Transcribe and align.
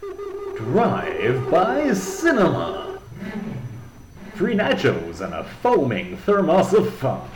Drive 0.00 1.50
by 1.50 1.92
Cinema. 1.94 2.98
Free 4.34 4.54
nachos 4.54 5.22
and 5.22 5.32
a 5.32 5.44
foaming 5.44 6.18
thermos 6.18 6.74
of 6.74 6.92
fun. 6.94 7.26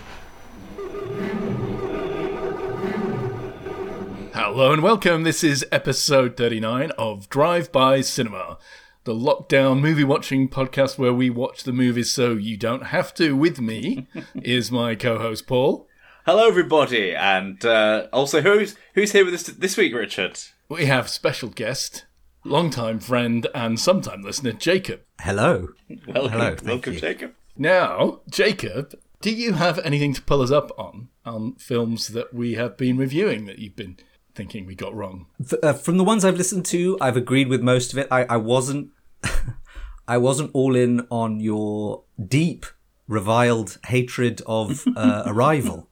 Hello 4.34 4.72
and 4.72 4.82
welcome. 4.82 5.22
This 5.22 5.42
is 5.42 5.64
episode 5.72 6.36
39 6.36 6.90
of 6.98 7.30
Drive 7.30 7.72
By 7.72 8.02
Cinema, 8.02 8.58
the 9.04 9.14
lockdown 9.14 9.80
movie 9.80 10.04
watching 10.04 10.48
podcast 10.48 10.98
where 10.98 11.14
we 11.14 11.30
watch 11.30 11.64
the 11.64 11.72
movies 11.72 12.12
so 12.12 12.32
you 12.32 12.58
don't 12.58 12.86
have 12.86 13.14
to. 13.14 13.34
With 13.34 13.60
me 13.60 14.06
is 14.34 14.70
my 14.70 14.94
co 14.94 15.18
host 15.18 15.46
Paul. 15.46 15.88
Hello, 16.26 16.46
everybody, 16.46 17.14
and 17.14 17.64
uh, 17.64 18.08
also 18.12 18.42
who's 18.42 18.76
who's 18.94 19.12
here 19.12 19.24
with 19.24 19.32
us 19.34 19.44
this 19.44 19.78
week, 19.78 19.94
Richard? 19.94 20.38
We 20.68 20.84
have 20.84 21.08
special 21.08 21.48
guest, 21.48 22.04
longtime 22.44 23.00
friend 23.00 23.46
and 23.54 23.78
sometime 23.78 24.22
listener 24.22 24.52
Jacob. 24.52 25.00
Hello. 25.20 25.68
Welcome, 26.06 26.30
Hello, 26.32 26.56
welcome, 26.64 26.94
you. 26.94 27.00
Jacob. 27.00 27.34
Now, 27.56 28.20
Jacob, 28.30 28.98
do 29.20 29.30
you 29.30 29.54
have 29.54 29.78
anything 29.80 30.14
to 30.14 30.22
pull 30.22 30.40
us 30.40 30.50
up 30.50 30.70
on 30.78 31.08
on 31.24 31.54
films 31.54 32.08
that 32.08 32.32
we 32.32 32.54
have 32.54 32.76
been 32.76 32.96
reviewing 32.96 33.44
that 33.46 33.58
you've 33.58 33.76
been 33.76 33.98
thinking 34.34 34.64
we 34.66 34.74
got 34.74 34.94
wrong? 34.94 35.26
F- 35.40 35.58
uh, 35.62 35.72
from 35.74 35.98
the 35.98 36.04
ones 36.04 36.24
I've 36.24 36.36
listened 36.38 36.64
to, 36.66 36.96
I've 37.00 37.16
agreed 37.16 37.48
with 37.48 37.60
most 37.62 37.92
of 37.92 37.98
it. 37.98 38.08
I, 38.10 38.24
I 38.24 38.36
wasn't, 38.38 38.90
I 40.08 40.16
wasn't 40.16 40.50
all 40.54 40.74
in 40.74 41.06
on 41.10 41.40
your 41.40 42.04
deep, 42.26 42.64
reviled 43.06 43.78
hatred 43.86 44.40
of 44.46 44.84
uh, 44.96 45.24
Arrival. 45.26 45.88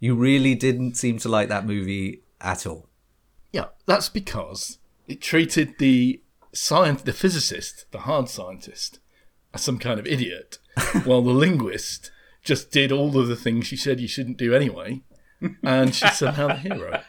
You 0.00 0.14
really 0.14 0.54
didn't 0.54 0.96
seem 0.96 1.18
to 1.18 1.28
like 1.28 1.48
that 1.48 1.66
movie 1.66 2.22
at 2.40 2.66
all. 2.66 2.88
Yeah, 3.52 3.66
that's 3.86 4.08
because 4.08 4.78
it 5.08 5.20
treated 5.20 5.74
the 5.78 6.22
science, 6.52 7.02
the 7.02 7.12
physicist, 7.12 7.86
the 7.90 8.00
hard 8.00 8.28
scientist, 8.28 9.00
as 9.54 9.62
some 9.62 9.78
kind 9.78 9.98
of 9.98 10.06
idiot, 10.06 10.58
while 11.04 11.22
the 11.22 11.32
linguist 11.32 12.10
just 12.42 12.70
did 12.70 12.92
all 12.92 13.18
of 13.18 13.28
the 13.28 13.36
things 13.36 13.66
she 13.66 13.76
said 13.76 14.00
you 14.00 14.08
shouldn't 14.08 14.38
do 14.38 14.54
anyway, 14.54 15.02
and 15.62 15.94
she's 15.94 16.16
somehow 16.16 16.48
the 16.48 16.56
hero. 16.56 17.02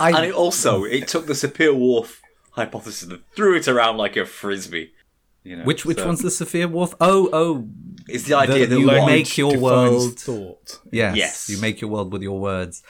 I, 0.00 0.10
And 0.10 0.26
it 0.26 0.34
also 0.34 0.84
it 0.84 1.08
took 1.08 1.26
the 1.26 1.32
Sapir 1.32 1.74
Whorf 1.74 2.20
hypothesis 2.52 3.08
and 3.08 3.22
threw 3.34 3.56
it 3.56 3.66
around 3.68 3.96
like 3.96 4.16
a 4.16 4.26
frisbee. 4.26 4.92
You 5.44 5.56
know, 5.56 5.64
which 5.64 5.86
which 5.86 5.98
so 5.98 6.06
one's 6.06 6.20
the 6.20 6.30
Sophia 6.30 6.68
Wharf? 6.68 6.94
Oh 7.00 7.30
oh, 7.32 7.68
It's 8.06 8.24
the 8.24 8.34
idea 8.34 8.66
the- 8.66 8.74
that 8.74 8.80
you 8.80 9.06
make 9.06 9.38
your 9.38 9.56
world 9.58 10.18
thought. 10.18 10.80
Yes, 10.92 11.16
Yes. 11.16 11.48
You 11.48 11.58
make 11.58 11.80
your 11.80 11.90
world 11.90 12.12
with 12.12 12.22
your 12.22 12.38
words. 12.38 12.82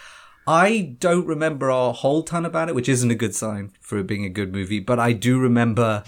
I 0.48 0.96
don't 0.98 1.26
remember 1.26 1.68
a 1.68 1.92
whole 1.92 2.22
ton 2.22 2.46
about 2.46 2.70
it, 2.70 2.74
which 2.74 2.88
isn't 2.88 3.10
a 3.10 3.14
good 3.14 3.34
sign 3.34 3.72
for 3.82 3.98
it 3.98 4.06
being 4.06 4.24
a 4.24 4.30
good 4.30 4.50
movie, 4.50 4.80
but 4.80 4.98
I 4.98 5.12
do 5.12 5.38
remember 5.38 6.04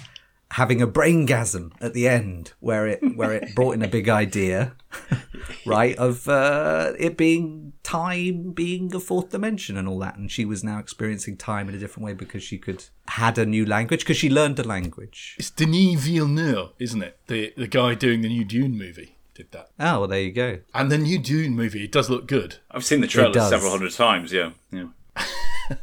having 0.53 0.81
a 0.81 0.87
braingasm 0.87 1.73
at 1.79 1.93
the 1.93 2.09
end 2.09 2.55
where 2.59 2.87
it 2.87 3.01
where 3.17 3.35
it 3.35 3.55
brought 3.55 3.73
in 3.73 3.83
a 3.83 3.87
big 3.87 4.09
idea, 4.09 4.77
right, 5.67 5.95
of 5.99 6.27
uh, 6.27 6.95
it 6.99 7.19
being 7.19 7.75
time 7.83 8.53
being 8.53 8.95
a 8.95 8.99
fourth 8.99 9.29
dimension 9.29 9.77
and 9.77 9.87
all 9.87 9.99
that, 9.99 10.17
and 10.17 10.33
she 10.33 10.47
was 10.47 10.65
now 10.65 10.79
experiencing 10.79 11.37
time 11.37 11.69
in 11.69 11.75
a 11.75 11.79
different 11.79 12.07
way 12.07 12.15
because 12.15 12.43
she 12.43 12.57
could 12.57 12.87
had 13.09 13.37
a 13.37 13.45
new 13.45 13.67
language 13.67 14.01
because 14.01 14.17
she 14.17 14.31
learned 14.31 14.59
a 14.59 14.65
language. 14.65 15.37
It's 15.39 15.51
Denis 15.51 16.01
Villeneuve, 16.01 16.71
isn't 16.79 17.03
it? 17.03 17.19
The 17.27 17.53
the 17.59 17.69
guy 17.69 17.93
doing 17.95 18.23
the 18.23 18.29
new 18.29 18.47
Dune 18.47 18.79
movie 18.79 19.17
did 19.43 19.53
that, 19.53 19.71
Oh, 19.79 20.01
well, 20.01 20.09
there 20.09 20.21
you 20.21 20.33
go. 20.33 20.59
and 20.75 20.91
the 20.93 20.99
new 20.99 21.19
Dune 21.19 21.55
movie 21.55 21.85
it 21.85 21.93
does 21.93 22.11
look 22.11 22.27
good. 22.27 22.57
I've 22.71 22.85
seen 22.85 23.01
the 23.01 23.07
trailer 23.07 23.33
does. 23.33 23.49
several 23.49 23.71
hundred 23.71 23.93
times. 23.93 24.33
Yeah, 24.33 24.51
yeah. 24.71 24.89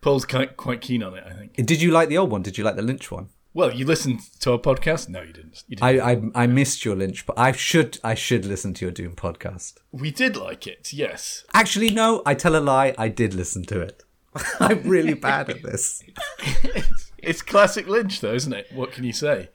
Paul's 0.00 0.24
quite 0.26 0.56
quite 0.56 0.80
keen 0.80 1.02
on 1.02 1.14
it, 1.16 1.24
I 1.26 1.32
think. 1.32 1.54
Did 1.56 1.80
you 1.80 1.90
like 1.90 2.08
the 2.08 2.18
old 2.18 2.30
one? 2.30 2.42
Did 2.42 2.58
you 2.58 2.64
like 2.64 2.76
the 2.76 2.82
Lynch 2.82 3.10
one? 3.10 3.28
Well, 3.54 3.72
you 3.72 3.86
listened 3.86 4.20
to 4.40 4.52
our 4.52 4.58
podcast? 4.58 5.08
No, 5.08 5.22
you 5.22 5.32
didn't. 5.32 5.62
You 5.68 5.76
didn't. 5.76 6.00
I, 6.00 6.12
I 6.12 6.42
I 6.42 6.46
missed 6.48 6.84
your 6.84 6.96
Lynch, 6.96 7.24
but 7.24 7.38
I 7.38 7.52
should 7.52 7.98
I 8.04 8.14
should 8.14 8.44
listen 8.44 8.74
to 8.74 8.84
your 8.84 8.92
Doom 8.92 9.14
podcast. 9.14 9.74
we 9.92 10.10
did 10.10 10.36
like 10.36 10.66
it, 10.66 10.92
yes. 10.92 11.44
Actually, 11.54 11.90
no, 11.90 12.22
I 12.26 12.34
tell 12.34 12.56
a 12.56 12.60
lie. 12.60 12.94
I 12.98 13.08
did 13.08 13.32
listen 13.32 13.62
to 13.66 13.80
it. 13.80 14.02
I'm 14.60 14.82
really 14.82 15.14
bad 15.14 15.48
at 15.50 15.62
this. 15.62 16.02
It's 17.26 17.40
classic 17.40 17.88
Lynch, 17.88 18.20
though, 18.20 18.34
isn't 18.34 18.52
it? 18.52 18.66
What 18.74 18.92
can 18.92 19.02
you 19.02 19.14
say? 19.14 19.48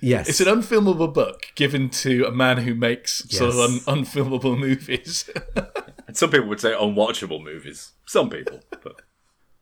Yes, 0.00 0.28
It's 0.28 0.40
an 0.40 0.46
unfilmable 0.48 1.12
book 1.12 1.46
given 1.54 1.88
to 1.90 2.24
a 2.26 2.30
man 2.30 2.58
who 2.58 2.74
makes 2.74 3.24
sort 3.30 3.50
of 3.50 3.58
un- 3.58 3.80
unfilmable 4.04 4.58
movies. 4.66 5.28
And 6.06 6.16
some 6.16 6.30
people 6.30 6.48
would 6.48 6.60
say 6.60 6.72
unwatchable 6.72 7.42
movies. 7.42 7.92
Some 8.04 8.28
people, 8.30 8.60
but 8.82 9.02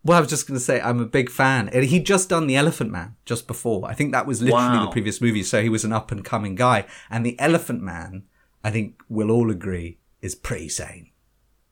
well, 0.02 0.18
I 0.18 0.20
was 0.20 0.28
just 0.28 0.46
going 0.46 0.58
to 0.58 0.64
say 0.64 0.80
I'm 0.80 1.00
a 1.00 1.06
big 1.06 1.30
fan. 1.30 1.68
And 1.70 1.84
He'd 1.84 2.04
just 2.04 2.28
done 2.28 2.46
The 2.46 2.56
Elephant 2.56 2.90
Man 2.90 3.16
just 3.24 3.46
before. 3.46 3.88
I 3.88 3.94
think 3.94 4.12
that 4.12 4.26
was 4.26 4.42
literally 4.42 4.78
Wow. 4.78 4.84
the 4.86 4.90
previous 4.90 5.20
movie, 5.20 5.42
so 5.42 5.62
he 5.62 5.68
was 5.70 5.84
an 5.84 5.92
up 5.92 6.10
and 6.12 6.22
coming 6.24 6.54
guy. 6.56 6.84
And 7.10 7.24
The 7.24 7.38
Elephant 7.40 7.80
Man, 7.82 8.24
I 8.62 8.70
think 8.70 9.02
we'll 9.08 9.30
all 9.30 9.50
agree, 9.50 9.98
is 10.20 10.34
pretty 10.34 10.68
sane 10.68 11.10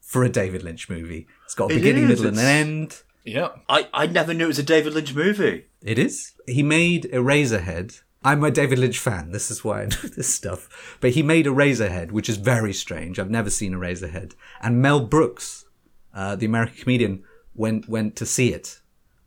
for 0.01 0.22
a 0.25 0.28
David 0.31 0.62
Lynch 0.62 0.89
movie. 0.89 1.27
It's 1.45 1.55
got 1.55 1.71
a 1.71 1.75
It 1.75 1.78
beginning, 1.78 2.05
is, 2.05 2.21
middle, 2.22 2.27
and 2.28 2.39
an 2.39 2.47
end. 2.47 3.03
yeah. 3.25 3.49
I 3.69 3.89
I 3.93 4.06
never 4.06 4.33
knew 4.33 4.45
it 4.45 4.49
was 4.49 4.59
a 4.59 4.62
David 4.62 4.95
Lynch 4.95 5.15
movie. 5.15 5.67
It 5.83 5.99
is. 5.99 6.33
He 6.47 6.62
made 6.62 7.05
Eraserhead. 7.12 8.01
I'm 8.25 8.44
a 8.44 8.50
David 8.50 8.78
Lynch 8.78 8.99
fan. 8.99 9.33
This 9.33 9.50
is 9.50 9.65
why 9.65 9.83
I 9.83 9.84
know 9.87 9.97
this 10.16 10.33
stuff. 10.33 10.97
But 11.00 11.12
he 11.12 11.22
made 11.22 11.47
Eraserhead, 11.47 12.12
which 12.12 12.28
is 12.28 12.37
very 12.37 12.72
strange. 12.72 13.19
I've 13.19 13.31
never 13.31 13.50
seen 13.50 13.72
Eraserhead. 13.72 14.34
And 14.60 14.81
Mel 14.81 15.00
Brooks, 15.00 15.65
uh, 16.15 16.37
the 16.37 16.47
American 16.47 16.77
comedian, 16.77 17.25
went 17.55 17.88
went 17.88 18.16
to 18.16 18.27
see 18.27 18.53
it 18.53 18.81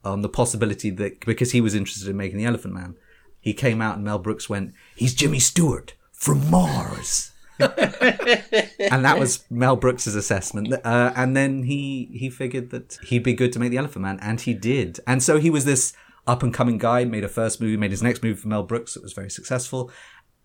on 0.03 0.21
the 0.21 0.29
possibility 0.29 0.89
that 0.91 1.25
because 1.25 1.51
he 1.51 1.61
was 1.61 1.75
interested 1.75 2.07
in 2.07 2.17
making 2.17 2.37
the 2.37 2.45
Elephant 2.45 2.73
Man, 2.73 2.95
he 3.39 3.53
came 3.53 3.81
out 3.81 3.95
and 3.95 4.05
Mel 4.05 4.19
Brooks 4.19 4.49
went, 4.49 4.73
"He's 4.95 5.13
Jimmy 5.13 5.39
Stewart 5.39 5.93
from 6.11 6.49
Mars." 6.49 7.31
and 7.59 9.05
that 9.05 9.17
was 9.17 9.45
Mel 9.49 9.77
Brooks's 9.77 10.15
assessment. 10.15 10.73
Uh, 10.83 11.13
and 11.15 11.37
then 11.37 11.63
he 11.63 12.09
he 12.11 12.29
figured 12.29 12.69
that 12.71 12.97
he'd 13.03 13.23
be 13.23 13.33
good 13.33 13.53
to 13.53 13.59
make 13.59 13.71
the 13.71 13.77
Elephant 13.77 14.03
Man, 14.03 14.19
and 14.21 14.41
he 14.41 14.53
did. 14.53 14.99
And 15.07 15.23
so 15.23 15.39
he 15.39 15.49
was 15.49 15.65
this 15.65 15.93
up 16.27 16.43
and 16.43 16.53
coming 16.53 16.77
guy. 16.77 17.05
Made 17.05 17.23
a 17.23 17.29
first 17.29 17.61
movie, 17.61 17.77
made 17.77 17.91
his 17.91 18.03
next 18.03 18.23
movie 18.23 18.39
for 18.39 18.47
Mel 18.47 18.63
Brooks. 18.63 18.95
It 18.95 19.03
was 19.03 19.13
very 19.13 19.29
successful, 19.29 19.91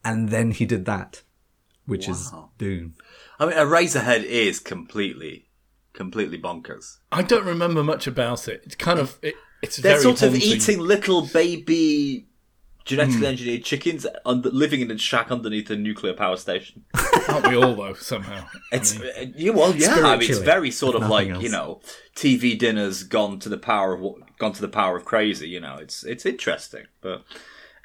and 0.05 0.29
then 0.29 0.51
he 0.51 0.65
did 0.67 0.85
that, 0.87 1.23
which 1.87 2.09
is 2.09 2.33
Dune. 2.59 2.95
I 3.39 3.47
mean, 3.47 3.57
Eraserhead 3.57 4.25
is 4.25 4.59
completely, 4.59 5.49
completely 5.93 6.39
bonkers. 6.39 6.99
I 7.11 7.23
don't 7.23 7.47
remember 7.47 7.83
much 7.83 8.07
about 8.07 8.49
it. 8.49 8.63
It's 8.65 8.77
kind 8.77 8.99
of. 8.99 9.19
It, 9.23 9.35
it's 9.63 9.77
They're 9.77 10.01
very 10.01 10.03
sort 10.03 10.23
of 10.23 10.35
eating 10.35 10.79
little 10.79 11.27
baby 11.27 12.30
genetically 12.85 13.27
engineered 13.27 13.65
chickens 13.65 14.07
under, 14.25 14.51
living 14.51 14.81
in 14.81 14.91
a 14.91 14.99
shack 14.99 15.31
underneath 15.31 15.71
a 15.71 15.77
nuclear 15.77 16.13
power 16.13 16.37
station. 16.37 16.85
Aren't 17.29 17.49
we 17.49 17.57
all, 17.57 17.75
though, 17.75 17.95
somehow? 17.95 18.47
It's 18.73 18.99
uh, 18.99 19.27
you 19.37 19.53
well, 19.53 19.75
yeah. 19.75 20.07
I 20.07 20.17
mean, 20.17 20.31
it's 20.31 20.39
very 20.39 20.71
sort 20.71 20.97
of 20.97 21.09
like 21.09 21.29
nothing 21.29 21.43
you 21.43 21.51
know, 21.51 21.81
TV 22.15 22.59
dinners 22.59 23.03
gone 23.03 23.39
to 23.41 23.49
the 23.49 23.59
power 23.59 23.95
of 23.95 24.01
what 24.01 24.37
gone 24.39 24.53
to 24.53 24.61
the 24.61 24.69
power 24.69 24.97
of 24.97 25.05
crazy. 25.05 25.49
You 25.49 25.61
know, 25.61 25.77
it's 25.77 26.05
it's 26.05 26.27
interesting, 26.27 26.87
but 27.01 27.25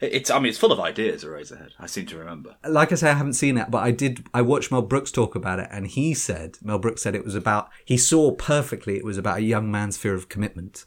it's 0.01 0.29
I 0.29 0.39
mean, 0.39 0.47
it's 0.47 0.57
full 0.57 0.71
of 0.71 0.79
ideas. 0.79 1.23
A 1.23 1.27
Eraserhead, 1.27 1.71
I 1.79 1.85
seem 1.85 2.05
to 2.07 2.17
remember. 2.17 2.55
Like 2.67 2.91
I 2.91 2.95
say, 2.95 3.09
I 3.09 3.13
haven't 3.13 3.33
seen 3.33 3.57
it, 3.57 3.71
but 3.71 3.83
I 3.83 3.91
did. 3.91 4.25
I 4.33 4.41
watched 4.41 4.71
Mel 4.71 4.81
Brooks 4.81 5.11
talk 5.11 5.35
about 5.35 5.59
it, 5.59 5.67
and 5.71 5.87
he 5.87 6.13
said 6.13 6.57
Mel 6.61 6.79
Brooks 6.79 7.01
said 7.01 7.15
it 7.15 7.25
was 7.25 7.35
about. 7.35 7.69
He 7.85 7.97
saw 7.97 8.31
perfectly 8.31 8.97
it 8.97 9.05
was 9.05 9.17
about 9.17 9.37
a 9.37 9.43
young 9.43 9.71
man's 9.71 9.97
fear 9.97 10.13
of 10.13 10.29
commitment, 10.29 10.85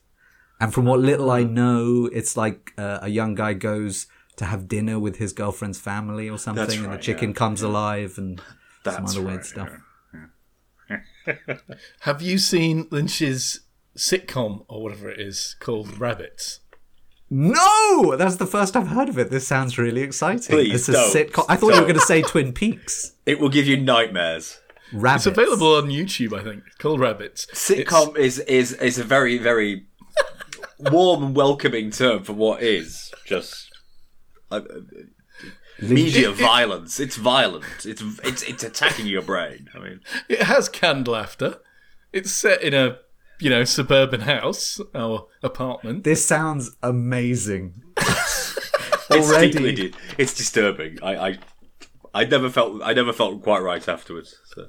and 0.60 0.74
from 0.74 0.84
what 0.84 1.00
little 1.00 1.30
I 1.30 1.44
know, 1.44 2.08
it's 2.12 2.36
like 2.36 2.72
uh, 2.76 2.98
a 3.02 3.08
young 3.08 3.34
guy 3.34 3.54
goes 3.54 4.06
to 4.36 4.44
have 4.44 4.68
dinner 4.68 4.98
with 4.98 5.16
his 5.16 5.32
girlfriend's 5.32 5.78
family 5.78 6.28
or 6.28 6.38
something, 6.38 6.84
and 6.84 6.92
the 6.92 6.98
chicken 6.98 7.30
yeah, 7.30 7.36
comes 7.36 7.62
alive 7.62 8.14
and 8.18 8.40
That's 8.84 8.96
some 8.96 9.04
other 9.06 9.20
right, 9.20 9.26
weird 9.26 9.44
stuff. 9.44 9.70
Have 12.00 12.22
you 12.22 12.38
seen 12.38 12.88
Lynch's 12.90 13.60
sitcom 13.96 14.64
or 14.68 14.82
whatever 14.82 15.10
it 15.10 15.20
is 15.20 15.56
called 15.60 15.98
Rabbits? 15.98 16.60
No, 17.30 18.16
that's 18.16 18.36
the 18.36 18.46
first 18.46 18.74
I've 18.74 18.88
heard 18.88 19.10
of 19.10 19.18
it. 19.18 19.30
This 19.30 19.46
sounds 19.46 19.76
really 19.76 20.00
exciting. 20.00 20.56
Please, 20.56 20.74
it's 20.74 20.88
a 20.88 20.92
don't. 20.92 21.12
sitcom. 21.12 21.44
I 21.48 21.56
thought 21.56 21.74
you 21.74 21.80
were 21.80 21.86
going 21.86 21.94
to 21.94 22.00
say 22.00 22.22
Twin 22.22 22.52
Peaks. 22.52 23.12
It 23.26 23.40
will 23.40 23.50
give 23.50 23.66
you 23.66 23.76
nightmares. 23.76 24.58
Rabbits. 24.90 25.26
It's 25.26 25.36
available 25.36 25.74
on 25.74 25.88
YouTube, 25.88 26.32
I 26.32 26.42
think. 26.42 26.62
It's 26.66 26.76
called 26.76 26.98
Rabbits. 26.98 27.44
Sitcom 27.52 28.16
is 28.16 28.38
is 28.38 28.72
is 28.72 28.98
a 28.98 29.04
very 29.04 29.36
very 29.36 29.84
warm 30.80 31.22
and 31.22 31.36
welcoming 31.36 31.90
term 31.90 32.24
for 32.24 32.32
what 32.32 32.62
is 32.62 33.12
just 33.26 33.70
uh, 34.50 34.56
uh, 34.56 34.80
media 35.80 36.30
violence. 36.32 36.98
It's 37.00 37.16
violent. 37.16 37.64
It's 37.84 38.02
it's 38.24 38.42
it's 38.42 38.62
attacking 38.62 39.06
your 39.06 39.22
brain. 39.22 39.68
I 39.74 39.78
mean, 39.78 40.00
It 40.28 40.42
has 40.42 40.68
canned 40.68 41.08
laughter. 41.08 41.58
It's 42.12 42.30
set 42.32 42.62
in 42.62 42.72
a, 42.74 42.98
you 43.40 43.50
know, 43.50 43.64
suburban 43.64 44.22
house 44.22 44.80
or 44.94 45.28
apartment. 45.42 46.04
This 46.04 46.26
sounds 46.26 46.76
amazing. 46.82 47.82
it's 47.98 49.10
Already. 49.10 49.50
deeply 49.74 49.94
it's 50.16 50.34
disturbing. 50.34 50.98
I, 51.02 51.16
I 51.28 51.38
I 52.14 52.24
never 52.24 52.48
felt 52.50 52.82
I 52.82 52.94
never 52.94 53.12
felt 53.12 53.42
quite 53.42 53.60
right 53.60 53.86
afterwards. 53.86 54.36
So. 54.54 54.68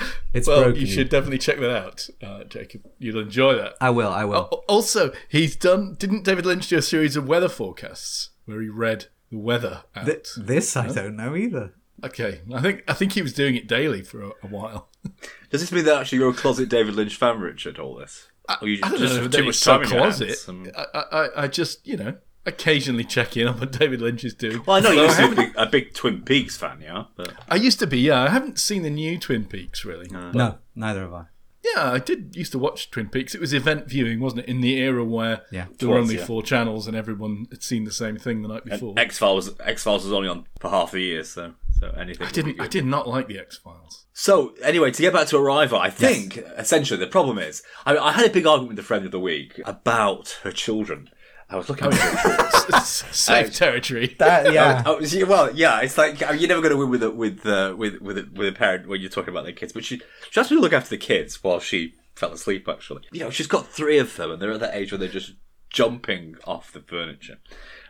It's 0.32 0.46
Well, 0.46 0.62
broken. 0.62 0.80
you 0.80 0.86
should 0.86 1.08
definitely 1.08 1.38
check 1.38 1.58
that 1.58 1.70
out, 1.76 2.08
uh, 2.22 2.44
Jacob. 2.44 2.82
You'll 2.98 3.20
enjoy 3.22 3.56
that. 3.56 3.74
I 3.80 3.90
will. 3.90 4.10
I 4.12 4.24
will. 4.24 4.48
Al- 4.52 4.64
Also, 4.68 5.12
he's 5.28 5.56
done. 5.56 5.96
Didn't 5.98 6.22
David 6.24 6.46
Lynch 6.46 6.68
do 6.68 6.78
a 6.78 6.82
series 6.82 7.16
of 7.16 7.26
weather 7.26 7.48
forecasts 7.48 8.30
where 8.44 8.60
he 8.62 8.68
read 8.68 9.06
the 9.30 9.38
weather 9.38 9.82
out? 9.96 10.06
Th- 10.06 10.26
this 10.36 10.76
I 10.76 10.86
don't 10.86 11.16
know 11.16 11.34
either. 11.34 11.74
okay, 12.04 12.40
I 12.54 12.60
think 12.62 12.84
I 12.88 12.92
think 12.94 13.12
he 13.12 13.22
was 13.22 13.32
doing 13.32 13.56
it 13.56 13.66
daily 13.66 14.02
for 14.02 14.22
a, 14.22 14.28
a 14.42 14.46
while. 14.46 14.88
Does 15.50 15.60
this 15.62 15.72
mean 15.72 15.84
that 15.86 16.00
actually 16.00 16.18
you're 16.18 16.30
a 16.30 16.34
closet 16.34 16.68
David 16.68 16.94
Lynch 16.94 17.16
fan, 17.16 17.40
Richard? 17.40 17.78
All 17.80 17.96
this? 17.96 18.28
Or 18.62 18.68
you 18.68 18.78
I 18.84 18.88
don't 18.90 18.98
just 19.00 19.14
know 19.16 19.22
have 19.22 19.30
too 19.32 19.38
too 19.38 19.44
much 19.46 19.56
so 19.56 19.72
time 19.72 19.82
in 19.82 19.88
your 19.90 19.98
closet. 20.00 20.48
and- 20.48 20.72
I, 20.76 20.84
I, 21.12 21.28
I 21.42 21.46
just 21.48 21.86
you 21.86 21.96
know 21.96 22.16
occasionally 22.46 23.04
check 23.04 23.36
in 23.36 23.48
on 23.48 23.58
what 23.60 23.72
David 23.72 24.00
Lynch 24.00 24.24
is 24.24 24.34
doing. 24.34 24.62
Well, 24.66 24.76
I 24.76 24.80
know 24.80 24.90
you 24.90 24.96
Though 24.96 25.04
used 25.04 25.16
to 25.18 25.28
be 25.28 25.32
a 25.32 25.36
big, 25.46 25.52
a 25.56 25.66
big 25.66 25.94
Twin 25.94 26.22
Peaks 26.22 26.56
fan, 26.56 26.80
yeah. 26.80 27.04
But 27.16 27.32
I 27.48 27.56
used 27.56 27.78
to 27.80 27.86
be, 27.86 27.98
yeah. 27.98 28.22
I 28.22 28.28
haven't 28.28 28.58
seen 28.58 28.82
the 28.82 28.90
new 28.90 29.18
Twin 29.18 29.44
Peaks 29.44 29.84
really. 29.84 30.08
No, 30.10 30.58
neither 30.74 31.02
have 31.02 31.12
I. 31.12 31.24
Yeah, 31.62 31.92
I 31.92 31.98
did 31.98 32.34
used 32.34 32.52
to 32.52 32.58
watch 32.58 32.90
Twin 32.90 33.10
Peaks. 33.10 33.34
It 33.34 33.40
was 33.40 33.52
event 33.52 33.86
viewing, 33.86 34.18
wasn't 34.18 34.42
it? 34.42 34.48
In 34.48 34.62
the 34.62 34.78
era 34.78 35.04
where 35.04 35.42
Yeah. 35.50 35.66
there 35.78 35.90
were 35.90 35.98
only 35.98 36.16
yeah. 36.16 36.24
four 36.24 36.42
channels 36.42 36.86
and 36.86 36.96
everyone 36.96 37.46
had 37.50 37.62
seen 37.62 37.84
the 37.84 37.92
same 37.92 38.16
thing 38.16 38.40
the 38.40 38.48
night 38.48 38.64
before. 38.64 38.94
X 38.96 39.18
Files, 39.18 39.50
X 39.60 39.82
Files 39.82 40.04
was 40.04 40.12
only 40.12 40.28
on 40.28 40.46
for 40.58 40.70
half 40.70 40.94
a 40.94 41.00
year, 41.00 41.22
so 41.22 41.52
so 41.78 41.90
anything. 41.90 42.26
I 42.26 42.30
didn't. 42.30 42.60
I 42.60 42.66
did 42.66 42.86
not 42.86 43.06
like 43.08 43.28
the 43.28 43.38
X 43.38 43.58
Files. 43.58 44.06
So 44.14 44.54
anyway, 44.62 44.90
to 44.90 45.02
get 45.02 45.12
back 45.12 45.28
to 45.28 45.36
Arrival, 45.38 45.78
I 45.78 45.90
think 45.90 46.38
essentially 46.56 46.98
the 46.98 47.06
problem 47.06 47.38
is 47.38 47.62
I, 47.84 47.96
I 47.96 48.12
had 48.12 48.26
a 48.26 48.30
big 48.32 48.46
argument 48.46 48.76
with 48.76 48.78
a 48.84 48.86
friend 48.86 49.04
of 49.04 49.12
the 49.12 49.20
week 49.20 49.60
about 49.66 50.38
her 50.42 50.52
children. 50.52 51.10
I 51.50 51.56
was 51.56 51.68
looking 51.68 51.88
at 51.88 51.94
her 51.94 52.50
children. 52.50 52.80
Safe 52.84 53.54
territory. 53.54 54.14
That 54.18 54.52
yeah. 54.52 54.82
Oh, 54.86 55.02
she- 55.04 55.24
well, 55.24 55.52
yeah, 55.54 55.80
it's 55.80 55.98
like 55.98 56.22
I 56.22 56.32
mean, 56.32 56.40
you're 56.40 56.48
never 56.48 56.60
going 56.60 56.70
to 56.72 56.76
win 56.78 56.90
with 56.90 57.02
a, 57.02 57.10
with 57.10 57.44
uh, 57.44 57.74
with 57.76 58.00
with 58.00 58.18
a, 58.18 58.28
with 58.34 58.48
a 58.48 58.52
parent 58.52 58.88
when 58.88 59.00
you're 59.00 59.10
talking 59.10 59.30
about 59.30 59.44
their 59.44 59.52
kids. 59.52 59.72
But 59.72 59.84
she 59.84 60.00
she 60.30 60.40
asked 60.40 60.50
me 60.50 60.56
to 60.56 60.60
look 60.60 60.72
after 60.72 60.90
the 60.90 60.98
kids 60.98 61.42
while 61.42 61.58
she 61.60 61.94
fell 62.14 62.32
asleep. 62.32 62.68
Actually, 62.68 63.02
you 63.10 63.20
know, 63.20 63.30
she's 63.30 63.48
got 63.48 63.66
three 63.66 63.98
of 63.98 64.14
them, 64.16 64.30
and 64.30 64.40
they're 64.40 64.52
at 64.52 64.60
that 64.60 64.74
age 64.76 64.92
where 64.92 64.98
they're 64.98 65.08
just 65.08 65.32
jumping 65.70 66.36
off 66.46 66.72
the 66.72 66.80
furniture. 66.80 67.38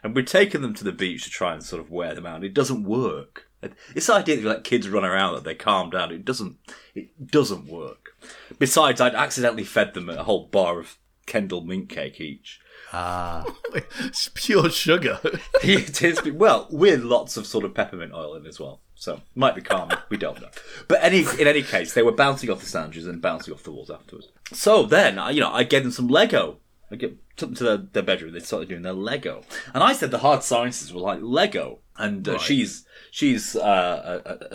And 0.02 0.14
we're 0.14 0.24
taking 0.24 0.62
them 0.62 0.74
to 0.74 0.84
the 0.84 0.92
beach 0.92 1.24
to 1.24 1.30
try 1.30 1.52
and 1.52 1.62
sort 1.62 1.80
of 1.82 1.90
wear 1.90 2.14
them 2.14 2.26
out. 2.26 2.44
It 2.44 2.54
doesn't 2.54 2.84
work. 2.84 3.46
It's 3.94 4.06
the 4.06 4.14
idea 4.14 4.36
that 4.36 4.42
you 4.42 4.48
let 4.48 4.64
kids 4.64 4.88
run 4.88 5.04
around 5.04 5.34
that 5.34 5.44
they 5.44 5.54
calm 5.54 5.90
down. 5.90 6.10
It 6.12 6.24
doesn't. 6.24 6.56
It 6.94 7.30
doesn't 7.30 7.66
work. 7.66 8.16
Besides, 8.58 9.00
I'd 9.02 9.14
accidentally 9.14 9.64
fed 9.64 9.92
them 9.92 10.08
a 10.08 10.22
whole 10.22 10.46
bar 10.46 10.80
of 10.80 10.96
Kendal 11.26 11.60
Mint 11.62 11.90
Cake 11.90 12.20
each. 12.20 12.58
It's 12.92 14.30
pure 14.34 14.70
sugar. 14.70 15.20
it 15.62 16.02
is 16.02 16.22
well 16.32 16.66
with 16.70 17.02
lots 17.02 17.36
of 17.36 17.46
sort 17.46 17.64
of 17.64 17.74
peppermint 17.74 18.12
oil 18.12 18.34
in 18.34 18.46
as 18.46 18.58
well. 18.60 18.80
So 18.94 19.20
might 19.34 19.54
be 19.54 19.62
calming. 19.62 19.96
we 20.10 20.16
don't 20.18 20.40
know. 20.40 20.50
But 20.88 20.98
any 21.02 21.20
in 21.38 21.46
any 21.46 21.62
case, 21.62 21.94
they 21.94 22.02
were 22.02 22.12
bouncing 22.12 22.50
off 22.50 22.60
the 22.60 22.66
sandwiches 22.66 23.06
and 23.06 23.22
bouncing 23.22 23.54
off 23.54 23.62
the 23.62 23.72
walls 23.72 23.90
afterwards. 23.90 24.28
So 24.52 24.84
then, 24.84 25.18
I- 25.18 25.30
you 25.30 25.40
know, 25.40 25.50
I 25.52 25.64
gave 25.64 25.82
them 25.82 25.92
some 25.92 26.08
Lego. 26.08 26.58
I 26.92 26.96
get 26.96 27.16
took 27.36 27.50
them 27.50 27.56
to 27.56 27.64
their, 27.64 27.76
their 27.76 28.02
bedroom. 28.02 28.32
They 28.32 28.40
started 28.40 28.68
doing 28.68 28.82
their 28.82 28.92
Lego, 28.92 29.42
and 29.72 29.82
I 29.82 29.92
said 29.92 30.10
the 30.10 30.18
hard 30.18 30.42
sciences 30.42 30.92
were 30.92 31.00
like 31.00 31.20
Lego, 31.22 31.78
and 31.96 32.28
uh, 32.28 32.36
she's 32.38 32.84
she's 33.12 33.54
uh, 33.56 34.20
a, 34.26 34.30
a- 34.30 34.54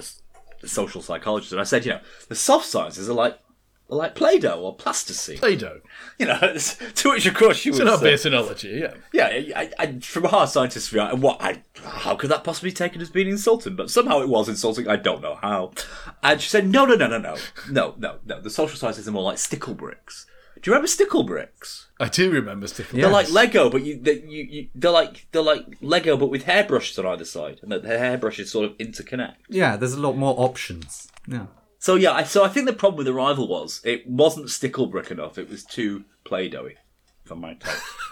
a 0.64 0.68
social 0.68 1.02
psychologist, 1.02 1.52
and 1.54 1.62
I 1.62 1.64
said, 1.64 1.86
you 1.86 1.92
know, 1.94 2.02
the 2.28 2.36
soft 2.36 2.66
sciences 2.66 3.10
are 3.10 3.14
like 3.14 3.40
like 3.88 4.16
Play-Doh 4.16 4.60
or 4.62 4.76
plasticine. 4.76 5.38
Play-Doh. 5.38 5.82
You 6.18 6.26
know, 6.28 6.40
to 6.96 7.10
which 7.10 7.26
of 7.26 7.34
course 7.36 7.58
she 7.58 7.70
It's 7.70 7.78
would 7.80 7.88
an 7.88 7.94
say, 7.94 7.98
obvious 7.98 8.26
analogy. 8.26 8.70
Yeah. 8.82 8.94
yeah, 9.14 9.28
I, 9.56 9.72
I, 9.78 10.00
from 10.00 10.26
a 10.26 10.30
hard 10.30 10.50
scientist 10.50 10.90
view, 10.90 11.02
I- 11.02 11.14
what? 11.14 11.38
I, 11.42 11.62
how 11.84 12.16
could 12.16 12.30
that 12.32 12.44
possibly 12.44 12.72
be 12.72 12.76
taken 12.76 13.02
as 13.02 13.10
being 13.10 13.28
insulting? 13.28 13.76
But 13.76 13.90
somehow 13.92 14.22
it 14.22 14.30
was 14.30 14.50
insulting. 14.50 14.88
I 14.88 14.96
don't 14.96 15.22
know 15.22 15.36
how. 15.42 15.72
And 16.24 16.42
she 16.42 16.50
said, 16.50 16.68
"No, 16.68 16.86
no, 16.86 16.96
no, 16.96 17.08
no, 17.08 17.18
no, 17.20 17.36
no, 17.70 17.96
no, 17.98 18.16
no. 18.26 18.42
The 18.42 18.50
social 18.50 18.78
sciences 18.78 19.08
are 19.08 19.12
more 19.12 19.24
like 19.24 19.38
stickle 19.38 19.74
bricks. 19.76 20.26
Do 20.62 20.72
you 20.72 20.74
remember 20.74 20.88
stickle 20.88 21.24
bricks? 21.24 21.88
I 22.00 22.08
do 22.10 22.32
remember 22.32 22.68
sticking. 22.68 23.00
They're 23.00 23.10
like 23.10 23.30
Lego, 23.32 23.70
but 23.70 23.84
you, 23.84 24.00
they, 24.02 24.22
you, 24.22 24.44
you, 24.44 24.68
they're 24.74 24.90
like 24.90 25.28
they're 25.32 25.44
like 25.44 25.66
Lego, 25.82 26.18
but 26.18 26.28
with 26.32 26.46
hairbrushes 26.46 26.98
on 26.98 27.06
either 27.06 27.26
side, 27.26 27.60
and 27.62 27.72
the, 27.72 27.80
the 27.80 27.90
hairbrushes 28.00 28.50
sort 28.52 28.66
of 28.72 28.78
interconnect. 28.80 29.36
Yeah, 29.48 29.76
there's 29.76 29.94
a 29.94 30.00
lot 30.02 30.14
more 30.18 30.34
options. 30.40 31.08
Yeah. 31.28 31.46
So 31.86 31.94
yeah, 31.94 32.14
I, 32.14 32.24
so 32.24 32.44
I 32.44 32.48
think 32.48 32.66
the 32.66 32.74
problem 32.74 32.98
with 32.98 33.06
the 33.06 33.14
rival 33.14 33.48
was 33.48 33.80
it 33.84 34.10
wasn't 34.10 34.48
Sticklebrick 34.48 35.12
enough. 35.12 35.38
It 35.38 35.48
was 35.48 35.64
too 35.64 36.06
play-dohy, 36.24 36.78
if 37.24 37.32
I 37.32 37.36
might 37.36 37.60
take. 37.60 37.76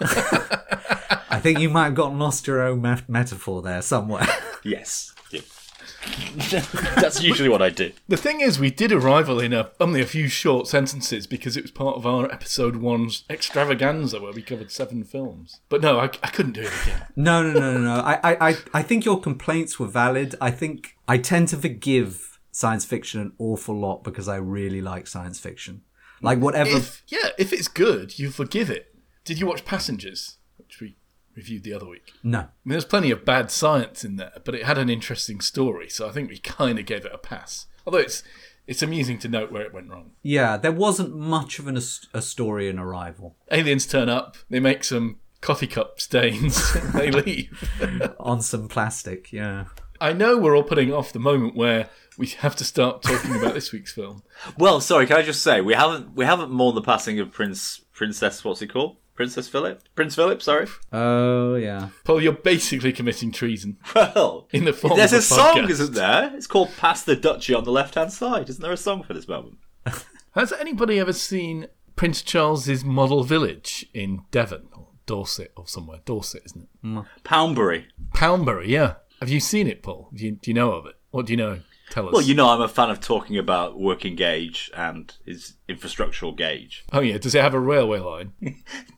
I 1.28 1.40
think 1.40 1.58
you 1.58 1.68
might 1.68 1.86
have 1.86 1.96
gotten 1.96 2.20
lost 2.20 2.46
your 2.46 2.62
own 2.62 2.82
met- 2.82 3.08
metaphor 3.08 3.62
there 3.62 3.82
somewhere. 3.82 4.28
yes. 4.62 5.12
Yeah. 5.32 5.40
That's 7.00 7.20
usually 7.20 7.48
what 7.48 7.62
I 7.62 7.70
do. 7.70 7.90
The 8.06 8.16
thing 8.16 8.40
is, 8.40 8.60
we 8.60 8.70
did 8.70 8.92
Arrival 8.92 9.40
in 9.40 9.52
a, 9.52 9.72
only 9.80 10.00
a 10.00 10.06
few 10.06 10.28
short 10.28 10.68
sentences 10.68 11.26
because 11.26 11.56
it 11.56 11.62
was 11.62 11.72
part 11.72 11.96
of 11.96 12.06
our 12.06 12.30
episode 12.30 12.76
one's 12.76 13.24
extravaganza 13.28 14.20
where 14.20 14.32
we 14.32 14.42
covered 14.42 14.70
seven 14.70 15.02
films. 15.02 15.58
But 15.68 15.80
no, 15.80 15.98
I, 15.98 16.04
I 16.04 16.28
couldn't 16.28 16.52
do 16.52 16.60
it 16.60 16.72
again. 16.84 17.06
No, 17.16 17.42
no, 17.42 17.58
no, 17.58 17.72
no, 17.72 17.80
no. 17.80 17.94
I, 18.02 18.20
I, 18.22 18.50
I, 18.50 18.56
I 18.72 18.82
think 18.82 19.04
your 19.04 19.20
complaints 19.20 19.80
were 19.80 19.88
valid. 19.88 20.36
I 20.40 20.52
think 20.52 20.96
I 21.08 21.18
tend 21.18 21.48
to 21.48 21.56
forgive 21.56 22.33
science 22.54 22.84
fiction 22.84 23.20
an 23.20 23.32
awful 23.38 23.76
lot 23.76 24.04
because 24.04 24.28
I 24.28 24.36
really 24.36 24.80
like 24.80 25.08
science 25.08 25.40
fiction. 25.40 25.82
Like 26.22 26.38
whatever. 26.38 26.70
If 26.70 27.02
yeah, 27.08 27.30
if 27.36 27.52
it's 27.52 27.66
good, 27.66 28.16
you 28.16 28.30
forgive 28.30 28.70
it. 28.70 28.94
Did 29.24 29.40
you 29.40 29.46
watch 29.46 29.64
Passengers, 29.64 30.38
which 30.56 30.80
we 30.80 30.96
reviewed 31.34 31.64
the 31.64 31.72
other 31.72 31.86
week? 31.86 32.12
no. 32.22 32.38
I 32.38 32.42
mean, 32.42 32.50
there's 32.64 32.84
plenty 32.84 33.10
of 33.10 33.24
bad 33.24 33.50
science 33.50 34.04
in 34.04 34.16
there, 34.16 34.34
but 34.44 34.54
it 34.54 34.64
had 34.64 34.78
an 34.78 34.88
interesting 34.88 35.40
story, 35.40 35.88
so 35.88 36.08
I 36.08 36.12
think 36.12 36.30
we 36.30 36.38
kind 36.38 36.78
of 36.78 36.86
gave 36.86 37.04
it 37.04 37.12
a 37.12 37.18
pass. 37.18 37.66
Although 37.84 37.98
it's 37.98 38.22
it's 38.68 38.82
amusing 38.82 39.18
to 39.18 39.28
note 39.28 39.50
where 39.50 39.62
it 39.62 39.74
went 39.74 39.90
wrong. 39.90 40.12
Yeah, 40.22 40.56
there 40.56 40.72
wasn't 40.72 41.16
much 41.16 41.58
of 41.58 41.66
an, 41.66 41.76
a 41.76 42.22
story 42.22 42.68
in 42.68 42.78
Arrival. 42.78 43.36
Aliens 43.50 43.84
turn 43.86 44.08
up, 44.08 44.36
they 44.48 44.60
make 44.60 44.84
some 44.84 45.18
coffee 45.40 45.66
cup 45.66 46.00
stains, 46.00 46.72
they 46.94 47.10
leave. 47.10 47.68
On 48.20 48.40
some 48.40 48.68
plastic, 48.68 49.32
yeah. 49.32 49.64
I 50.04 50.12
know 50.12 50.36
we're 50.36 50.54
all 50.54 50.62
putting 50.62 50.92
off 50.92 51.14
the 51.14 51.18
moment 51.18 51.56
where 51.56 51.88
we 52.18 52.26
have 52.26 52.54
to 52.56 52.64
start 52.64 53.00
talking 53.02 53.34
about 53.36 53.54
this 53.54 53.72
week's 53.72 53.94
film. 53.94 54.22
Well, 54.58 54.82
sorry, 54.82 55.06
can 55.06 55.16
I 55.16 55.22
just 55.22 55.42
say 55.42 55.62
we 55.62 55.72
haven't 55.72 56.14
we 56.14 56.26
haven't 56.26 56.50
mourned 56.50 56.76
the 56.76 56.82
passing 56.82 57.18
of 57.20 57.32
Prince 57.32 57.80
Princess 57.94 58.44
what's 58.44 58.60
he 58.60 58.66
called? 58.66 58.98
Princess 59.14 59.48
Philip? 59.48 59.80
Prince 59.94 60.14
Philip, 60.14 60.42
sorry. 60.42 60.66
Oh, 60.92 61.54
yeah. 61.54 61.88
Paul, 62.04 62.20
you're 62.20 62.32
basically 62.34 62.92
committing 62.92 63.32
treason. 63.32 63.78
Well, 63.94 64.46
In 64.52 64.64
the 64.66 64.74
form 64.74 64.98
there's 64.98 65.12
of 65.12 65.18
a, 65.18 65.20
a 65.20 65.22
song, 65.22 65.70
isn't 65.70 65.94
there? 65.94 66.32
It's 66.34 66.48
called 66.48 66.70
"Pass 66.76 67.02
the 67.04 67.16
Duchy" 67.16 67.54
on 67.54 67.64
the 67.64 67.70
left-hand 67.72 68.12
side. 68.12 68.50
Isn't 68.50 68.60
there 68.60 68.72
a 68.72 68.76
song 68.76 69.04
for 69.04 69.14
this 69.14 69.26
moment? 69.28 69.56
Has 70.34 70.52
anybody 70.52 70.98
ever 70.98 71.14
seen 71.14 71.68
Prince 71.96 72.20
Charles's 72.20 72.84
model 72.84 73.22
village 73.22 73.86
in 73.94 74.24
Devon 74.30 74.68
or 74.76 74.88
Dorset 75.06 75.52
or 75.56 75.66
somewhere? 75.66 76.00
Dorset, 76.04 76.42
isn't 76.44 76.68
it? 76.82 77.04
Poundbury. 77.22 77.86
Poundbury, 78.12 78.68
yeah. 78.68 78.94
Have 79.20 79.28
you 79.30 79.40
seen 79.40 79.66
it, 79.66 79.82
Paul? 79.82 80.10
Do 80.14 80.24
you, 80.24 80.32
do 80.32 80.50
you 80.50 80.54
know 80.54 80.72
of 80.72 80.86
it? 80.86 80.94
What 81.10 81.26
do 81.26 81.32
you 81.32 81.36
know? 81.36 81.60
Tell 81.90 82.08
us. 82.08 82.12
Well, 82.12 82.22
you 82.22 82.34
know 82.34 82.48
I'm 82.48 82.60
a 82.60 82.68
fan 82.68 82.90
of 82.90 83.00
talking 83.00 83.38
about 83.38 83.78
working 83.78 84.16
gauge 84.16 84.70
and 84.74 85.12
his 85.24 85.54
infrastructural 85.68 86.34
gauge. 86.36 86.84
Oh 86.92 87.00
yeah, 87.00 87.18
does 87.18 87.34
it 87.34 87.42
have 87.42 87.54
a 87.54 87.60
railway 87.60 87.98
line? 88.00 88.32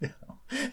No, 0.01 0.11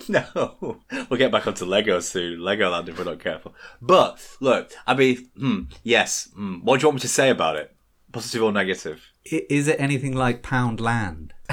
No. 0.08 0.78
we'll 1.10 1.18
get 1.18 1.32
back 1.32 1.48
onto 1.48 1.66
Lego 1.66 2.00
soon. 2.00 2.40
Legoland 2.40 2.88
if 2.88 2.98
we're 2.98 3.04
not 3.06 3.20
careful. 3.20 3.54
But 3.82 4.26
look, 4.40 4.72
I 4.88 4.94
mean, 4.96 5.30
hmm, 5.38 5.60
yes. 5.84 6.30
Hmm, 6.36 6.60
what 6.64 6.80
do 6.80 6.84
you 6.84 6.88
want 6.90 6.96
me 6.98 7.02
to 7.02 7.08
say 7.08 7.30
about 7.30 7.56
it? 7.58 7.76
Positive 8.12 8.44
or 8.44 8.52
negative? 8.52 9.04
I- 9.32 9.46
Is 9.50 9.68
it 9.68 9.80
anything 9.80 10.16
like 10.16 10.42
Poundland? 10.44 11.32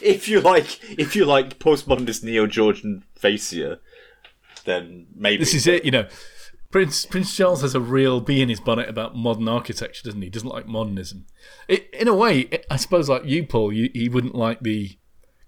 If 0.00 0.28
you 0.28 0.40
like, 0.40 0.78
if 0.96 1.16
you 1.16 1.24
like 1.24 1.58
postmodernist 1.58 2.22
neo 2.22 2.46
Georgian 2.46 3.02
facia, 3.20 3.78
then 4.64 5.08
maybe 5.14 5.38
This 5.42 5.54
is 5.54 5.66
it, 5.66 5.84
you 5.84 5.90
know. 5.90 6.06
Prince 6.72 7.04
Prince 7.04 7.36
Charles 7.36 7.60
has 7.60 7.74
a 7.74 7.80
real 7.80 8.20
bee 8.20 8.40
in 8.40 8.48
his 8.48 8.58
bonnet 8.58 8.88
about 8.88 9.14
modern 9.14 9.46
architecture, 9.46 10.02
doesn't 10.02 10.20
he? 10.20 10.26
He 10.26 10.30
doesn't 10.30 10.48
like 10.48 10.66
modernism. 10.66 11.26
It, 11.68 11.88
in 11.92 12.08
a 12.08 12.14
way, 12.14 12.48
I 12.70 12.76
suppose, 12.76 13.10
like 13.10 13.26
you, 13.26 13.46
Paul, 13.46 13.72
you, 13.72 13.90
he 13.92 14.08
wouldn't 14.08 14.34
like 14.34 14.60
the 14.60 14.98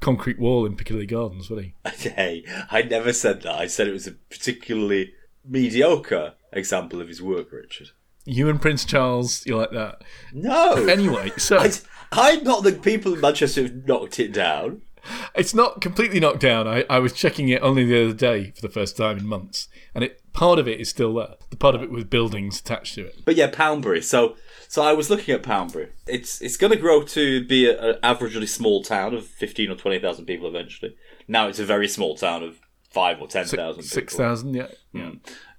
concrete 0.01 0.39
wall 0.39 0.67
in 0.67 0.77
Piccadilly 0.77 1.07
Gardens, 1.07 1.49
would 1.49 1.65
he? 1.65 1.75
Hey, 2.11 2.45
I 2.71 2.83
never 2.83 3.13
said 3.13 3.43
that. 3.43 3.55
I 3.55 3.67
said 3.67 3.89
it 3.89 3.93
was 3.93 4.07
a 4.07 4.13
particularly 4.13 5.15
mediocre 5.45 6.35
example 6.53 7.01
of 7.01 7.09
his 7.09 7.23
work, 7.23 7.51
Richard. 7.51 7.89
You 8.27 8.51
and 8.51 8.61
Prince 8.61 8.85
Charles, 8.85 9.45
you 9.47 9.57
like 9.57 9.71
that. 9.73 10.03
No. 10.33 10.75
Anyway, 10.87 11.31
so 11.39 11.59
I, 11.59 11.73
I'm 12.13 12.45
not 12.45 12.65
the 12.65 12.73
people 12.73 13.15
in 13.15 13.21
Manchester 13.21 13.63
who've 13.63 13.87
knocked 13.87 14.21
it 14.21 14.33
down. 14.33 14.83
It's 15.35 15.55
not 15.55 15.81
completely 15.81 16.21
knocked 16.21 16.41
down. 16.41 16.67
I, 16.67 16.85
I 16.89 16.99
was 16.99 17.13
checking 17.13 17.49
it 17.49 17.63
only 17.63 17.85
the 17.85 18.05
other 18.05 18.15
day 18.15 18.51
for 18.53 18.63
the 18.63 18.69
first 18.69 18.97
time 18.97 19.19
in 19.19 19.27
months, 19.27 19.69
and 19.95 20.05
it 20.05 20.21
part 20.33 20.59
of 20.59 20.69
it 20.69 20.81
is 20.81 20.89
still 20.89 21.15
there. 21.15 21.35
The 21.51 21.57
part 21.57 21.75
of 21.75 21.83
it 21.83 21.91
with 21.91 22.11
buildings 22.11 22.61
attached 22.61 22.95
to 22.97 23.07
it. 23.07 23.23
But 23.25 23.37
yeah, 23.37 23.51
Poundbury. 23.51 24.03
So, 24.03 24.37
so 24.69 24.83
I 24.83 24.93
was 24.93 25.11
looking 25.11 25.35
at 25.35 25.43
Poundbury. 25.43 25.91
It's 26.07 26.41
it's 26.43 26.57
going 26.57 26.73
to 26.73 26.79
grow 26.79 27.03
to 27.03 27.45
be 27.47 27.71
an 27.71 27.97
averagely 28.03 28.49
small 28.49 28.83
town 28.83 29.15
of 29.15 29.27
fifteen 29.27 29.71
or 29.71 29.77
twenty 29.77 29.99
thousand 29.99 30.27
people 30.27 30.49
eventually. 30.49 30.97
Now 31.27 31.49
it's 31.49 31.59
a 31.59 31.65
very 31.65 31.89
small 31.89 32.17
town 32.17 32.43
of 32.43 32.61
five 32.91 33.21
or 33.21 33.29
ten 33.29 33.47
thousand. 33.47 33.85
Six 33.85 34.15
thousand, 34.15 34.55
yeah. 34.55 34.69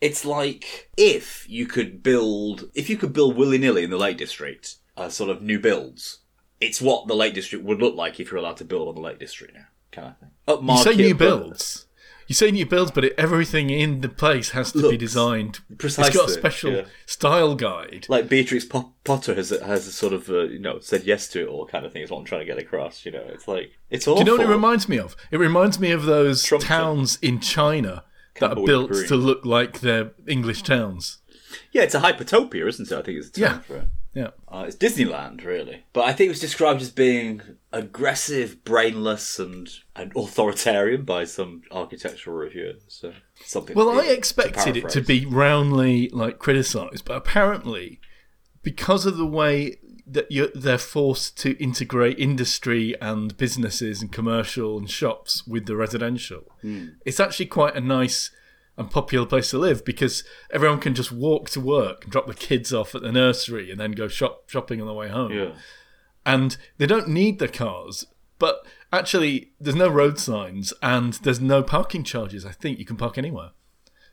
It's 0.01 0.25
like 0.25 0.91
if 0.97 1.49
you 1.49 1.65
could 1.65 2.03
build, 2.03 2.65
if 2.75 2.89
you 2.89 2.97
could 2.97 3.13
build 3.13 3.35
willy 3.35 3.57
nilly 3.57 3.83
in 3.83 3.89
the 3.89 3.97
Lake 3.97 4.17
District, 4.17 4.75
uh, 4.95 5.09
sort 5.09 5.29
of 5.29 5.41
new 5.41 5.59
builds 5.59 6.19
it's 6.61 6.81
what 6.81 7.07
the 7.07 7.15
Lake 7.15 7.33
District 7.33 7.63
would 7.63 7.79
look 7.79 7.95
like 7.95 8.19
if 8.19 8.31
you're 8.31 8.39
allowed 8.39 8.57
to 8.57 8.65
build 8.65 8.87
on 8.87 8.95
the 8.95 9.01
Lake 9.01 9.19
District 9.19 9.53
now, 9.53 9.65
kind 9.91 10.07
of 10.09 10.17
thing. 10.19 10.67
You 10.67 10.77
say 10.77 10.95
new 10.95 11.13
but- 11.15 11.19
builds. 11.25 11.81
You 12.27 12.33
say 12.33 12.49
new 12.49 12.65
builds, 12.65 12.89
but 12.89 13.05
it, 13.05 13.13
everything 13.19 13.69
in 13.69 14.01
the 14.01 14.09
place 14.09 14.49
has 14.49 14.71
to 14.71 14.89
be 14.89 14.97
designed. 14.97 15.59
Precisely, 15.77 16.07
It's 16.07 16.17
got 16.17 16.29
a 16.29 16.31
special 16.31 16.71
yeah. 16.73 16.81
style 17.05 17.53
guide. 17.53 18.07
Like 18.09 18.27
Beatrix 18.27 18.65
Po- 18.65 18.93
Potter 19.03 19.35
has 19.35 19.51
has 19.51 19.85
a 19.85 19.91
sort 19.91 20.11
of 20.11 20.27
uh, 20.27 20.45
you 20.45 20.57
know 20.57 20.79
said 20.79 21.03
yes 21.03 21.27
to 21.27 21.43
it 21.43 21.47
all 21.47 21.67
kind 21.67 21.85
of 21.85 21.93
thing 21.93 22.01
is 22.01 22.09
what 22.09 22.17
I'm 22.17 22.25
trying 22.25 22.41
to 22.41 22.45
get 22.47 22.57
across. 22.57 23.05
You 23.05 23.11
know, 23.11 23.23
it's 23.29 23.47
like 23.47 23.73
it's 23.91 24.07
all. 24.07 24.15
Do 24.15 24.21
you 24.21 24.25
know 24.25 24.37
what 24.37 24.41
it 24.41 24.49
reminds 24.51 24.89
me 24.89 24.97
of? 24.97 25.15
It 25.29 25.37
reminds 25.37 25.79
me 25.79 25.91
of 25.91 26.05
those 26.05 26.41
Trump 26.41 26.63
towns 26.63 27.19
in 27.21 27.39
China 27.41 28.03
that 28.39 28.57
are 28.57 28.65
built 28.65 28.89
Green. 28.89 29.07
to 29.07 29.15
look 29.15 29.45
like 29.45 29.81
they're 29.81 30.09
English 30.25 30.63
towns. 30.63 31.19
Yeah, 31.73 31.83
it's 31.83 31.93
a 31.93 31.99
hypertopia, 32.01 32.67
isn't 32.67 32.91
it? 32.91 32.97
I 32.97 33.03
think 33.03 33.19
it's 33.19 33.27
a 33.27 33.31
term 33.33 33.43
Yeah. 33.43 33.59
for 33.59 33.75
it. 33.77 33.87
Yeah. 34.15 34.29
Uh, 34.47 34.63
it's 34.67 34.77
Disneyland, 34.77 35.43
really. 35.45 35.83
But 35.91 36.05
I 36.05 36.13
think 36.13 36.27
it 36.27 36.31
was 36.31 36.39
described 36.39 36.81
as 36.81 36.89
being 36.89 37.41
aggressive, 37.73 38.63
brainless, 38.63 39.37
and, 39.37 39.69
and 39.95 40.11
authoritarian 40.15 41.03
by 41.03 41.25
some 41.25 41.63
architectural 41.69 42.37
reviewer. 42.37 42.75
So 42.87 43.13
something. 43.43 43.75
Well, 43.75 43.89
I 43.99 44.05
to 44.05 44.13
expected 44.13 44.77
it 44.77 44.89
to 44.89 45.01
be 45.01 45.25
roundly 45.25 46.09
like 46.09 46.39
criticised, 46.39 47.03
but 47.05 47.17
apparently, 47.17 47.99
because 48.63 49.05
of 49.05 49.17
the 49.17 49.25
way 49.25 49.77
that 50.07 50.31
you're, 50.31 50.49
they're 50.55 50.77
forced 50.77 51.37
to 51.39 51.61
integrate 51.61 52.17
industry 52.17 52.95
and 53.01 53.35
businesses 53.35 54.01
and 54.01 54.11
commercial 54.11 54.77
and 54.77 54.89
shops 54.89 55.45
with 55.45 55.65
the 55.65 55.75
residential, 55.75 56.43
Hmm. 56.61 56.85
it's 57.05 57.19
actually 57.19 57.47
quite 57.47 57.75
a 57.75 57.81
nice 57.81 58.31
and 58.77 58.91
popular 58.91 59.25
place 59.25 59.49
to 59.51 59.57
live 59.57 59.85
because 59.85 60.23
everyone 60.51 60.79
can 60.79 60.93
just 60.93 61.11
walk 61.11 61.49
to 61.51 61.61
work 61.61 62.03
and 62.03 62.11
drop 62.11 62.27
the 62.27 62.33
kids 62.33 62.73
off 62.73 62.93
at 62.95 63.01
the 63.01 63.11
nursery 63.11 63.71
and 63.71 63.79
then 63.79 63.91
go 63.93 64.07
shop 64.07 64.49
shopping 64.49 64.81
on 64.81 64.87
the 64.87 64.93
way 64.93 65.07
home 65.09 65.31
Yeah. 65.31 65.51
and 66.25 66.57
they 66.77 66.85
don't 66.85 67.07
need 67.07 67.39
the 67.39 67.47
cars. 67.47 68.05
But 68.37 68.65
actually, 68.91 69.51
there's 69.61 69.77
no 69.77 69.87
road 69.87 70.19
signs 70.19 70.73
and 70.81 71.13
there's 71.13 71.39
no 71.39 71.63
parking 71.63 72.03
charges. 72.03 72.45
I 72.45 72.51
think 72.51 72.77
you 72.79 72.85
can 72.85 72.97
park 72.97 73.17
anywhere, 73.17 73.51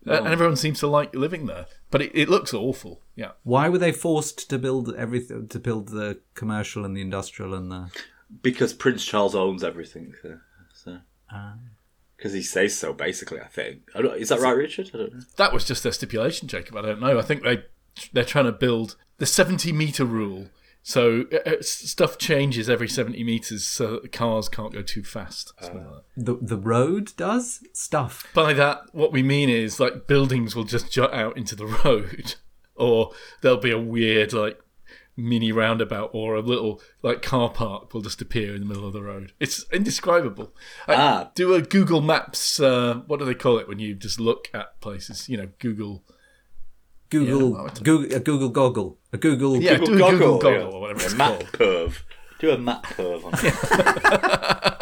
Uh, 0.06 0.12
and 0.14 0.28
everyone 0.28 0.54
seems 0.56 0.78
to 0.80 0.86
like 0.86 1.12
living 1.14 1.46
there. 1.46 1.66
But 1.90 2.02
it, 2.02 2.12
it 2.14 2.28
looks 2.28 2.54
awful. 2.54 3.00
Yeah, 3.16 3.32
Why 3.42 3.68
were 3.68 3.78
they 3.78 3.92
forced 3.92 4.48
to 4.50 4.58
build 4.58 4.94
everything? 4.94 5.48
To 5.48 5.58
build 5.58 5.88
the 5.88 6.20
commercial 6.34 6.84
and 6.84 6.96
the 6.96 7.00
industrial 7.00 7.52
and 7.52 7.70
the 7.70 7.90
Because 8.42 8.72
Prince 8.72 9.04
Charles 9.04 9.34
owns 9.34 9.64
everything. 9.64 10.14
So. 10.22 10.38
so. 10.72 10.98
Ah. 11.32 11.54
Because 12.22 12.34
he 12.34 12.42
says 12.42 12.78
so, 12.78 12.92
basically, 12.92 13.40
I 13.40 13.48
think. 13.48 13.90
I 13.96 14.00
don't, 14.00 14.16
is 14.16 14.28
that 14.28 14.38
right, 14.38 14.56
Richard? 14.56 14.92
I 14.94 14.98
don't 14.98 15.12
know. 15.12 15.20
that 15.38 15.52
was 15.52 15.64
just 15.64 15.82
their 15.82 15.90
stipulation, 15.90 16.46
Jacob. 16.46 16.76
I 16.76 16.82
don't 16.82 17.00
know. 17.00 17.18
I 17.18 17.22
think 17.22 17.42
they 17.42 17.64
they're 18.12 18.24
trying 18.24 18.44
to 18.44 18.52
build 18.52 18.94
the 19.18 19.26
70 19.26 19.72
meter 19.72 20.04
rule. 20.04 20.46
So 20.84 21.24
uh, 21.32 21.50
uh, 21.50 21.56
stuff 21.62 22.18
changes 22.18 22.70
every 22.70 22.88
70 22.88 23.24
meters, 23.24 23.66
so 23.66 23.90
that 23.90 24.02
the 24.02 24.08
cars 24.08 24.48
can't 24.48 24.72
go 24.72 24.82
too 24.82 25.02
fast. 25.02 25.52
something 25.60 25.84
like 25.84 26.04
the 26.16 26.36
the 26.40 26.56
road 26.56 27.10
does 27.16 27.64
stuff. 27.72 28.30
By 28.32 28.52
that, 28.52 28.82
what 28.92 29.10
we 29.10 29.24
mean 29.24 29.48
is 29.48 29.80
like 29.80 30.06
buildings 30.06 30.54
will 30.54 30.62
just 30.62 30.92
jut 30.92 31.12
out 31.12 31.36
into 31.36 31.56
the 31.56 31.66
road, 31.84 32.36
or 32.76 33.10
there'll 33.40 33.58
be 33.58 33.72
a 33.72 33.80
weird 33.80 34.32
like 34.32 34.60
mini 35.16 35.52
roundabout 35.52 36.10
or 36.14 36.34
a 36.36 36.40
little 36.40 36.80
like 37.02 37.20
car 37.22 37.50
park 37.50 37.92
will 37.92 38.00
just 38.00 38.22
appear 38.22 38.54
in 38.54 38.60
the 38.60 38.66
middle 38.66 38.86
of 38.86 38.92
the 38.94 39.02
road. 39.02 39.32
It's 39.38 39.64
indescribable. 39.72 40.54
I 40.88 40.94
Ah. 40.94 41.30
do 41.34 41.54
a 41.54 41.60
Google 41.62 42.00
Maps. 42.00 42.58
Uh, 42.60 43.02
what 43.06 43.18
do 43.18 43.24
they 43.26 43.34
call 43.34 43.58
it 43.58 43.68
when 43.68 43.78
you 43.78 43.94
just 43.94 44.18
look 44.18 44.48
at 44.54 44.80
places? 44.80 45.28
You 45.28 45.36
know, 45.36 45.48
Google. 45.58 46.02
Google, 47.10 47.50
Yeah, 47.66 47.74
Google, 47.82 48.16
a 48.16 48.20
Google 48.20 48.48
goggle, 48.48 48.98
a 49.12 49.18
Google. 49.18 49.56
Yeah, 49.62 49.76
do 49.76 49.82
a 49.94 50.10
Google 50.10 50.38
Goggle 50.38 50.74
or 50.74 50.80
whatever 50.80 51.06
A 51.14 51.16
map 51.18 51.38
called. 51.40 51.52
curve. 51.52 52.04
Do 52.38 52.50
a 52.52 52.56
map 52.58 52.84
curve 52.84 53.24
on 53.26 53.32
it. 53.34 54.74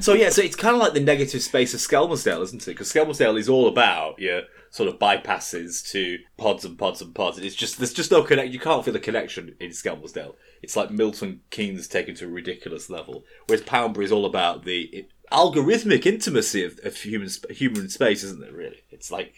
so 0.00 0.14
yeah, 0.14 0.30
so 0.30 0.42
it's 0.42 0.56
kind 0.56 0.74
of 0.74 0.80
like 0.80 0.94
the 0.94 1.00
negative 1.00 1.42
space 1.42 1.74
of 1.74 1.80
Skelmersdale, 1.80 2.42
isn't 2.42 2.62
it? 2.62 2.72
Because 2.72 2.92
Skelmersdale 2.92 3.38
is 3.38 3.48
all 3.48 3.68
about 3.68 4.18
your 4.18 4.42
sort 4.70 4.88
of 4.88 4.98
bypasses 4.98 5.88
to 5.90 6.18
pods 6.36 6.64
and 6.64 6.78
pods 6.78 7.02
and 7.02 7.14
pods. 7.14 7.38
It's 7.38 7.54
just 7.54 7.78
there's 7.78 7.92
just 7.92 8.10
no 8.10 8.22
connect. 8.22 8.52
You 8.52 8.60
can't 8.60 8.84
feel 8.84 8.94
the 8.94 9.00
connection 9.00 9.54
in 9.60 9.70
Skelmersdale. 9.70 10.34
It's 10.62 10.76
like 10.76 10.90
Milton 10.90 11.40
Keynes 11.50 11.88
taken 11.88 12.14
to 12.16 12.26
a 12.26 12.28
ridiculous 12.28 12.88
level, 12.88 13.24
whereas 13.46 13.64
Poundbury 13.64 14.06
is 14.06 14.12
all 14.12 14.26
about 14.26 14.64
the 14.64 14.82
it, 14.92 15.08
algorithmic 15.30 16.06
intimacy 16.06 16.64
of, 16.64 16.78
of 16.84 16.96
human 16.96 17.28
human 17.50 17.88
space, 17.88 18.22
isn't 18.22 18.44
it? 18.44 18.52
Really, 18.52 18.82
it's 18.90 19.10
like. 19.10 19.34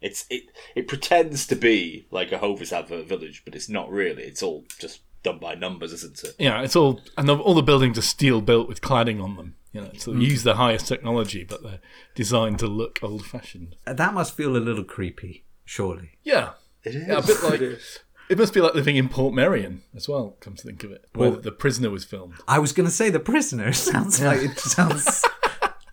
It's 0.00 0.26
it. 0.28 0.42
It 0.76 0.86
pretends 0.86 1.46
to 1.46 1.56
be 1.56 2.06
like 2.10 2.30
a 2.30 2.36
Hovis 2.36 2.74
advert 2.74 3.08
village, 3.08 3.40
but 3.42 3.54
it's 3.54 3.70
not 3.70 3.90
really. 3.90 4.24
It's 4.24 4.42
all 4.42 4.64
just 4.78 5.00
done 5.22 5.38
by 5.38 5.54
numbers, 5.54 5.94
isn't 5.94 6.22
it? 6.22 6.34
Yeah, 6.38 6.60
it's 6.60 6.76
all 6.76 7.00
and 7.16 7.28
all 7.28 7.54
the 7.54 7.62
buildings 7.62 7.96
are 7.96 8.02
steel 8.02 8.42
built 8.42 8.68
with 8.68 8.82
cladding 8.82 9.22
on 9.22 9.36
them. 9.36 9.56
You 9.74 9.80
know, 9.80 9.90
so 9.98 10.12
they 10.12 10.20
use 10.20 10.44
the 10.44 10.54
highest 10.54 10.86
technology, 10.86 11.42
but 11.42 11.62
they're 11.64 11.80
designed 12.14 12.60
to 12.60 12.68
look 12.68 13.00
old 13.02 13.26
fashioned. 13.26 13.74
That 13.84 14.14
must 14.14 14.36
feel 14.36 14.56
a 14.56 14.58
little 14.58 14.84
creepy, 14.84 15.44
surely. 15.64 16.12
Yeah, 16.22 16.50
It 16.84 16.94
is. 16.94 17.08
Yeah, 17.08 17.18
a 17.18 17.22
bit 17.22 17.42
like 17.42 17.60
it 18.30 18.38
must 18.38 18.54
be 18.54 18.60
like 18.60 18.74
living 18.74 18.94
in 18.94 19.08
Portmeirion 19.08 19.80
as 19.94 20.08
well. 20.08 20.36
Come 20.38 20.54
to 20.54 20.62
think 20.62 20.84
of 20.84 20.92
it, 20.92 21.06
where 21.14 21.32
the 21.32 21.50
prisoner 21.50 21.90
was 21.90 22.04
filmed. 22.04 22.34
I 22.46 22.60
was 22.60 22.72
going 22.72 22.86
to 22.86 22.94
say 22.94 23.10
the 23.10 23.18
prisoner 23.18 23.72
sounds 23.90 24.22
like 24.22 24.42
it 24.42 24.58
sounds 24.60 25.24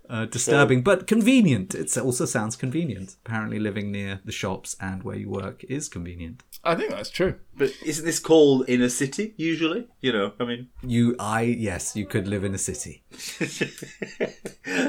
uh, 0.08 0.26
disturbing, 0.38 0.84
but 0.84 1.08
convenient. 1.08 1.74
It 1.74 1.98
also 1.98 2.26
sounds 2.26 2.56
convenient. 2.56 3.16
Apparently, 3.26 3.58
living 3.60 3.92
near 3.92 4.22
the 4.24 4.32
shops 4.32 4.76
and 4.80 5.02
where 5.02 5.18
you 5.18 5.30
work 5.30 5.64
is 5.64 5.90
convenient. 5.90 6.44
I 6.64 6.76
think 6.76 6.92
that's 6.92 7.10
true. 7.10 7.36
But 7.58 7.74
isn't 7.84 8.06
this 8.06 8.20
called 8.20 8.70
in 8.70 8.82
a 8.82 8.90
city 8.90 9.34
usually? 9.38 9.88
You 10.00 10.14
know, 10.14 10.34
I 10.40 10.46
mean, 10.46 10.70
You, 10.84 11.16
I, 11.20 11.42
yes, 11.42 11.96
you 11.96 12.06
could 12.06 12.28
live 12.28 12.44
in 12.44 12.54
a 12.54 12.60
city. 12.60 13.04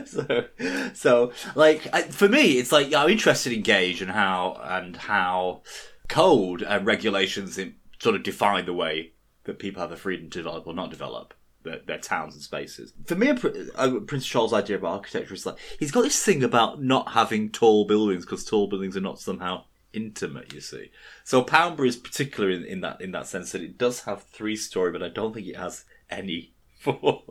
so, 0.05 0.45
so 0.93 1.33
like 1.55 1.89
I, 1.93 2.03
for 2.03 2.29
me, 2.29 2.59
it's 2.59 2.73
like 2.73 2.93
I'm 2.95 3.09
interested 3.09 3.53
in 3.53 3.63
Gage 3.63 4.03
and 4.03 4.11
how 4.11 4.61
and 4.63 4.97
how 4.97 5.63
code 6.09 6.63
and 6.63 6.85
regulations 6.87 7.57
in, 7.57 7.77
sort 7.99 8.17
of 8.17 8.23
define 8.23 8.67
the 8.67 8.75
way 8.75 9.13
that 9.45 9.59
people 9.59 9.81
have 9.81 9.91
the 9.91 9.97
freedom 9.97 10.29
to 10.31 10.39
develop 10.39 10.67
or 10.67 10.75
not 10.75 10.91
develop 10.91 11.35
their, 11.63 11.81
their 11.87 11.99
towns 11.99 12.35
and 12.35 12.43
spaces. 12.43 12.93
For 13.07 13.15
me, 13.15 13.33
Pr- 13.33 13.49
uh, 13.77 14.01
Prince 14.07 14.27
Charles' 14.27 14.53
idea 14.53 14.77
of 14.77 14.85
architecture 14.85 15.35
is 15.35 15.47
like 15.47 15.57
he's 15.79 15.91
got 15.91 16.03
this 16.03 16.23
thing 16.23 16.45
about 16.45 16.83
not 16.83 17.13
having 17.13 17.51
tall 17.51 17.87
buildings 17.87 18.25
because 18.25 18.45
tall 18.45 18.67
buildings 18.67 18.97
are 18.97 19.01
not 19.01 19.21
somehow 19.21 19.65
intimate. 19.93 20.53
You 20.53 20.61
see, 20.61 20.91
so 21.25 21.43
Poundbury 21.43 21.89
is 21.89 21.97
particular 21.97 22.51
in, 22.51 22.65
in 22.65 22.81
that 22.81 23.01
in 23.01 23.13
that 23.13 23.27
sense 23.27 23.53
that 23.53 23.63
it 23.63 23.79
does 23.79 24.03
have 24.03 24.25
three 24.25 24.57
story, 24.57 24.93
but 24.93 25.03
I 25.03 25.09
don't 25.09 25.35
think 25.35 25.47
it 25.47 25.57
has 25.57 25.85
any 26.11 26.53
four 26.79 27.23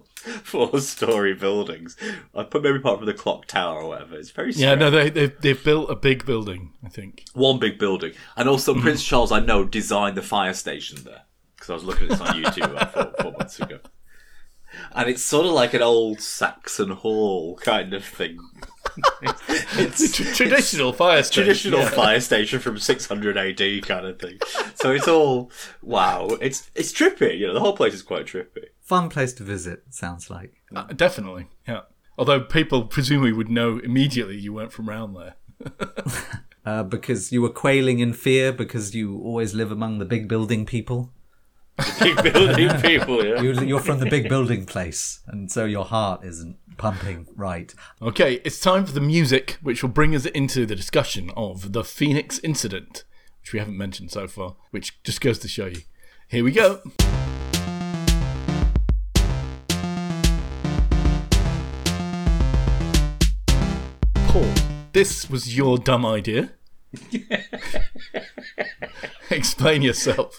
four 0.43 0.79
story 0.79 1.33
buildings. 1.33 1.97
I 2.33 2.43
put 2.43 2.63
maybe 2.63 2.77
apart 2.77 2.99
from 2.99 3.07
the 3.07 3.13
clock 3.13 3.45
tower 3.45 3.81
or 3.81 3.89
whatever. 3.89 4.15
It's 4.15 4.31
very 4.31 4.53
Yeah, 4.53 4.75
no, 4.75 4.89
they 4.89 5.09
they've, 5.09 5.41
they've 5.41 5.63
built 5.63 5.89
a 5.89 5.95
big 5.95 6.25
building. 6.25 6.73
I 6.83 6.89
think. 6.89 7.25
one 7.33 7.59
big 7.59 7.77
building, 7.77 8.13
and 8.35 8.47
also 8.47 8.73
mm. 8.73 8.81
Prince 8.81 9.03
Charles, 9.03 9.31
I 9.31 9.39
know, 9.39 9.65
designed 9.65 10.17
the 10.17 10.21
fire 10.21 10.53
station 10.53 11.03
there 11.03 11.23
because 11.55 11.69
I 11.69 11.73
was 11.73 11.83
looking 11.83 12.05
at 12.05 12.17
this 12.17 12.21
on 12.21 12.43
YouTube 12.43 12.71
about 12.71 12.93
four, 12.93 13.13
four 13.21 13.31
months 13.33 13.59
ago. 13.59 13.79
And 14.93 15.09
it's 15.09 15.23
sort 15.23 15.45
of 15.45 15.51
like 15.51 15.73
an 15.73 15.81
old 15.81 16.21
Saxon 16.21 16.89
hall 16.89 17.57
kind 17.57 17.93
of 17.93 18.03
thing. 18.03 18.39
It's 19.21 20.11
Tr- 20.15 20.23
traditional 20.35 20.93
fire 20.93 21.23
station. 21.23 21.43
traditional 21.43 21.79
yeah. 21.79 21.89
fire 21.89 22.19
station 22.19 22.59
from 22.59 22.77
600 22.77 23.37
AD 23.37 23.83
kind 23.83 24.05
of 24.05 24.19
thing. 24.19 24.39
So 24.75 24.91
it's 24.91 25.07
all 25.07 25.51
wow. 25.81 26.27
It's 26.41 26.69
it's 26.75 26.91
trippy. 26.91 27.37
You 27.37 27.47
know, 27.47 27.53
the 27.53 27.59
whole 27.59 27.75
place 27.75 27.93
is 27.93 28.01
quite 28.01 28.25
trippy. 28.25 28.65
Fun 28.81 29.09
place 29.09 29.33
to 29.33 29.43
visit, 29.43 29.83
sounds 29.89 30.29
like. 30.29 30.53
Uh, 30.75 30.85
definitely, 30.93 31.47
yeah. 31.67 31.81
Although 32.17 32.41
people 32.41 32.85
presumably 32.85 33.33
would 33.33 33.49
know 33.49 33.79
immediately 33.79 34.37
you 34.37 34.53
weren't 34.53 34.73
from 34.73 34.89
round 34.89 35.15
there. 35.15 35.35
Uh, 36.63 36.83
because 36.83 37.31
you 37.31 37.41
were 37.41 37.49
quailing 37.49 37.97
in 37.97 38.13
fear 38.13 38.51
because 38.53 38.93
you 38.93 39.19
always 39.21 39.55
live 39.55 39.71
among 39.71 39.97
the 39.97 40.05
big 40.05 40.27
building 40.27 40.63
people. 40.63 41.11
Big 41.99 42.33
building 42.33 42.69
people. 42.81 43.25
Yeah. 43.25 43.41
You, 43.41 43.53
you're 43.61 43.79
from 43.79 43.99
the 43.99 44.05
big 44.05 44.29
building 44.29 44.65
place, 44.65 45.21
and 45.27 45.51
so 45.51 45.65
your 45.65 45.85
heart 45.85 46.23
isn't 46.23 46.57
pumping 46.77 47.27
right. 47.35 47.73
Okay, 48.01 48.35
it's 48.43 48.59
time 48.59 48.85
for 48.85 48.91
the 48.91 49.01
music, 49.01 49.57
which 49.61 49.81
will 49.81 49.89
bring 49.89 50.15
us 50.15 50.25
into 50.27 50.65
the 50.65 50.75
discussion 50.75 51.31
of 51.35 51.73
the 51.73 51.83
Phoenix 51.83 52.39
incident, 52.39 53.03
which 53.41 53.53
we 53.53 53.59
haven't 53.59 53.77
mentioned 53.77 54.11
so 54.11 54.27
far, 54.27 54.55
which 54.71 55.01
just 55.03 55.21
goes 55.21 55.39
to 55.39 55.47
show 55.47 55.67
you. 55.67 55.81
Here 56.27 56.43
we 56.43 56.51
go. 56.51 56.81
Paul, 64.27 64.47
this 64.93 65.29
was 65.29 65.57
your 65.57 65.77
dumb 65.77 66.05
idea. 66.05 66.51
Explain 69.29 69.81
yourself. 69.81 70.37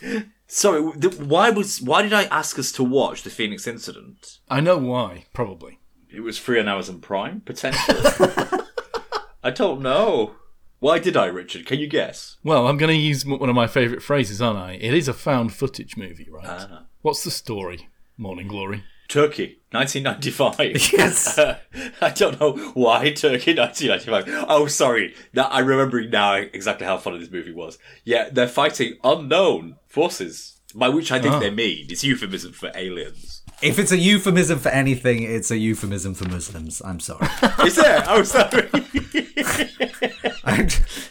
Sorry, 0.54 0.92
th- 1.00 1.16
why 1.16 1.48
was 1.48 1.80
why 1.80 2.02
did 2.02 2.12
I 2.12 2.24
ask 2.24 2.58
us 2.58 2.72
to 2.72 2.84
watch 2.84 3.22
the 3.22 3.30
Phoenix 3.30 3.66
incident? 3.66 4.40
I 4.50 4.60
know 4.60 4.76
why, 4.76 5.24
probably. 5.32 5.78
It 6.10 6.20
was 6.20 6.36
free 6.36 6.60
on 6.60 6.68
Amazon 6.68 7.00
Prime, 7.00 7.40
potentially. 7.40 7.98
I 9.42 9.50
don't 9.50 9.80
know. 9.80 10.34
Why 10.78 10.98
did 10.98 11.16
I, 11.16 11.24
Richard? 11.24 11.64
Can 11.64 11.78
you 11.78 11.86
guess? 11.86 12.36
Well, 12.44 12.66
I'm 12.66 12.76
going 12.76 12.90
to 12.90 12.94
use 12.94 13.24
one 13.24 13.48
of 13.48 13.54
my 13.54 13.66
favourite 13.66 14.02
phrases, 14.02 14.42
aren't 14.42 14.58
I? 14.58 14.72
It 14.74 14.92
is 14.92 15.08
a 15.08 15.14
found 15.14 15.54
footage 15.54 15.96
movie, 15.96 16.28
right? 16.30 16.44
Uh-huh. 16.44 16.80
What's 17.00 17.24
the 17.24 17.30
story? 17.30 17.88
Morning 18.18 18.46
Glory. 18.46 18.84
Turkey, 19.12 19.58
1995. 19.72 20.92
Yes. 20.92 21.38
I 22.00 22.10
don't 22.10 22.40
know 22.40 22.52
why 22.72 23.10
Turkey 23.12 23.54
1995. 23.54 24.46
Oh, 24.48 24.66
sorry. 24.66 25.14
Now, 25.34 25.48
I 25.48 25.58
remember 25.60 26.00
now 26.08 26.34
exactly 26.36 26.86
how 26.86 26.96
funny 26.96 27.18
this 27.18 27.30
movie 27.30 27.52
was. 27.52 27.78
Yeah, 28.04 28.30
they're 28.32 28.48
fighting 28.48 28.94
unknown 29.04 29.76
forces, 29.86 30.58
by 30.74 30.88
which 30.88 31.12
I 31.12 31.18
think 31.20 31.34
Ah. 31.34 31.40
they 31.40 31.50
mean 31.50 31.86
it's 31.90 32.02
euphemism 32.02 32.52
for 32.54 32.72
aliens. 32.74 33.42
If 33.60 33.78
it's 33.78 33.92
a 33.92 33.98
euphemism 33.98 34.58
for 34.58 34.70
anything, 34.70 35.22
it's 35.24 35.50
a 35.50 35.58
euphemism 35.58 36.14
for 36.14 36.26
Muslims. 36.28 36.80
I'm 36.82 36.98
sorry. 36.98 37.28
Is 37.66 37.76
there? 37.76 38.02
Oh, 38.08 38.22
sorry. 38.22 38.68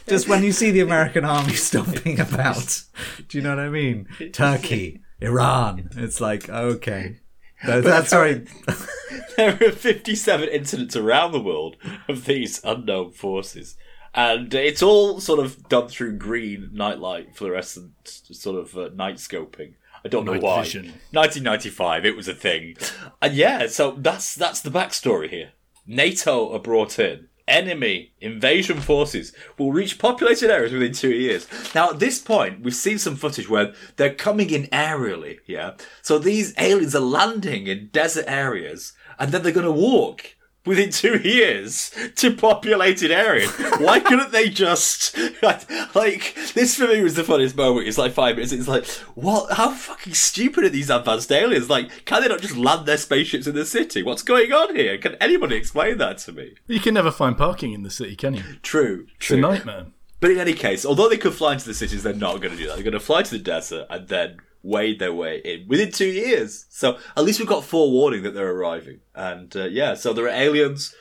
Just 0.08 0.28
when 0.28 0.44
you 0.44 0.52
see 0.52 0.72
the 0.72 0.82
American 0.82 1.24
army 1.24 1.54
stomping 1.54 2.20
about, 2.20 2.82
do 3.30 3.38
you 3.38 3.44
know 3.44 3.52
what 3.56 3.60
I 3.64 3.70
mean? 3.70 4.08
Turkey, 4.34 5.02
Iran. 5.22 5.90
It's 5.96 6.20
like, 6.20 6.50
okay. 6.50 7.20
No, 7.66 7.82
that's 7.82 8.14
right. 8.14 8.48
there 9.38 9.58
are 9.62 9.72
57 9.72 10.50
incidents 10.50 10.96
around 10.96 11.32
the 11.32 11.40
world 11.40 11.78
of 12.08 12.26
these 12.26 12.62
unknown 12.64 13.12
forces. 13.12 13.78
And 14.14 14.54
it's 14.54 14.84
all 14.84 15.22
sort 15.22 15.40
of 15.40 15.70
done 15.70 15.88
through 15.88 16.18
green 16.18 16.70
nightlight 16.74 17.36
fluorescent 17.36 17.92
sort 18.04 18.58
of 18.60 18.78
uh, 18.78 18.90
night 18.94 19.16
scoping. 19.16 19.76
I 20.04 20.10
don't 20.10 20.26
know 20.26 20.34
Night 20.34 20.42
why. 20.42 20.64
vision. 20.64 20.86
1995, 21.12 22.06
it 22.06 22.16
was 22.16 22.28
a 22.28 22.34
thing. 22.34 22.76
And 23.22 23.36
yeah, 23.36 23.68
so 23.68 23.92
that's 23.92 24.34
that's 24.36 24.62
the 24.62 24.72
backstory 24.72 25.30
here. 25.30 25.52
NATO 25.86 26.52
are 26.54 26.60
brought 26.60 26.98
in. 27.00 27.28
Enemy 27.52 28.14
invasion 28.22 28.80
forces 28.80 29.34
will 29.58 29.74
reach 29.74 30.00
populated 30.00 30.50
areas 30.50 30.72
within 30.72 30.94
two 30.94 31.12
years. 31.12 31.48
Now, 31.76 31.92
at 31.92 32.00
this 32.00 32.18
point, 32.18 32.62
we've 32.62 32.74
seen 32.74 32.98
some 32.98 33.18
footage 33.18 33.50
where 33.50 33.74
they're 33.98 34.14
coming 34.14 34.50
in 34.50 34.68
aerially, 34.68 35.40
yeah? 35.46 35.74
So 36.02 36.18
these 36.18 36.54
aliens 36.58 36.96
are 36.96 37.02
landing 37.02 37.68
in 37.68 37.90
desert 37.92 38.26
areas, 38.28 38.94
and 39.20 39.32
then 39.32 39.44
they're 39.44 39.52
going 39.52 39.66
to 39.66 39.72
walk 39.72 40.36
within 40.66 40.90
two 40.92 41.18
years 41.20 41.92
to 42.16 42.32
populated 42.34 43.12
areas. 43.12 43.52
Why 43.80 44.00
couldn't 44.08 44.32
they 44.32 44.50
just 44.50 45.18
like 45.42 46.36
this 46.54 46.76
for 46.78 46.88
me 46.88 47.02
was 47.02 47.16
the 47.16 47.24
funniest 47.24 47.56
moment. 47.56 47.88
It's 47.88 47.98
like 47.98 48.12
five 48.14 48.36
minutes. 48.36 48.52
It's 48.52 48.68
like 48.68 48.86
what? 49.16 49.54
How 49.54 49.72
fucking 49.72 50.14
stupid 50.14 50.64
are 50.66 50.70
these 50.70 50.90
advanced 50.90 51.32
aliens? 51.32 51.70
Like, 51.70 52.06
can 52.06 52.22
they 52.22 52.28
not 52.28 52.42
just 52.42 52.56
land 52.56 52.86
their 52.86 52.98
spaceships 52.98 53.48
in 53.48 53.56
the 53.56 53.66
city? 53.66 54.04
What's 54.04 54.24
going 54.24 54.52
on 54.54 54.76
here? 54.76 54.98
Can 54.98 55.16
anybody 55.16 55.56
explain 55.56 55.98
that 55.98 56.20
to 56.20 56.32
me? 56.32 56.56
You 56.68 56.80
can 56.80 56.94
never 56.94 57.12
find 57.12 57.38
parking 57.38 57.74
in 57.74 57.84
the 57.84 57.90
city, 57.90 58.16
can 58.16 58.36
you? 58.36 58.44
True, 58.62 59.08
It's 59.18 59.26
a 59.26 59.34
true. 59.34 59.42
nightmare. 59.42 59.88
But 60.20 60.32
in 60.32 60.38
any 60.38 60.54
case, 60.54 60.86
although 60.86 61.10
they 61.10 61.18
could 61.18 61.34
fly 61.34 61.54
into 61.54 61.66
the 61.66 61.74
cities, 61.74 62.04
they're 62.04 62.14
not 62.14 62.42
going 62.42 62.52
to 62.52 62.58
do 62.58 62.68
that. 62.68 62.76
They're 62.76 62.84
going 62.84 62.94
to 62.94 63.00
fly 63.00 63.24
to 63.24 63.32
the 63.32 63.40
desert 63.44 63.88
and 63.90 64.08
then 64.08 64.38
wade 64.64 65.00
their 65.00 65.14
way 65.14 65.42
in 65.44 65.68
within 65.68 65.92
two 65.92 66.08
years. 66.08 66.66
So 66.70 66.98
at 67.16 67.24
least 67.24 67.40
we've 67.40 67.48
got 67.48 67.64
forewarning 67.64 68.24
that 68.24 68.34
they're 68.34 68.52
arriving. 68.52 69.00
And 69.16 69.56
uh, 69.56 69.66
yeah, 69.66 69.96
so 69.96 70.14
there 70.14 70.26
are 70.26 70.30
aliens. 70.30 70.96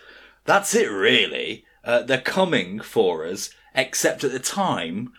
That's 0.44 0.74
it, 0.74 0.90
really. 0.90 1.64
Uh, 1.84 2.02
they're 2.02 2.20
coming 2.20 2.80
for 2.80 3.26
us, 3.26 3.50
except 3.74 4.24
at 4.24 4.32
the 4.32 4.38
time, 4.38 5.12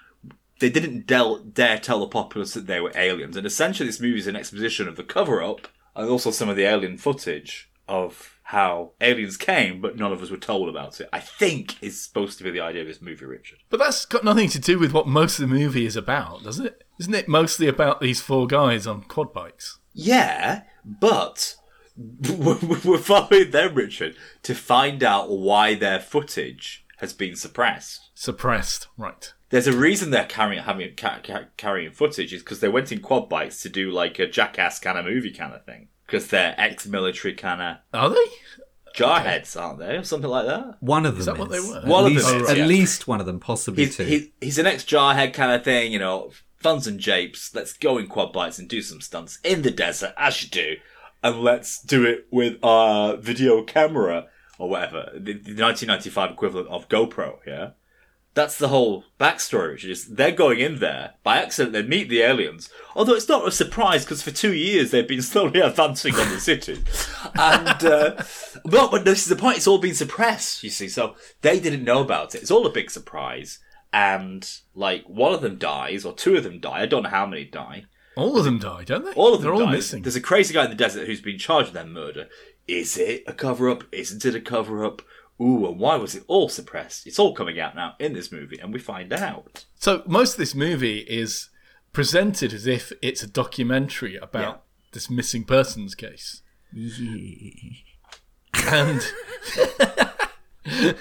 they 0.60 0.70
didn't 0.70 1.08
del- 1.08 1.40
dare 1.40 1.80
tell 1.80 2.00
the 2.00 2.08
populace 2.08 2.54
that 2.54 2.68
they 2.68 2.80
were 2.80 2.92
aliens. 2.96 3.36
And 3.36 3.46
essentially, 3.46 3.88
this 3.88 4.00
movie 4.00 4.20
is 4.20 4.28
an 4.28 4.36
exposition 4.36 4.88
of 4.88 4.96
the 4.96 5.04
cover 5.04 5.42
up 5.42 5.68
and 5.96 6.10
also 6.10 6.32
some 6.32 6.50
of 6.50 6.56
the 6.56 6.66
alien 6.66 6.98
footage 6.98 7.70
of 7.88 8.31
how 8.52 8.92
aliens 9.00 9.38
came, 9.38 9.80
but 9.80 9.96
none 9.96 10.12
of 10.12 10.22
us 10.22 10.30
were 10.30 10.36
told 10.36 10.68
about 10.68 11.00
it. 11.00 11.08
I 11.14 11.22
think 11.22 11.82
is 11.82 12.04
supposed 12.04 12.38
to 12.38 12.44
be 12.44 12.52
the 12.52 12.60
idea 12.60 12.82
of 12.82 12.88
this 12.90 13.02
movie, 13.02 13.24
Richard. 13.24 13.60
But 13.70 13.80
that's 13.80 14.04
got 14.06 14.26
nothing 14.26 14.50
to 14.50 14.60
do 14.60 14.78
with 14.78 14.92
what 14.92 15.08
most 15.08 15.40
of 15.40 15.48
the 15.48 15.56
movie 15.56 15.86
is 15.86 15.96
about, 15.96 16.44
does 16.44 16.60
it? 16.60 16.84
Isn't 17.00 17.14
it 17.14 17.30
mostly 17.30 17.70
about 17.70 18.02
these 18.02 18.20
four 18.20 18.48
guys 18.48 18.86
on 18.86 19.04
quad 19.04 19.32
bikes? 19.32 19.80
Yeah, 19.94 20.64
but 20.84 21.56
we're 21.96 22.98
following 22.98 23.52
them, 23.52 23.74
Richard, 23.74 24.18
to 24.44 24.54
find 24.54 25.02
out 25.02 25.30
why 25.32 25.74
their 25.76 26.02
footage 26.02 26.86
has 26.98 27.14
been 27.14 27.38
suppressed. 27.38 28.10
Suppressed, 28.16 28.90
right. 28.98 29.32
There's 29.50 29.68
a 29.68 29.72
reason 29.78 30.12
they're 30.12 30.26
carrying 30.26 30.64
having 30.64 30.94
ca- 30.98 31.22
ca- 31.24 31.46
carrying 31.56 31.92
footage 31.94 32.34
is 32.34 32.44
because 32.44 32.60
they 32.60 32.68
went 32.68 32.92
in 32.92 33.00
quad 33.00 33.30
bikes 33.30 33.62
to 33.62 33.70
do 33.70 33.92
like 33.92 34.20
a 34.20 34.28
jackass 34.28 34.78
kind 34.80 34.98
of 34.98 35.06
movie 35.06 35.32
kind 35.32 35.54
of 35.54 35.66
thing. 35.66 35.88
Because 36.12 36.28
they're 36.28 36.54
ex-military 36.58 37.34
kind 37.36 37.62
of 37.62 37.78
Are 37.94 38.10
they? 38.10 38.26
jarheads, 38.96 39.60
aren't 39.60 39.80
they, 39.80 39.96
or 39.96 40.04
something 40.04 40.30
like 40.30 40.46
that? 40.46 40.76
One 40.82 41.06
of 41.06 41.16
them 41.18 41.26
that 41.26 41.38
what 41.38 41.50
they 41.50 41.58
is. 41.58 41.70
were? 41.70 41.78
At 41.78 41.86
One 41.86 42.06
of 42.08 42.12
least, 42.12 42.28
them 42.28 42.42
is, 42.42 42.50
At 42.50 42.58
yeah. 42.58 42.66
least 42.66 43.08
one 43.08 43.20
of 43.22 43.26
them, 43.26 43.40
possibly 43.40 43.86
He's, 43.86 43.96
two. 43.96 44.04
he, 44.04 44.34
he's 44.42 44.58
an 44.60 44.68
ex-jarhead 44.68 45.34
kind 45.34 45.54
of 45.54 45.64
thing, 45.64 45.94
you 45.94 46.00
know, 46.00 46.32
funs 46.58 46.88
and 46.88 47.00
japes. 47.00 47.56
Let's 47.56 47.72
go 47.74 47.98
in 47.98 48.08
quad 48.08 48.34
bikes 48.34 48.60
and 48.60 48.68
do 48.68 48.82
some 48.82 49.00
stunts 49.00 49.40
in 49.46 49.62
the 49.62 49.72
desert, 49.72 50.14
as 50.18 50.44
you 50.44 50.50
do, 50.50 50.76
and 51.24 51.42
let's 51.42 51.82
do 51.82 52.04
it 52.04 52.28
with 52.32 52.58
our 52.64 53.16
video 53.16 53.64
camera 53.64 54.26
or 54.60 54.70
whatever, 54.70 55.10
the, 55.14 55.34
the 55.34 55.56
1995 55.64 56.32
equivalent 56.32 56.68
of 56.68 56.90
GoPro. 56.90 57.38
Yeah, 57.48 57.70
that's 58.34 58.58
the 58.58 58.70
whole 58.70 59.04
backstory. 59.20 59.74
Which 59.74 59.86
is 59.86 60.08
they're 60.08 60.32
going 60.32 60.60
in 60.60 60.80
there 60.80 61.16
by 61.24 61.38
accident. 61.38 61.74
They 61.74 61.84
meet 61.84 62.10
the 62.10 62.22
aliens, 62.22 62.70
although 62.96 63.14
it's 63.16 63.28
not 63.30 63.48
a 63.48 63.52
surprise 63.52 64.04
because 64.06 64.22
for 64.22 64.32
two 64.32 64.54
years 64.54 64.92
they've 64.92 65.08
been 65.08 65.22
slowly 65.34 65.60
advancing 65.60 66.16
on 66.16 66.30
the 66.30 66.40
city, 66.40 66.80
and 67.36 67.84
uh, 67.86 68.24
but, 68.66 68.92
but 68.92 69.06
this 69.06 69.24
is 69.24 69.28
the 69.30 69.36
point. 69.36 69.58
It's 69.58 69.68
all 69.68 69.80
been 69.80 69.96
suppressed. 69.96 70.64
You 70.64 70.70
see, 70.70 70.88
so 70.88 71.16
they 71.42 71.60
didn't 71.60 71.84
know 71.84 72.02
about 72.02 72.36
it. 72.36 72.42
It's 72.42 72.52
all 72.52 72.66
a 72.66 72.72
big 72.72 72.90
surprise. 72.92 73.60
And 73.94 74.50
like 74.74 75.04
one 75.08 75.34
of 75.34 75.42
them 75.42 75.58
dies, 75.58 76.06
or 76.06 76.14
two 76.14 76.38
of 76.38 76.44
them 76.44 76.60
die. 76.60 76.82
I 76.82 76.86
don't 76.86 77.04
know 77.04 77.10
how 77.10 77.26
many 77.26 77.44
die. 77.44 77.86
All 78.16 78.38
of 78.38 78.46
them 78.46 78.60
die, 78.60 78.84
don't 78.86 79.06
they? 79.06 79.12
All 79.14 79.34
of 79.34 79.42
them 79.42 79.52
They're 79.52 79.54
all 79.54 79.66
die. 79.66 79.72
missing. 79.74 80.02
There's 80.04 80.16
a 80.16 80.22
crazy 80.22 80.54
guy 80.54 80.64
in 80.66 80.70
the 80.70 80.76
desert 80.76 81.08
who's 81.08 81.22
been 81.22 81.38
charged 81.38 81.68
with 81.68 81.74
their 81.74 81.86
murder. 81.86 82.28
Is 82.68 82.98
it 82.98 83.24
a 83.28 83.34
cover 83.34 83.70
up? 83.70 83.84
Isn't 83.92 84.24
it 84.24 84.36
a 84.36 84.42
cover 84.42 84.86
up? 84.86 85.02
Ooh, 85.42 85.66
and 85.68 85.80
why 85.80 85.96
was 85.96 86.14
it 86.16 86.24
all 86.28 86.50
suppressed? 86.50 87.08
It's 87.08 87.18
all 87.18 87.34
coming 87.34 87.60
out 87.60 87.76
now 87.76 87.96
in 88.00 88.14
this 88.14 88.32
movie, 88.32 88.60
and 88.60 88.72
we 88.72 88.80
find 88.80 89.12
out. 89.12 89.66
So 89.76 90.04
most 90.06 90.34
of 90.34 90.38
this 90.38 90.54
movie 90.54 91.00
is 91.00 91.50
presented 91.94 92.54
as 92.54 92.68
if 92.68 92.92
it's 93.02 93.24
a 93.24 93.28
documentary 93.28 94.16
about 94.18 94.42
Yeah. 94.42 94.56
this 94.94 95.10
missing 95.10 95.44
persons 95.44 95.96
case. 95.96 96.42
And 98.68 99.02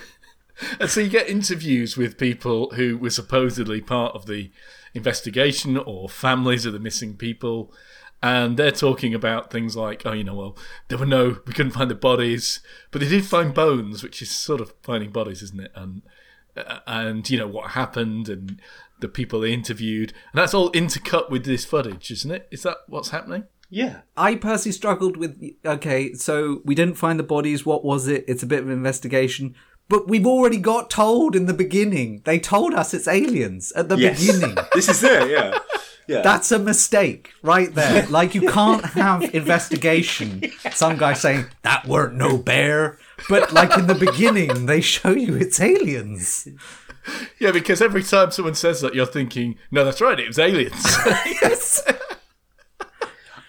and 0.81 0.91
so 0.91 1.01
you 1.01 1.09
get 1.09 1.29
interviews 1.29 1.97
with 1.97 2.19
people 2.19 2.71
who 2.71 2.97
were 2.99 3.11
supposedly 3.11 3.81
part 3.81 4.15
of 4.15 4.27
the 4.27 4.51
investigation 4.95 5.77
or 5.77 6.09
families 6.09 6.67
of 6.67 6.73
the 6.73 6.79
missing 6.81 7.17
people. 7.17 7.73
And 8.23 8.57
they're 8.59 8.71
talking 8.71 9.15
about 9.15 9.51
things 9.51 9.77
like, 9.77 10.03
oh, 10.05 10.13
you 10.13 10.25
know, 10.25 10.35
well, 10.35 10.59
there 10.89 10.99
were 10.99 11.07
no, 11.07 11.39
we 11.47 11.55
couldn't 11.55 11.73
find 11.73 11.91
the 11.91 11.95
bodies, 11.95 12.61
but 12.91 13.01
they 13.01 13.09
did 13.09 13.25
find 13.25 13.55
bones, 13.55 14.03
which 14.03 14.21
is 14.21 14.31
sort 14.31 14.61
of 14.61 14.75
finding 14.83 15.11
bodies, 15.11 15.43
isn't 15.43 15.61
it? 15.61 15.73
And 15.75 16.03
uh, 16.57 16.81
and 16.87 17.29
you 17.31 17.39
know 17.39 17.47
what 17.47 17.71
happened 17.71 18.29
and 18.29 18.61
the 19.01 19.09
people 19.09 19.41
they 19.41 19.53
interviewed, 19.53 20.13
and 20.33 20.41
that's 20.41 20.53
all 20.55 20.71
intercut 20.73 21.31
with 21.31 21.45
this 21.45 21.65
footage, 21.65 22.11
isn't 22.11 22.31
it? 22.31 22.49
Is 22.51 22.63
that 22.65 22.79
what's 22.87 23.11
happening? 23.11 23.45
Yeah. 23.71 24.01
I 24.17 24.35
personally 24.35 24.73
struggled 24.73 25.17
with. 25.17 25.41
Okay, 25.65 26.13
so 26.15 26.61
we 26.65 26.75
didn't 26.75 26.97
find 26.97 27.19
the 27.19 27.25
bodies. 27.25 27.65
What 27.65 27.85
was 27.85 28.09
it? 28.09 28.25
It's 28.27 28.43
a 28.43 28.47
bit 28.47 28.61
of 28.61 28.67
an 28.67 28.73
investigation. 28.73 29.55
But 29.91 30.09
we've 30.09 30.27
already 30.27 30.57
got 30.57 30.89
told 30.89 31.35
in 31.37 31.45
the 31.47 31.53
beginning. 31.53 32.23
They 32.25 32.39
told 32.39 32.73
us 32.75 32.95
it's 32.95 33.09
aliens 33.09 33.73
at 33.73 33.89
the 33.91 33.97
Yes. 33.99 34.25
beginning. 34.25 34.57
this 34.75 34.89
is 34.89 35.03
it, 35.05 35.29
yeah. 35.31 35.59
Yeah. 36.09 36.23
That's 36.23 36.51
a 36.51 36.59
mistake 36.59 37.31
right 37.43 37.73
there. 37.75 38.07
Like 38.07 38.35
you 38.35 38.49
can't 38.49 38.85
have 39.03 39.35
investigation. 39.35 40.45
Some 40.73 40.97
guy 40.97 41.13
saying 41.13 41.47
that 41.63 41.87
weren't 41.87 42.15
no 42.15 42.39
bear, 42.39 42.99
but 43.29 43.53
like 43.53 43.77
in 43.77 43.87
the 43.87 43.95
beginning 43.95 44.67
they 44.67 44.81
show 44.81 45.11
you 45.11 45.35
it's 45.37 45.61
aliens. 45.61 46.49
Yeah, 47.39 47.51
because 47.53 47.81
every 47.83 48.03
time 48.03 48.31
someone 48.31 48.55
says 48.55 48.81
that, 48.83 48.95
you're 48.95 49.07
thinking, 49.07 49.57
no, 49.71 49.85
that's 49.85 50.01
right, 50.01 50.19
it 50.21 50.29
was 50.29 50.39
aliens. 50.39 50.85
Yes. 51.43 51.83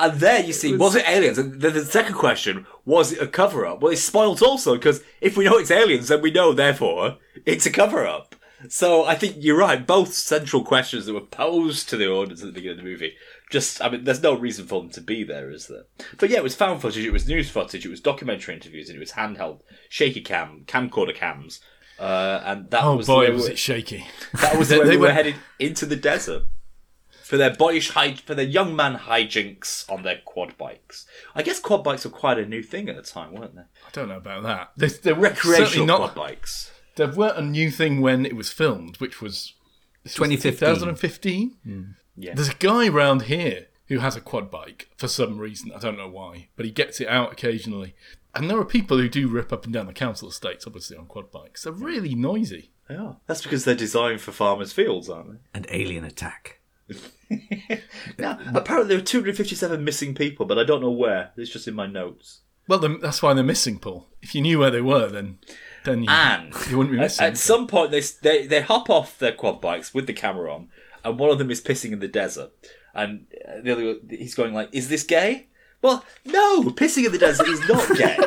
And 0.01 0.19
there 0.19 0.41
you 0.43 0.53
see, 0.53 0.75
was, 0.75 0.95
it 0.95 1.07
aliens? 1.07 1.37
And 1.37 1.61
then 1.61 1.73
the 1.73 1.85
second 1.85 2.15
question, 2.15 2.65
was 2.85 3.11
it 3.13 3.21
a 3.21 3.27
cover 3.27 3.65
up? 3.65 3.81
Well, 3.81 3.91
it's 3.93 4.03
spoilt 4.03 4.41
also, 4.41 4.75
because 4.75 5.01
if 5.21 5.37
we 5.37 5.45
know 5.45 5.57
it's 5.57 5.71
aliens, 5.71 6.07
then 6.07 6.21
we 6.21 6.31
know, 6.31 6.53
therefore, 6.53 7.17
it's 7.45 7.65
a 7.65 7.71
cover 7.71 8.05
up. 8.07 8.35
So 8.69 9.05
I 9.05 9.15
think 9.15 9.37
you're 9.39 9.57
right. 9.57 9.85
Both 9.85 10.13
central 10.13 10.63
questions 10.63 11.05
that 11.05 11.13
were 11.13 11.21
posed 11.21 11.89
to 11.89 11.97
the 11.97 12.07
audience 12.07 12.41
at 12.41 12.47
the 12.47 12.51
beginning 12.53 12.77
of 12.79 12.83
the 12.83 12.89
movie, 12.89 13.13
just, 13.49 13.81
I 13.81 13.89
mean, 13.89 14.03
there's 14.03 14.21
no 14.21 14.37
reason 14.37 14.65
for 14.67 14.81
them 14.81 14.91
to 14.91 15.01
be 15.01 15.23
there, 15.23 15.49
is 15.49 15.67
there? 15.67 15.83
But 16.19 16.29
yeah, 16.29 16.37
it 16.37 16.43
was 16.43 16.55
found 16.55 16.81
footage, 16.81 17.03
it 17.05 17.11
was 17.11 17.27
news 17.27 17.49
footage, 17.49 17.85
it 17.85 17.89
was 17.89 17.99
documentary 18.01 18.53
interviews, 18.53 18.87
and 18.89 18.95
it 18.95 18.99
was 18.99 19.13
handheld, 19.13 19.61
shaky 19.89 20.21
cam, 20.21 20.63
camcorder 20.67 21.15
cams. 21.15 21.59
Uh, 21.99 22.41
and 22.45 22.69
that 22.71 22.83
oh 22.83 22.95
was 22.97 23.07
the 23.07 23.13
boy, 23.13 23.31
was 23.31 23.47
it 23.47 23.59
shaky. 23.59 24.05
that 24.33 24.57
was 24.57 24.69
the 24.69 24.75
They- 24.77 24.79
way 24.81 24.87
they 24.89 24.97
we 24.97 25.01
were 25.07 25.11
headed 25.13 25.35
into 25.59 25.85
the 25.85 25.95
desert 25.95 26.43
for 27.31 27.37
their 27.37 27.55
boyish 27.55 27.91
high, 27.91 28.13
for 28.13 28.35
their 28.35 28.43
young 28.43 28.75
man 28.75 28.93
hijinks 28.97 29.89
on 29.89 30.03
their 30.03 30.19
quad 30.25 30.57
bikes. 30.57 31.05
I 31.33 31.43
guess 31.43 31.61
quad 31.61 31.81
bikes 31.81 32.03
were 32.03 32.11
quite 32.11 32.37
a 32.37 32.45
new 32.45 32.61
thing 32.61 32.89
at 32.89 32.97
the 32.97 33.01
time, 33.01 33.31
weren't 33.31 33.55
they? 33.55 33.61
I 33.61 33.89
don't 33.93 34.09
know 34.09 34.17
about 34.17 34.43
that. 34.43 34.71
They, 34.75 34.87
they 34.89 35.13
were 35.13 35.29
Recreational 35.29 35.85
not. 35.87 35.97
quad 35.99 36.15
bikes. 36.15 36.73
They 36.97 37.05
weren't 37.05 37.37
a 37.37 37.41
new 37.41 37.71
thing 37.71 38.01
when 38.01 38.25
it 38.25 38.35
was 38.35 38.51
filmed, 38.51 38.97
which 38.97 39.21
was 39.21 39.53
this 40.03 40.19
was 40.19 40.27
2015. 40.27 40.67
2015. 40.67 41.57
Hmm. 41.63 41.81
Yeah. 42.17 42.33
There's 42.33 42.49
a 42.49 42.53
guy 42.55 42.89
round 42.89 43.21
here 43.21 43.67
who 43.87 43.99
has 43.99 44.17
a 44.17 44.21
quad 44.21 44.51
bike 44.51 44.89
for 44.97 45.07
some 45.07 45.37
reason. 45.39 45.71
I 45.73 45.79
don't 45.79 45.97
know 45.97 46.09
why, 46.09 46.49
but 46.57 46.65
he 46.65 46.71
gets 46.73 46.99
it 46.99 47.07
out 47.07 47.31
occasionally. 47.31 47.95
And 48.35 48.49
there 48.49 48.57
are 48.57 48.65
people 48.65 48.97
who 48.97 49.07
do 49.07 49.29
rip 49.29 49.53
up 49.53 49.63
and 49.63 49.73
down 49.73 49.87
the 49.87 49.93
council 49.93 50.27
estates, 50.27 50.67
obviously 50.67 50.97
on 50.97 51.05
quad 51.05 51.31
bikes. 51.31 51.63
They're 51.63 51.71
really 51.71 52.13
noisy. 52.13 52.71
They 52.89 52.95
are. 52.97 53.19
that's 53.25 53.43
because 53.43 53.63
they're 53.63 53.73
designed 53.73 54.19
for 54.19 54.33
farmers' 54.33 54.73
fields, 54.73 55.09
aren't 55.09 55.31
they? 55.31 55.37
An 55.53 55.65
alien 55.69 56.03
attack. 56.03 56.57
Now, 58.17 58.39
apparently 58.53 58.89
there 58.89 58.97
were 58.97 59.05
257 59.05 59.83
missing 59.83 60.13
people, 60.13 60.45
but 60.45 60.59
I 60.59 60.63
don't 60.63 60.81
know 60.81 60.91
where. 60.91 61.31
It's 61.37 61.49
just 61.51 61.67
in 61.67 61.73
my 61.73 61.87
notes. 61.87 62.41
Well, 62.67 62.79
that's 62.79 63.21
why 63.23 63.33
they're 63.33 63.43
missing, 63.43 63.79
Paul. 63.79 64.07
If 64.21 64.35
you 64.35 64.41
knew 64.41 64.59
where 64.59 64.69
they 64.71 64.81
were, 64.81 65.07
then 65.09 65.39
then 65.83 66.03
you, 66.03 66.09
And 66.09 66.53
you 66.69 66.77
wouldn't 66.77 66.93
be 66.93 66.99
at, 66.99 67.03
missing. 67.03 67.25
at 67.25 67.37
some 67.37 67.67
point, 67.67 67.91
they, 67.91 68.01
they 68.21 68.45
they 68.47 68.61
hop 68.61 68.89
off 68.89 69.17
their 69.17 69.31
quad 69.31 69.61
bikes 69.61 69.93
with 69.93 70.07
the 70.07 70.13
camera 70.13 70.53
on, 70.53 70.69
and 71.03 71.17
one 71.17 71.31
of 71.31 71.37
them 71.37 71.49
is 71.51 71.61
pissing 71.61 71.91
in 71.91 71.99
the 71.99 72.07
desert, 72.07 72.51
and 72.93 73.25
uh, 73.47 73.61
the 73.61 73.71
other 73.71 73.95
he's 74.09 74.35
going 74.35 74.53
like, 74.53 74.69
"Is 74.71 74.89
this 74.89 75.03
gay?" 75.03 75.47
Well, 75.81 76.05
no, 76.25 76.63
pissing 76.65 77.05
in 77.05 77.11
the 77.11 77.17
desert 77.17 77.47
is 77.47 77.67
not 77.67 77.97
gay. 77.97 78.17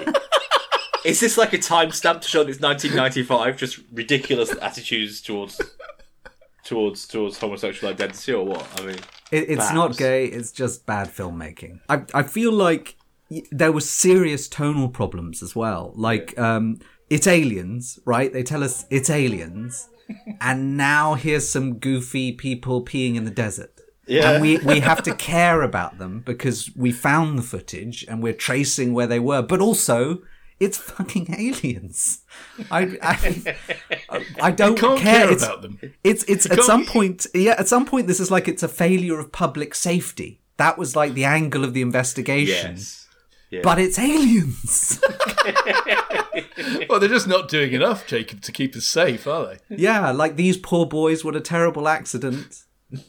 is 1.04 1.20
this 1.20 1.38
like 1.38 1.52
a 1.52 1.58
timestamp 1.58 2.22
to 2.22 2.28
show 2.28 2.42
that 2.42 2.50
it's 2.50 2.60
1995? 2.60 3.56
Just 3.56 3.78
ridiculous 3.92 4.52
attitudes 4.60 5.20
towards 5.20 5.60
towards 6.64 7.06
towards 7.06 7.38
homosexual 7.38 7.92
identity, 7.92 8.32
or 8.32 8.44
what? 8.44 8.66
I 8.80 8.86
mean, 8.86 8.96
It, 9.30 9.50
it's 9.50 9.72
not 9.72 9.96
gay. 9.96 10.26
It's 10.26 10.52
just 10.52 10.86
bad 10.86 11.08
filmmaking. 11.08 11.80
I 11.88 12.02
I 12.12 12.22
feel 12.22 12.52
like 12.52 12.96
there 13.50 13.72
were 13.72 13.80
serious 13.80 14.48
tonal 14.48 14.88
problems 14.88 15.42
as 15.42 15.54
well. 15.56 15.92
Like 15.96 16.38
um, 16.38 16.78
it's 17.10 17.26
aliens, 17.26 17.98
right? 18.04 18.32
They 18.32 18.42
tell 18.42 18.62
us 18.64 18.86
it's 18.90 19.10
aliens, 19.10 19.88
and 20.40 20.76
now 20.76 21.14
here's 21.14 21.48
some 21.48 21.78
goofy 21.78 22.32
people 22.32 22.84
peeing 22.84 23.16
in 23.16 23.24
the 23.24 23.30
desert. 23.30 23.70
Yeah. 24.06 24.32
And 24.32 24.42
we, 24.42 24.58
we 24.58 24.80
have 24.80 25.02
to 25.04 25.14
care 25.32 25.62
about 25.62 25.98
them 25.98 26.20
because 26.20 26.70
we 26.76 26.92
found 26.92 27.38
the 27.38 27.42
footage 27.42 28.04
and 28.06 28.22
we're 28.22 28.34
tracing 28.34 28.92
where 28.92 29.06
they 29.06 29.18
were. 29.18 29.40
But 29.40 29.60
also, 29.60 30.22
it's 30.64 30.78
fucking 30.78 31.26
aliens. 31.38 32.22
I 32.70 32.96
I, 33.02 33.56
I 34.48 34.50
don't 34.50 34.78
can't 34.78 34.98
care, 34.98 35.20
care 35.26 35.32
It's- 35.32 35.42
about 35.44 35.62
them. 35.62 35.78
It's 36.02 36.24
it's 36.24 36.46
at 36.50 36.60
some 36.62 36.84
point, 36.86 37.26
yeah. 37.34 37.54
At 37.58 37.68
some 37.68 37.84
point, 37.86 38.06
this 38.06 38.20
is 38.20 38.30
like 38.30 38.48
it's 38.48 38.62
a 38.62 38.68
failure 38.68 39.18
of 39.18 39.30
public 39.32 39.74
safety. 39.74 40.40
That 40.56 40.78
was 40.78 40.94
like 40.96 41.14
the 41.14 41.24
angle 41.24 41.64
of 41.64 41.74
the 41.74 41.82
investigation. 41.82 42.76
yes. 42.76 43.62
But 43.62 43.78
it's 43.78 43.98
aliens. 43.98 45.00
well, 46.88 46.98
they're 46.98 47.08
just 47.08 47.28
not 47.28 47.48
doing 47.48 47.72
enough, 47.72 48.04
Jacob, 48.06 48.40
to 48.42 48.50
keep 48.52 48.74
us 48.74 48.84
safe, 48.84 49.26
are 49.28 49.46
they? 49.46 49.76
yeah, 49.76 50.10
like 50.10 50.34
these 50.36 50.56
poor 50.56 50.86
boys. 50.86 51.24
What 51.24 51.36
a 51.36 51.40
terrible 51.40 51.86
accident. 51.88 52.64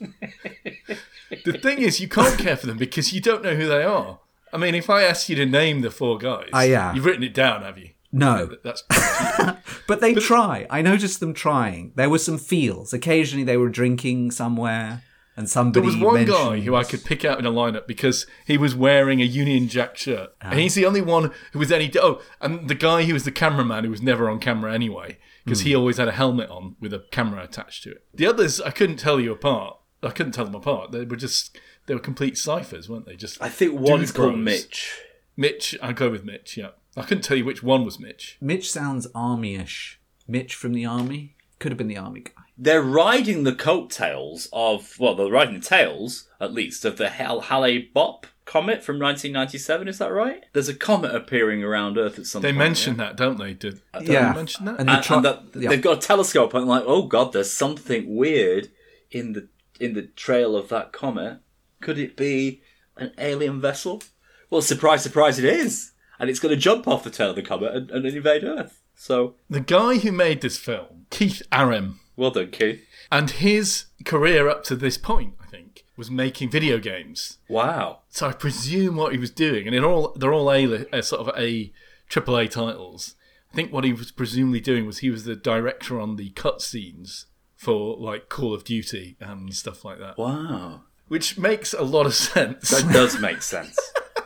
The 1.43 1.57
thing 1.57 1.79
is, 1.79 1.99
you 1.99 2.07
can't 2.07 2.37
care 2.37 2.55
for 2.55 2.67
them 2.67 2.77
because 2.77 3.11
you 3.11 3.19
don't 3.19 3.43
know 3.43 3.55
who 3.55 3.67
they 3.67 3.83
are. 3.83 4.19
I 4.55 4.57
mean, 4.57 4.73
if 4.73 4.89
I 4.89 5.03
ask 5.03 5.27
you 5.27 5.35
to 5.35 5.45
name 5.45 5.81
the 5.81 5.91
four 5.91 6.17
guys, 6.17 6.49
Ah, 6.53 6.61
yeah. 6.61 6.93
you've 6.93 7.03
written 7.05 7.23
it 7.23 7.33
down, 7.33 7.61
have 7.63 7.77
you? 7.77 7.89
No, 8.11 8.49
That's 8.63 8.83
but 9.87 9.99
they 9.99 10.13
try. 10.13 10.65
I 10.69 10.81
noticed 10.81 11.19
them 11.19 11.33
trying. 11.33 11.91
There 11.95 12.09
were 12.09 12.17
some 12.17 12.37
feels. 12.37 12.93
Occasionally, 12.93 13.43
they 13.43 13.57
were 13.57 13.67
drinking 13.67 14.31
somewhere, 14.31 15.03
and 15.35 15.49
somebody. 15.49 15.81
There 15.81 15.85
was 15.85 15.97
one 16.01 16.13
mentioned, 16.15 16.37
guy 16.37 16.59
who 16.61 16.75
I 16.75 16.85
could 16.85 17.03
pick 17.03 17.25
out 17.25 17.39
in 17.39 17.45
a 17.45 17.51
lineup 17.51 17.87
because 17.87 18.25
he 18.47 18.57
was 18.57 18.73
wearing 18.73 19.21
a 19.21 19.25
Union 19.25 19.67
Jack 19.67 19.97
shirt, 19.97 20.29
and 20.39 20.57
he's 20.57 20.75
the 20.75 20.85
only 20.85 21.01
one 21.01 21.31
who 21.51 21.59
was 21.59 21.73
any. 21.73 21.91
Oh, 21.99 22.21
and 22.39 22.69
the 22.69 22.75
guy 22.75 23.03
who 23.03 23.11
was 23.13 23.25
the 23.25 23.33
cameraman 23.33 23.83
who 23.83 23.91
was 23.91 24.01
never 24.01 24.29
on 24.29 24.39
camera 24.39 24.73
anyway, 24.73 25.17
because 25.43 25.61
he 25.61 25.75
always 25.75 25.97
had 25.97 26.07
a 26.07 26.13
helmet 26.13 26.49
on 26.49 26.77
with 26.79 26.93
a 26.93 27.03
camera 27.11 27.43
attached 27.43 27.83
to 27.83 27.91
it. 27.91 28.05
The 28.13 28.27
others, 28.27 28.61
I 28.61 28.71
couldn't 28.71 28.95
tell 28.97 29.19
you 29.19 29.33
apart. 29.33 29.77
I 30.01 30.11
couldn't 30.11 30.33
tell 30.33 30.45
them 30.45 30.55
apart. 30.55 30.91
They 30.93 31.03
were 31.03 31.15
just 31.17 31.57
they 31.85 31.93
were 31.93 31.99
complete 31.99 32.37
ciphers, 32.37 32.89
weren't 32.89 33.05
they? 33.05 33.15
Just 33.15 33.41
I 33.41 33.49
think 33.49 33.79
one's 33.79 34.11
called. 34.11 34.37
Mitch. 34.39 35.01
Mitch. 35.37 35.77
I 35.81 35.93
go 35.93 36.09
with 36.09 36.23
Mitch. 36.23 36.57
Yeah, 36.57 36.69
I 36.95 37.03
couldn't 37.03 37.23
tell 37.23 37.37
you 37.37 37.45
which 37.45 37.61
one 37.63 37.85
was 37.85 37.99
Mitch. 37.99 38.37
Mitch 38.41 38.71
sounds 38.71 39.07
army-ish. 39.13 39.99
Mitch 40.27 40.55
from 40.55 40.73
the 40.73 40.85
army 40.85 41.35
could 41.59 41.71
have 41.71 41.77
been 41.77 41.87
the 41.87 41.97
army 41.97 42.21
guy. 42.21 42.31
They're 42.57 42.81
riding 42.81 43.43
the 43.43 43.53
coattails 43.53 44.47
of 44.53 44.95
well, 44.99 45.15
they're 45.15 45.27
riding 45.29 45.55
the 45.59 45.65
tails 45.65 46.29
at 46.39 46.53
least 46.53 46.85
of 46.85 46.97
the 46.97 47.09
Hal 47.09 47.41
Halley 47.41 47.79
Bop 47.93 48.27
comet 48.45 48.83
from 48.83 48.97
1997. 48.99 49.87
Is 49.87 49.97
that 49.97 50.11
right? 50.11 50.45
There's 50.53 50.69
a 50.69 50.73
comet 50.75 51.13
appearing 51.13 51.63
around 51.63 51.97
Earth 51.97 52.17
at 52.17 52.25
some 52.27 52.41
point. 52.41 52.43
They 52.43 52.51
point. 52.51 52.57
mentioned 52.59 52.99
that, 52.99 53.17
don't 53.17 53.37
they? 53.37 53.53
Did 53.53 53.81
don't 53.93 54.07
Yeah. 54.07 54.29
they 54.31 54.35
mention 54.39 54.65
that? 54.65 54.79
And 54.79 54.87
they 54.87 54.93
and, 54.93 55.03
try- 55.03 55.15
and 55.17 55.25
that, 55.25 55.43
yeah. 55.55 55.69
they've 55.69 55.81
got 55.81 55.97
a 55.97 56.07
telescope 56.07 56.53
and 56.53 56.65
like, 56.65 56.83
oh 56.85 57.03
god, 57.07 57.33
there's 57.33 57.51
something 57.51 58.15
weird 58.15 58.69
in 59.11 59.33
the 59.33 59.49
in 59.79 59.93
the 59.93 60.03
trail 60.03 60.55
of 60.55 60.69
that 60.69 60.93
comet. 60.93 61.39
Could 61.81 61.97
it 61.99 62.15
be 62.15 62.61
an 62.97 63.11
alien 63.17 63.61
vessel? 63.61 64.01
Well, 64.49 64.61
surprise, 64.61 65.03
surprise, 65.03 65.39
it 65.39 65.45
is, 65.45 65.91
and 66.19 66.29
it's 66.29 66.39
going 66.39 66.53
to 66.53 66.59
jump 66.59 66.87
off 66.87 67.03
the 67.03 67.09
tail 67.09 67.31
of 67.31 67.35
the 67.35 67.41
comet 67.41 67.73
and, 67.75 67.91
and 67.91 68.05
invade 68.05 68.43
Earth. 68.43 68.81
So, 68.95 69.35
the 69.49 69.59
guy 69.59 69.97
who 69.97 70.11
made 70.11 70.41
this 70.41 70.57
film, 70.57 71.05
Keith 71.09 71.41
Arem, 71.51 71.99
well 72.15 72.31
done, 72.31 72.51
Keith. 72.51 72.81
and 73.11 73.29
his 73.29 73.85
career 74.05 74.47
up 74.47 74.63
to 74.65 74.75
this 74.75 74.97
point, 74.97 75.33
I 75.43 75.47
think, 75.47 75.83
was 75.97 76.09
making 76.09 76.49
video 76.49 76.77
games. 76.79 77.39
Wow. 77.49 77.99
So 78.09 78.27
I 78.27 78.31
presume 78.31 78.95
what 78.95 79.11
he 79.11 79.17
was 79.17 79.31
doing, 79.31 79.67
and 79.67 79.75
they're 79.75 79.85
all 79.85 80.13
they're 80.17 80.33
all 80.33 80.49
a 80.51 80.85
uh, 80.93 81.01
sort 81.01 81.27
of 81.27 81.37
a 81.37 81.73
triple 82.07 82.37
A 82.37 82.47
titles. 82.47 83.15
I 83.51 83.55
think 83.55 83.73
what 83.73 83.83
he 83.83 83.91
was 83.93 84.11
presumably 84.11 84.59
doing 84.61 84.85
was 84.85 84.99
he 84.99 85.09
was 85.09 85.25
the 85.25 85.35
director 85.35 85.99
on 85.99 86.15
the 86.15 86.29
cutscenes 86.31 87.25
for 87.55 87.97
like 87.97 88.29
Call 88.29 88.53
of 88.53 88.63
Duty 88.63 89.15
and 89.19 89.53
stuff 89.53 89.83
like 89.83 89.99
that, 89.99 90.17
Wow. 90.17 90.83
Which 91.07 91.37
makes 91.37 91.73
a 91.73 91.83
lot 91.83 92.05
of 92.05 92.13
sense. 92.15 92.69
That 92.69 92.91
does 92.93 93.19
make 93.19 93.41
sense. 93.41 93.77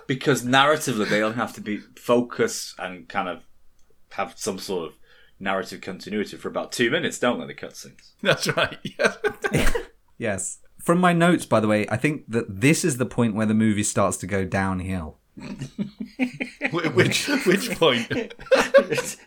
because 0.07 0.43
narratively, 0.43 1.07
they 1.09 1.19
don't 1.19 1.35
have 1.35 1.53
to 1.53 1.61
be 1.61 1.77
focused 1.95 2.75
and 2.79 3.07
kind 3.07 3.29
of 3.29 3.43
have 4.13 4.33
some 4.37 4.57
sort 4.59 4.87
of 4.89 4.95
narrative 5.39 5.81
continuity 5.81 6.35
for 6.37 6.47
about 6.47 6.71
two 6.71 6.89
minutes, 6.91 7.19
don't 7.19 7.39
they, 7.39 7.45
the 7.47 7.53
cutscenes? 7.53 8.11
That's 8.21 8.47
right. 8.55 8.77
Yeah. 8.83 9.69
Yes. 10.17 10.57
From 10.79 10.99
my 10.99 11.13
notes, 11.13 11.45
by 11.45 11.61
the 11.61 11.67
way, 11.69 11.87
I 11.89 11.95
think 11.95 12.25
that 12.27 12.59
this 12.59 12.83
is 12.83 12.97
the 12.97 13.05
point 13.05 13.35
where 13.35 13.45
the 13.45 13.53
movie 13.53 13.83
starts 13.83 14.17
to 14.17 14.27
go 14.27 14.43
downhill. 14.43 15.17
Which 16.71 17.27
which 17.45 17.71
point? 17.79 18.11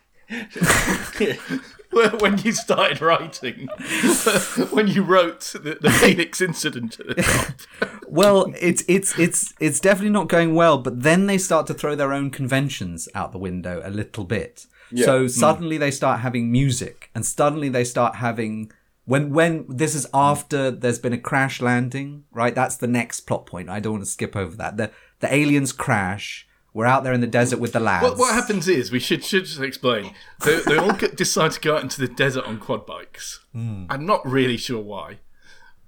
when 2.20 2.38
you 2.38 2.52
started 2.52 3.00
writing, 3.02 3.68
when 4.70 4.88
you 4.88 5.02
wrote 5.02 5.40
the, 5.40 5.78
the 5.80 5.90
Phoenix 6.00 6.40
incident 6.40 6.98
at 7.00 7.16
the 7.16 7.66
top. 7.80 8.04
Well, 8.08 8.52
it's 8.58 8.82
it's 8.88 9.18
it's 9.18 9.52
it's 9.60 9.78
definitely 9.78 10.10
not 10.10 10.28
going 10.28 10.54
well. 10.54 10.78
But 10.78 11.02
then 11.02 11.26
they 11.26 11.38
start 11.38 11.66
to 11.66 11.74
throw 11.74 11.94
their 11.94 12.12
own 12.12 12.30
conventions 12.30 13.08
out 13.14 13.32
the 13.32 13.38
window 13.38 13.82
a 13.84 13.90
little 13.90 14.24
bit. 14.24 14.66
So 14.94 15.22
hmm. 15.22 15.28
suddenly 15.28 15.78
they 15.78 15.90
start 15.90 16.20
having 16.20 16.52
music, 16.52 17.10
and 17.14 17.24
suddenly 17.24 17.68
they 17.68 17.84
start 17.84 18.16
having 18.16 18.72
when 19.04 19.32
when 19.32 19.66
this 19.68 19.94
is 19.94 20.06
after 20.14 20.70
there's 20.70 20.98
been 20.98 21.12
a 21.12 21.18
crash 21.18 21.60
landing, 21.60 22.24
right? 22.30 22.54
That's 22.54 22.76
the 22.76 22.86
next 22.86 23.20
plot 23.20 23.46
point. 23.46 23.68
I 23.68 23.80
don't 23.80 23.94
want 23.94 24.04
to 24.04 24.10
skip 24.10 24.34
over 24.34 24.56
that. 24.56 24.76
The 24.76 24.90
the 25.20 25.32
aliens 25.32 25.72
crash. 25.72 26.46
We're 26.74 26.86
out 26.86 27.04
there 27.04 27.12
in 27.12 27.20
the 27.20 27.26
desert 27.26 27.58
with 27.58 27.72
the 27.72 27.80
lads. 27.80 28.02
What, 28.04 28.18
what 28.18 28.34
happens 28.34 28.66
is 28.66 28.90
we 28.90 28.98
should 28.98 29.22
should 29.24 29.44
just 29.44 29.60
explain. 29.60 30.14
They, 30.44 30.60
they 30.60 30.78
all 30.78 30.94
get, 30.94 31.16
decide 31.16 31.52
to 31.52 31.60
go 31.60 31.76
out 31.76 31.82
into 31.82 32.00
the 32.00 32.08
desert 32.08 32.44
on 32.46 32.58
quad 32.58 32.86
bikes. 32.86 33.40
Hmm. 33.52 33.84
I'm 33.90 34.06
not 34.06 34.26
really 34.26 34.56
sure 34.56 34.80
why, 34.82 35.18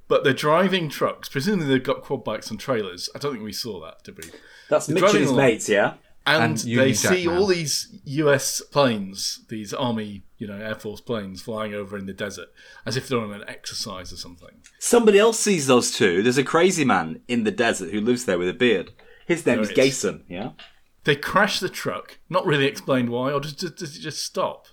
but 0.08 0.24
they're 0.24 0.34
driving 0.34 0.88
trucks. 0.90 1.28
Presumably 1.28 1.68
they've 1.68 1.82
got 1.82 2.02
quad 2.02 2.22
bikes 2.22 2.50
and 2.50 2.60
trailers. 2.60 3.08
I 3.14 3.18
don't 3.18 3.32
think 3.32 3.44
we 3.44 3.52
saw 3.52 3.80
that, 3.84 4.04
did 4.04 4.18
we? 4.18 4.30
That's 4.68 4.86
They're 4.86 4.94
Mitch 4.94 5.04
and 5.10 5.18
his 5.20 5.30
along. 5.30 5.36
mates, 5.38 5.68
yeah? 5.68 5.94
And, 6.26 6.42
And 6.42 6.58
they 6.58 6.92
Jack 6.92 7.12
see 7.12 7.26
Man. 7.26 7.36
all 7.36 7.46
these 7.46 7.98
U.S. 8.04 8.62
planes, 8.62 9.44
these 9.50 9.74
army, 9.74 10.22
you 10.38 10.46
know, 10.46 10.56
air 10.56 10.74
force 10.74 11.02
planes 11.02 11.42
flying 11.42 11.74
over 11.74 11.98
in 11.98 12.06
the 12.06 12.14
desert, 12.14 12.48
as 12.86 12.96
if 12.96 13.08
they're 13.08 13.18
on 13.20 13.32
an 13.32 13.44
exercise 13.46 14.10
or 14.10 14.16
something. 14.16 14.62
Somebody 14.78 15.18
else 15.18 15.38
sees 15.38 15.66
those 15.66 15.90
two. 15.92 16.22
There's 16.22 16.38
a 16.38 16.44
crazy 16.44 16.84
man 16.84 17.20
in 17.28 17.44
the 17.44 17.50
desert 17.50 17.90
who 17.90 18.00
lives 18.00 18.24
there 18.24 18.38
with 18.38 18.48
a 18.48 18.54
beard. 18.54 18.92
His 19.26 19.44
name 19.44 19.56
There 19.56 19.64
is 19.64 19.70
it 19.70 19.78
is. 19.78 20.02
Gason, 20.02 20.22
yeah? 20.28 20.50
They 21.04 21.16
crash 21.16 21.60
the 21.60 21.68
truck. 21.68 22.18
Not 22.28 22.46
really 22.46 22.66
explained 22.66 23.10
why, 23.10 23.32
or 23.32 23.40
just, 23.40 23.58
does 23.76 23.96
it 23.96 24.00
just 24.00 24.24
stop? 24.24 24.66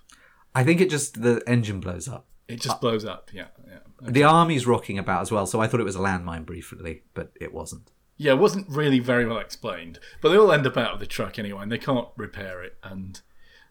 I 0.56 0.64
think 0.64 0.82
it 0.82 0.90
just 0.90 1.22
the 1.22 1.42
engine 1.48 1.80
blows 1.80 2.08
up. 2.08 2.26
It 2.48 2.62
just 2.62 2.78
uh, 2.78 2.80
blows 2.80 3.06
up. 3.06 3.30
Yeah, 3.34 3.48
yeah. 3.68 3.80
The 4.02 4.24
army's 4.24 4.66
rocking 4.66 4.98
about 4.98 5.22
as 5.22 5.32
well, 5.32 5.46
so 5.46 5.62
I 5.62 5.68
thought 5.68 5.80
it 5.80 5.86
was 5.86 5.96
a 5.96 6.00
landmine 6.00 6.46
briefly, 6.46 7.04
but 7.14 7.32
it 7.40 7.54
wasn't. 7.54 7.92
Yeah, 8.18 8.34
it 8.34 8.40
wasn't 8.40 8.70
really 8.70 9.00
very 9.00 9.26
well 9.26 9.40
explained. 9.40 10.00
But 10.22 10.30
they 10.30 10.38
all 10.38 10.52
end 10.52 10.68
up 10.68 10.78
out 10.78 10.94
of 10.94 11.00
the 11.00 11.06
truck 11.06 11.38
anyway, 11.40 11.64
and 11.64 11.72
they 11.72 11.78
can't 11.78 12.08
repair 12.18 12.64
it. 12.64 12.78
And 12.84 13.22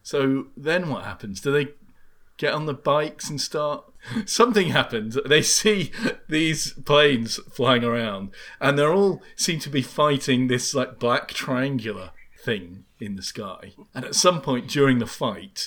so 0.03 0.47
then 0.57 0.89
what 0.89 1.03
happens? 1.03 1.41
Do 1.41 1.51
they 1.51 1.69
get 2.37 2.53
on 2.53 2.65
the 2.65 2.73
bikes 2.73 3.29
and 3.29 3.39
start? 3.39 3.85
Something 4.25 4.69
happens. 4.69 5.17
They 5.27 5.41
see 5.41 5.91
these 6.27 6.73
planes 6.73 7.37
flying 7.51 7.83
around, 7.83 8.31
and 8.59 8.77
they're 8.77 8.93
all 8.93 9.21
seem 9.35 9.59
to 9.59 9.69
be 9.69 9.81
fighting 9.81 10.47
this 10.47 10.73
like 10.73 10.99
black 10.99 11.29
triangular 11.29 12.11
thing 12.43 12.85
in 12.99 13.15
the 13.15 13.21
sky. 13.21 13.73
And 13.93 14.05
at 14.05 14.15
some 14.15 14.41
point 14.41 14.67
during 14.69 14.99
the 14.99 15.05
fight, 15.05 15.65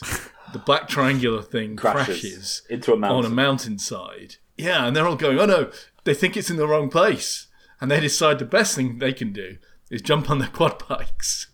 the 0.53 0.59
black 0.59 0.89
triangular 0.89 1.43
thing 1.43 1.77
Crashes 1.77 2.07
crashes, 2.07 2.63
into 2.71 2.93
a 2.93 2.97
mountain. 2.97 3.25
on 3.27 3.33
a 3.33 3.35
mountainside. 3.35 4.37
Yeah, 4.57 4.87
and 4.87 4.95
they're 4.97 5.07
all 5.07 5.17
going, 5.17 5.39
"Oh 5.39 5.47
no!" 5.47 5.71
They 6.05 6.15
think 6.15 6.37
it's 6.37 6.51
in 6.51 6.57
the 6.57 6.69
wrong 6.69 6.89
place, 6.91 7.47
and 7.81 7.91
they 7.91 8.01
decide 8.01 8.39
the 8.39 8.45
best 8.45 8.75
thing 8.77 8.99
they 8.99 9.13
can 9.13 9.33
do 9.33 9.57
is 9.91 10.03
jump 10.03 10.31
on 10.31 10.39
their 10.39 10.49
quad 10.53 10.83
bikes 10.89 11.49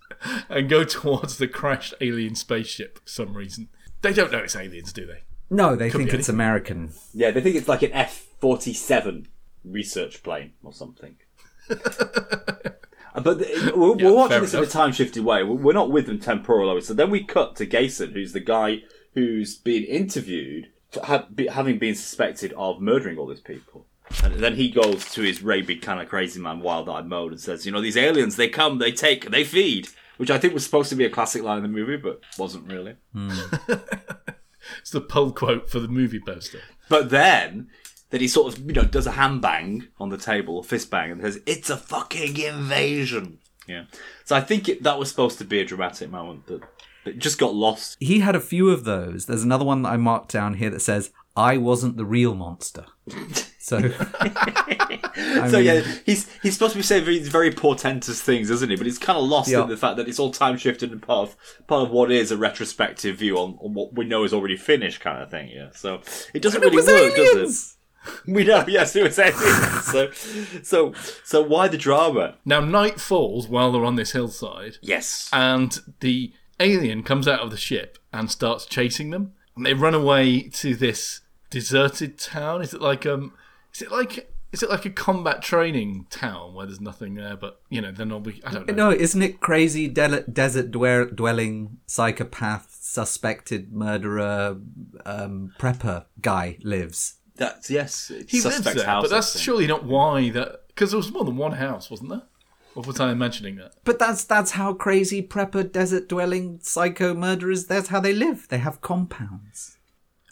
and 0.48 0.68
go 0.68 0.84
towards 0.84 1.38
the 1.38 1.48
crashed 1.48 1.94
alien 2.00 2.34
spaceship 2.34 2.98
for 2.98 3.08
some 3.08 3.36
reason. 3.36 3.68
They 4.02 4.12
don't 4.12 4.30
know 4.32 4.38
it's 4.38 4.56
aliens, 4.56 4.92
do 4.92 5.06
they? 5.06 5.22
No, 5.50 5.74
they 5.76 5.90
think 5.90 6.04
it's 6.08 6.14
anything. 6.14 6.34
American. 6.34 6.92
Yeah, 7.12 7.30
they 7.30 7.40
think 7.40 7.56
it's 7.56 7.68
like 7.68 7.82
an 7.82 7.92
F 7.92 8.26
forty 8.40 8.72
seven 8.74 9.28
research 9.64 10.22
plane 10.22 10.52
or 10.62 10.72
something. 10.72 11.16
But 13.14 13.38
the- 13.40 13.72
we're, 13.76 13.96
Yeah, 13.98 14.04
we're 14.10 14.14
watching 14.14 14.28
fair 14.30 14.40
this 14.40 14.54
in 14.54 14.62
a 14.62 14.66
time 14.66 14.92
shifted 14.92 15.24
way. 15.24 15.42
We're 15.42 15.54
we're 15.56 15.72
not 15.72 15.90
with 15.90 16.06
them 16.06 16.18
temporally. 16.18 16.80
So 16.80 16.94
then 16.94 17.10
we 17.10 17.24
cut 17.24 17.56
to 17.56 17.66
Gason, 17.66 18.12
who's 18.12 18.32
the 18.32 18.40
guy 18.40 18.82
who's 19.14 19.56
been 19.56 19.84
interviewed, 19.84 20.68
for 20.90 21.04
ha- 21.04 21.26
be, 21.34 21.46
having 21.48 21.78
been 21.78 21.94
suspected 21.96 22.52
of 22.56 22.80
murdering 22.80 23.18
all 23.18 23.26
these 23.26 23.40
people. 23.40 23.86
And 24.24 24.34
then 24.34 24.56
he 24.56 24.70
goes 24.70 25.10
to 25.12 25.22
his 25.22 25.42
rabid 25.42 25.82
kind 25.82 26.00
of 26.00 26.08
crazy 26.08 26.40
man, 26.40 26.60
wild-eyed 26.60 27.06
mode, 27.06 27.32
and 27.32 27.40
says, 27.40 27.64
"You 27.66 27.72
know, 27.72 27.80
these 27.80 27.96
aliens, 27.96 28.36
they 28.36 28.48
come, 28.48 28.78
they 28.78 28.92
take, 28.92 29.30
they 29.30 29.44
feed." 29.44 29.88
Which 30.16 30.30
I 30.30 30.38
think 30.38 30.52
was 30.52 30.64
supposed 30.64 30.90
to 30.90 30.96
be 30.96 31.04
a 31.06 31.10
classic 31.10 31.42
line 31.42 31.56
in 31.58 31.62
the 31.62 31.68
movie, 31.68 31.96
but 31.96 32.20
wasn't 32.38 32.70
really. 32.70 32.96
Hmm. 33.12 33.30
It's 34.80 34.90
the 34.90 35.00
pull 35.00 35.32
quote 35.32 35.68
for 35.70 35.80
the 35.80 35.88
movie 35.88 36.20
poster. 36.20 36.60
But 36.88 37.10
then 37.10 37.68
that 38.10 38.20
he 38.20 38.28
sort 38.28 38.52
of 38.52 38.66
you 38.66 38.72
know 38.72 38.84
does 38.84 39.06
a 39.06 39.12
hand 39.12 39.40
bang 39.42 39.88
on 39.98 40.08
the 40.10 40.18
table, 40.18 40.60
a 40.60 40.62
fist 40.62 40.90
bang, 40.90 41.10
and 41.10 41.22
says, 41.22 41.40
"It's 41.46 41.70
a 41.70 41.76
fucking 41.76 42.36
invasion." 42.38 43.38
Yeah. 43.66 43.84
So 44.24 44.36
I 44.36 44.40
think 44.40 44.68
it, 44.68 44.82
that 44.82 44.98
was 44.98 45.08
supposed 45.08 45.38
to 45.38 45.44
be 45.44 45.60
a 45.60 45.64
dramatic 45.64 46.10
moment 46.10 46.46
that, 46.46 46.62
that 47.04 47.18
just 47.18 47.38
got 47.38 47.54
lost. 47.54 47.96
He 48.00 48.20
had 48.20 48.34
a 48.34 48.40
few 48.40 48.70
of 48.70 48.84
those. 48.84 49.26
There's 49.26 49.44
another 49.44 49.64
one 49.64 49.82
that 49.82 49.90
I 49.90 49.96
marked 49.96 50.32
down 50.32 50.54
here 50.54 50.70
that 50.70 50.80
says, 50.80 51.10
I 51.36 51.56
wasn't 51.56 51.96
the 51.96 52.04
real 52.04 52.34
monster. 52.34 52.86
So, 53.62 53.78
so 55.48 55.58
yeah, 55.58 55.82
he's 56.06 56.28
he's 56.42 56.54
supposed 56.54 56.72
to 56.72 56.78
be 56.78 56.82
saying 56.82 57.04
very, 57.04 57.18
very 57.20 57.50
portentous 57.52 58.20
things, 58.20 58.50
isn't 58.50 58.70
he? 58.70 58.74
But 58.74 58.86
he's 58.86 58.98
kind 58.98 59.18
of 59.18 59.24
lost 59.24 59.50
Yeah. 59.50 59.62
in 59.62 59.68
the 59.68 59.76
fact 59.76 59.96
that 59.98 60.08
it's 60.08 60.18
all 60.18 60.32
time 60.32 60.56
shifted 60.56 60.90
and 60.90 61.00
part 61.00 61.28
of 61.28 61.36
part 61.66 61.82
of 61.82 61.90
what 61.90 62.10
is 62.10 62.32
a 62.32 62.36
retrospective 62.36 63.16
view 63.18 63.36
on, 63.38 63.58
on 63.62 63.74
what 63.74 63.94
we 63.94 64.06
know 64.06 64.24
is 64.24 64.32
already 64.32 64.56
finished, 64.56 65.00
kind 65.00 65.22
of 65.22 65.30
thing. 65.30 65.50
Yeah. 65.50 65.68
So 65.72 66.00
it 66.34 66.42
doesn't 66.42 66.62
it 66.62 66.64
really 66.66 66.76
was 66.76 66.86
work, 66.86 67.14
does 67.14 67.74
it? 67.76 67.79
Aliens! 68.06 68.20
We 68.26 68.44
know, 68.44 68.64
yes, 68.68 68.94
it 68.96 69.02
was 69.04 69.18
aliens. 69.18 69.84
so, 69.84 70.10
so, 70.62 70.92
so 71.24 71.42
why 71.42 71.68
the 71.68 71.78
drama? 71.78 72.36
Now, 72.44 72.60
night 72.60 73.00
falls 73.00 73.48
while 73.48 73.72
they're 73.72 73.84
on 73.84 73.96
this 73.96 74.12
hillside, 74.12 74.78
Yes. 74.80 75.28
and 75.32 75.78
the 76.00 76.32
alien 76.58 77.02
comes 77.02 77.26
out 77.28 77.40
of 77.40 77.50
the 77.50 77.56
ship 77.56 77.98
and 78.12 78.30
starts 78.30 78.66
chasing 78.66 79.10
them. 79.10 79.32
And 79.56 79.66
they 79.66 79.74
run 79.74 79.94
away 79.94 80.42
to 80.48 80.74
this 80.74 81.20
deserted 81.50 82.18
town. 82.18 82.62
Is 82.62 82.72
it 82.72 82.80
like 82.80 83.04
um? 83.04 83.32
Is 83.74 83.82
it 83.82 83.90
like 83.90 84.30
is 84.52 84.62
it 84.62 84.70
like 84.70 84.84
a 84.84 84.90
combat 84.90 85.42
training 85.42 86.06
town 86.10 86.54
where 86.54 86.66
there's 86.66 86.80
nothing 86.80 87.14
there? 87.14 87.36
But 87.36 87.60
you 87.68 87.80
know, 87.80 87.92
they're 87.92 88.06
not. 88.06 88.26
I 88.44 88.52
don't 88.52 88.66
know. 88.68 88.74
No, 88.74 88.90
isn't 88.90 89.20
it 89.22 89.40
crazy 89.40 89.86
de- 89.88 90.22
desert 90.22 90.70
dwe- 90.70 91.14
dwelling 91.14 91.78
psychopath 91.86 92.78
suspected 92.80 93.72
murderer 93.72 94.56
um, 95.04 95.52
prepper 95.58 96.06
guy 96.20 96.56
lives? 96.62 97.16
That's 97.40 97.70
yes. 97.70 98.08
He 98.28 98.42
lives 98.42 98.56
suspect 98.56 98.76
there, 98.76 98.86
house, 98.86 99.02
but 99.02 99.10
that's 99.10 99.40
surely 99.40 99.66
not 99.66 99.82
why 99.84 100.28
that. 100.28 100.68
Because 100.68 100.90
there 100.90 100.98
was 100.98 101.10
more 101.10 101.24
than 101.24 101.38
one 101.38 101.52
house, 101.52 101.90
wasn't 101.90 102.10
there? 102.10 102.24
Or 102.74 102.82
was 102.82 103.00
I 103.00 103.10
imagining 103.10 103.56
that? 103.56 103.72
But 103.82 103.98
that's 103.98 104.24
that's 104.24 104.50
how 104.52 104.74
crazy 104.74 105.22
prepper 105.22 105.72
desert 105.72 106.06
dwelling 106.06 106.60
psycho 106.62 107.14
murderers. 107.14 107.64
That's 107.64 107.88
how 107.88 107.98
they 107.98 108.12
live. 108.12 108.46
They 108.48 108.58
have 108.58 108.82
compounds. 108.82 109.78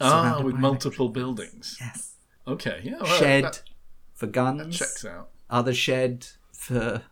Ah, 0.03 0.43
with 0.45 0.57
by 0.57 0.61
multiple 0.61 1.09
buildings. 1.09 1.79
Yes. 1.81 2.17
Okay, 2.47 2.83
yeah, 2.85 2.97
all 2.97 3.07
right, 3.07 3.19
Shed 3.19 3.45
that 3.45 3.63
for 4.13 4.27
guns. 4.27 4.79
checks 4.79 5.05
out. 5.07 5.31
Other 5.49 5.73
shed 5.73 6.27
for 6.53 7.03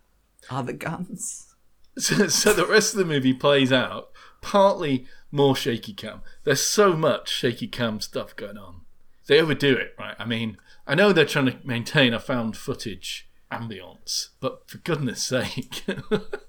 other 0.50 0.74
guns. 0.74 1.42
So, 1.98 2.28
so 2.28 2.52
the 2.52 2.66
rest 2.66 2.92
of 2.92 2.98
the 2.98 3.06
movie 3.06 3.32
plays 3.32 3.72
out 3.72 4.10
partly 4.42 5.06
more 5.32 5.56
shaky 5.56 5.94
cam. 5.94 6.20
There's 6.44 6.60
so 6.60 6.92
much 6.92 7.30
shaky 7.30 7.68
cam 7.68 8.02
stuff 8.02 8.36
going 8.36 8.58
on. 8.58 8.82
They 9.26 9.40
overdo 9.40 9.74
it, 9.76 9.94
right? 9.98 10.14
I 10.18 10.24
mean, 10.24 10.56
I 10.86 10.94
know 10.94 11.12
they're 11.12 11.24
trying 11.24 11.46
to 11.46 11.58
maintain 11.64 12.14
a 12.14 12.20
found 12.20 12.56
footage 12.56 13.28
ambience, 13.50 14.28
but 14.40 14.68
for 14.70 14.78
goodness 14.78 15.22
sake, 15.22 15.84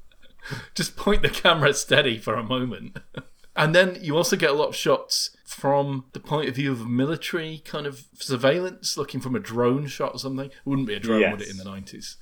just 0.75 0.95
point 0.95 1.21
the 1.21 1.29
camera 1.29 1.73
steady 1.73 2.17
for 2.17 2.35
a 2.35 2.43
moment. 2.43 2.97
And 3.59 3.73
then 3.73 3.97
you 4.01 4.15
also 4.15 4.35
get 4.35 4.51
a 4.51 4.53
lot 4.53 4.67
of 4.67 4.75
shots 4.75 5.35
from 5.43 6.05
the 6.13 6.19
point 6.19 6.47
of 6.47 6.53
view 6.53 6.71
of 6.71 6.87
military 6.87 7.63
kind 7.65 7.87
of 7.87 8.03
surveillance, 8.13 8.97
looking 8.97 9.19
from 9.19 9.35
a 9.35 9.39
drone 9.39 9.87
shot 9.87 10.13
or 10.13 10.19
something. 10.19 10.45
It 10.51 10.53
wouldn't 10.63 10.87
be 10.87 10.93
a 10.93 10.99
drone, 10.99 11.31
would 11.31 11.41
it, 11.41 11.49
in 11.49 11.57
the 11.57 11.63
90s? 11.63 12.17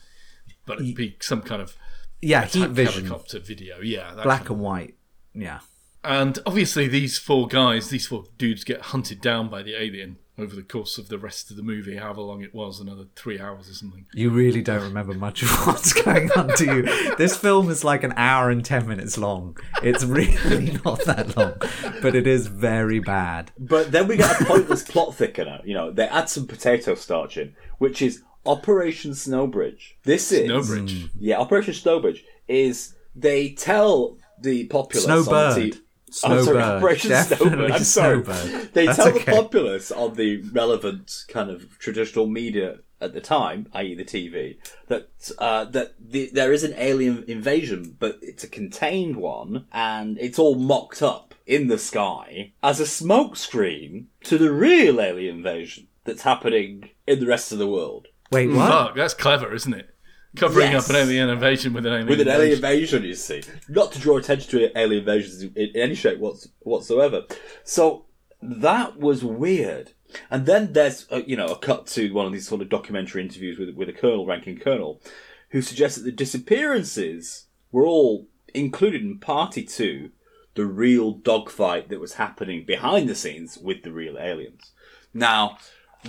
But 0.65 0.79
it'd 0.79 0.95
be 0.95 1.17
some 1.19 1.41
kind 1.41 1.61
of 1.61 1.75
Yeah, 2.21 2.45
heat 2.45 2.69
vision, 2.69 3.07
helicopter 3.07 3.39
video. 3.39 3.81
Yeah, 3.81 4.13
black 4.13 4.25
kind 4.25 4.41
of- 4.43 4.51
and 4.51 4.59
white. 4.61 4.95
Yeah. 5.33 5.59
And 6.05 6.39
obviously, 6.45 6.87
these 6.87 7.17
four 7.17 7.47
guys, 7.49 7.89
these 7.89 8.07
four 8.07 8.23
dudes, 8.37 8.63
get 8.63 8.79
hunted 8.79 9.19
down 9.19 9.49
by 9.49 9.61
the 9.61 9.73
alien 9.75 10.15
over 10.37 10.55
the 10.55 10.63
course 10.63 10.97
of 10.97 11.07
the 11.07 11.17
rest 11.17 11.49
of 11.49 11.57
the 11.57 11.63
movie, 11.63 11.95
however 11.95 12.21
long 12.21 12.43
it 12.43 12.53
was, 12.53 12.79
another 12.79 13.05
three 13.15 13.39
hours 13.39 13.69
or 13.69 13.73
something. 13.73 14.05
You 14.13 14.29
really 14.29 14.61
don't 14.61 14.83
remember 14.83 15.13
much 15.13 15.43
of 15.43 15.49
what's 15.67 15.93
going 15.93 16.31
on, 16.33 16.49
do 16.57 16.65
you? 16.65 17.15
This 17.15 17.37
film 17.37 17.69
is 17.69 17.83
like 17.83 18.03
an 18.03 18.13
hour 18.17 18.49
and 18.49 18.63
ten 18.63 18.87
minutes 18.87 19.17
long. 19.17 19.57
It's 19.81 20.03
really 20.03 20.79
not 20.85 21.05
that 21.05 21.35
long, 21.37 21.53
but 22.01 22.15
it 22.15 22.27
is 22.27 22.47
very 22.47 22.99
bad. 22.99 23.51
But 23.57 23.91
then 23.91 24.07
we 24.07 24.17
get 24.17 24.41
a 24.41 24.45
pointless 24.45 24.83
plot 24.83 25.09
thickener. 25.09 25.65
You 25.65 25.73
know, 25.73 25.91
they 25.91 26.07
add 26.07 26.29
some 26.29 26.47
potato 26.47 26.95
starch 26.95 27.37
in, 27.37 27.55
which 27.77 28.01
is 28.01 28.21
Operation 28.45 29.11
Snowbridge. 29.11 29.95
This 30.03 30.31
is 30.31 30.49
Snowbridge. 30.49 31.01
Hmm. 31.01 31.07
Yeah, 31.19 31.39
Operation 31.39 31.73
Snowbridge 31.73 32.23
is 32.47 32.95
they 33.15 33.49
tell 33.51 34.17
the 34.39 34.65
populace 34.65 35.07
on 35.07 35.23
the 35.23 35.79
Snowbird. 36.15 36.45
t- 36.45 36.49
I'm 36.51 36.53
sorry, 36.61 36.77
Operation 36.77 37.11
Snowbird. 37.23 37.71
I'm 37.71 37.83
sorry. 37.83 38.23
Snowbird. 38.23 38.73
They 38.73 38.85
That's 38.85 38.97
tell 38.97 39.07
okay. 39.09 39.25
the 39.25 39.31
populace 39.31 39.91
on 39.91 40.15
the 40.15 40.41
relevant 40.51 41.25
kind 41.27 41.49
of 41.49 41.77
traditional 41.79 42.27
media 42.27 42.79
at 43.01 43.13
the 43.13 43.21
time, 43.21 43.67
i.e., 43.73 43.93
the 43.93 44.05
TV, 44.05 44.57
that 44.87 45.09
uh, 45.37 45.65
that 45.65 45.95
the, 45.99 46.29
there 46.33 46.53
is 46.53 46.63
an 46.63 46.73
alien 46.77 47.25
invasion, 47.27 47.95
but 47.99 48.17
it's 48.21 48.43
a 48.43 48.47
contained 48.47 49.17
one, 49.17 49.67
and 49.71 50.17
it's 50.19 50.39
all 50.39 50.55
mocked 50.55 51.01
up 51.01 51.35
in 51.45 51.67
the 51.67 51.77
sky 51.77 52.53
as 52.63 52.79
a 52.79 52.83
smokescreen 52.83 54.05
to 54.23 54.37
the 54.37 54.51
real 54.51 54.99
alien 55.01 55.37
invasion 55.37 55.87
that's 56.05 56.23
happening 56.23 56.89
in 57.05 57.19
the 57.19 57.27
rest 57.27 57.51
of 57.51 57.57
the 57.57 57.67
world. 57.67 58.07
Wait, 58.31 58.49
what? 58.49 58.69
Fuck, 58.69 58.95
that's 58.95 59.13
clever, 59.13 59.53
isn't 59.53 59.73
it? 59.73 59.94
Covering 60.35 60.71
Yes. 60.71 60.83
up 60.89 60.95
an 60.95 61.01
alien 61.07 61.29
invasion 61.29 61.73
with 61.73 61.85
an 61.85 61.93
alien 61.93 62.07
with 62.07 62.21
an 62.21 62.27
invasion. 62.27 62.41
alien 62.41 62.55
invasion, 62.57 63.03
you 63.03 63.15
see, 63.15 63.41
not 63.69 63.91
to 63.93 63.99
draw 63.99 64.17
attention 64.17 64.49
to 64.51 64.77
alien 64.77 64.99
invasions 64.99 65.43
in, 65.43 65.71
any 65.75 65.95
shape 65.95 66.19
whats- 66.19 66.49
whatsoever. 66.59 67.23
So 67.63 68.05
that 68.41 68.97
was 68.97 69.23
weird. 69.23 69.91
And 70.29 70.45
then 70.45 70.73
there's 70.73 71.07
a, 71.09 71.21
you 71.23 71.35
know 71.35 71.47
a 71.47 71.57
cut 71.57 71.87
to 71.87 72.13
one 72.13 72.25
of 72.25 72.31
these 72.33 72.47
sort 72.47 72.61
of 72.61 72.69
documentary 72.69 73.21
interviews 73.21 73.57
with 73.57 73.69
with 73.75 73.89
a 73.89 73.93
colonel, 73.93 74.25
ranking 74.25 74.57
colonel, 74.57 75.01
who 75.49 75.61
suggests 75.61 75.97
that 75.97 76.03
the 76.03 76.11
disappearances 76.11 77.47
were 77.71 77.85
all 77.85 78.27
included 78.53 79.01
in 79.01 79.19
party 79.19 79.63
two, 79.63 80.11
the 80.55 80.65
real 80.65 81.11
dogfight 81.11 81.89
that 81.89 81.99
was 81.99 82.13
happening 82.13 82.65
behind 82.65 83.09
the 83.09 83.15
scenes 83.15 83.57
with 83.57 83.83
the 83.83 83.91
real 83.91 84.17
aliens. 84.17 84.71
Now, 85.13 85.57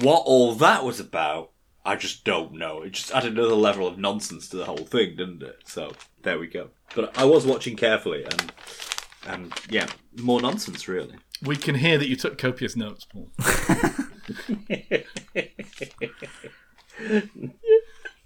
what 0.01 0.23
all 0.27 0.55
that 0.57 0.85
was 0.85 1.01
about, 1.01 1.51
I 1.87 1.95
just 1.95 2.25
don't 2.25 2.53
know. 2.55 2.83
It 2.83 2.93
just 2.93 3.13
added 3.13 3.35
another 3.35 3.55
level 3.55 3.87
of 3.87 3.97
nonsense 3.97 4.49
to 4.49 4.57
the 4.57 4.65
whole 4.65 4.77
thing, 4.77 5.15
didn't 5.17 5.43
it? 5.45 5.61
So 5.67 5.93
there 6.23 6.37
we 6.39 6.49
go. 6.49 6.71
But 6.97 7.17
I 7.17 7.25
was 7.25 7.47
watching 7.47 7.77
carefully, 7.77 8.25
and 8.25 8.53
and 9.27 9.53
yeah, 9.71 9.87
more 10.21 10.41
nonsense 10.41 10.89
really. 10.89 11.15
We 11.43 11.55
can 11.57 11.77
hear 11.77 11.97
that 11.97 12.09
you 12.09 12.17
took 12.17 12.39
copious 12.39 12.75
notes, 12.75 13.05
Paul. 13.05 13.31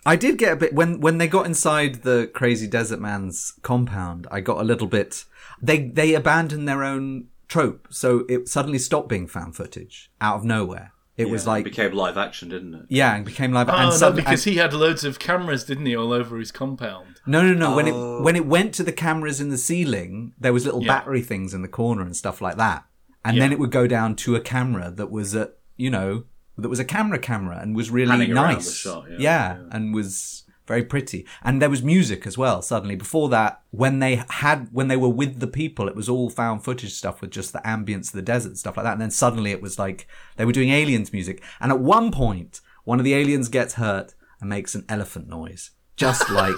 I 0.07 0.17
did 0.17 0.39
get 0.39 0.55
a 0.55 0.57
bit 0.57 0.73
when 0.73 1.01
when 1.01 1.19
they 1.19 1.29
got 1.29 1.45
inside 1.45 2.03
the 2.03 2.31
crazy 2.33 2.67
desert 2.67 3.01
man's 3.01 3.53
compound. 3.61 4.27
I 4.31 4.41
got 4.41 4.59
a 4.59 4.65
little 4.65 4.87
bit. 4.89 5.27
They 5.61 5.89
they 5.89 6.15
abandoned 6.15 6.67
their 6.67 6.83
own 6.83 7.27
trope, 7.47 7.89
so 7.91 8.25
it 8.27 8.49
suddenly 8.49 8.79
stopped 8.79 9.11
being 9.11 9.27
fan 9.27 9.53
footage 9.53 10.11
out 10.19 10.37
of 10.37 10.45
nowhere. 10.45 10.93
It 11.21 11.31
was 11.31 11.47
like 11.47 11.63
it 11.67 11.71
became 11.71 11.93
live 11.93 12.17
action, 12.17 12.49
didn't 12.49 12.75
it? 12.75 12.83
yeah, 12.89 13.17
it 13.17 13.25
became 13.25 13.53
live. 13.53 13.69
Oh, 13.69 13.73
and 13.73 13.81
ah, 13.87 13.91
no, 13.91 13.97
suddenly, 13.97 14.23
because 14.23 14.45
he 14.45 14.57
had 14.57 14.73
loads 14.73 15.05
of 15.05 15.19
cameras, 15.19 15.65
didn't 15.65 15.87
he, 15.87 15.95
all 15.97 16.13
over 16.13 16.39
his 16.39 16.51
compound? 16.53 17.21
No, 17.27 17.43
no, 17.43 17.55
no. 17.55 17.77
When 17.77 17.89
Oh. 17.89 18.19
it 18.19 18.23
when 18.23 18.37
it 18.37 18.47
went 18.47 18.75
to 18.75 18.83
the 18.83 18.93
cameras 18.93 19.41
in 19.41 19.51
the 19.51 19.59
ceiling, 19.59 20.33
there 20.39 20.53
was 20.53 20.65
little 20.65 20.83
Yeah. 20.83 20.89
battery 20.99 21.23
things 21.23 21.53
in 21.55 21.63
the 21.63 21.69
corner 21.69 22.03
and 22.03 22.17
stuff 22.17 22.41
like 22.41 22.57
that. 22.57 22.85
And 23.25 23.39
then 23.41 23.53
it 23.53 23.59
would 23.59 23.71
go 23.71 23.87
down 23.87 24.17
to 24.17 24.35
a 24.35 24.41
camera 24.41 24.91
that 24.91 25.11
was 25.11 25.35
a 25.35 25.51
you 25.77 25.91
know 25.91 26.25
that 26.59 26.69
was 26.69 26.79
a 26.79 26.85
camera 26.85 27.19
camera 27.19 27.59
and 27.63 27.75
was 27.77 27.91
really 27.91 28.11
Panning 28.11 28.35
nice. 28.35 28.67
the 28.67 28.73
shot, 28.73 29.05
yeah, 29.11 29.17
yeah, 29.19 29.57
and 29.71 29.95
was 29.95 30.40
very 30.71 30.85
pretty. 30.85 31.27
And 31.43 31.61
there 31.61 31.69
was 31.75 31.83
music 31.83 32.27
as 32.27 32.39
well. 32.39 32.63
Suddenly, 32.63 32.97
before 32.97 33.29
that, 33.31 33.53
when 33.71 33.99
they 33.99 34.23
had 34.45 34.69
when 34.73 34.89
they 34.89 34.97
were 35.05 35.09
with 35.23 35.41
the 35.41 35.47
people, 35.63 35.89
it 35.89 35.97
was 36.01 36.09
all 36.09 36.31
found 36.31 36.65
footage 36.65 36.95
stuff 36.95 37.21
with 37.21 37.31
just 37.39 37.53
the 37.53 37.59
ambience 37.75 38.07
of 38.09 38.13
the 38.13 38.23
desert 38.33 38.57
stuff 38.57 38.77
like 38.77 38.85
that. 38.85 38.93
And 38.93 39.01
then 39.03 39.11
suddenly 39.11 39.51
it 39.51 39.61
was 39.63 39.79
like 39.79 40.07
they 40.37 40.45
were 40.47 40.53
doing 40.59 40.71
aliens 40.71 41.13
music. 41.13 41.43
And 41.61 41.71
at 41.73 41.81
one 41.97 42.11
point, 42.13 42.61
one 42.85 42.99
of 43.01 43.05
the 43.05 43.15
aliens 43.15 43.49
gets 43.49 43.75
hurt. 43.75 44.15
and 44.41 44.49
makes 44.49 44.75
an 44.75 44.85
elephant 44.89 45.29
noise, 45.29 45.73
just 45.97 46.31
like 46.43 46.57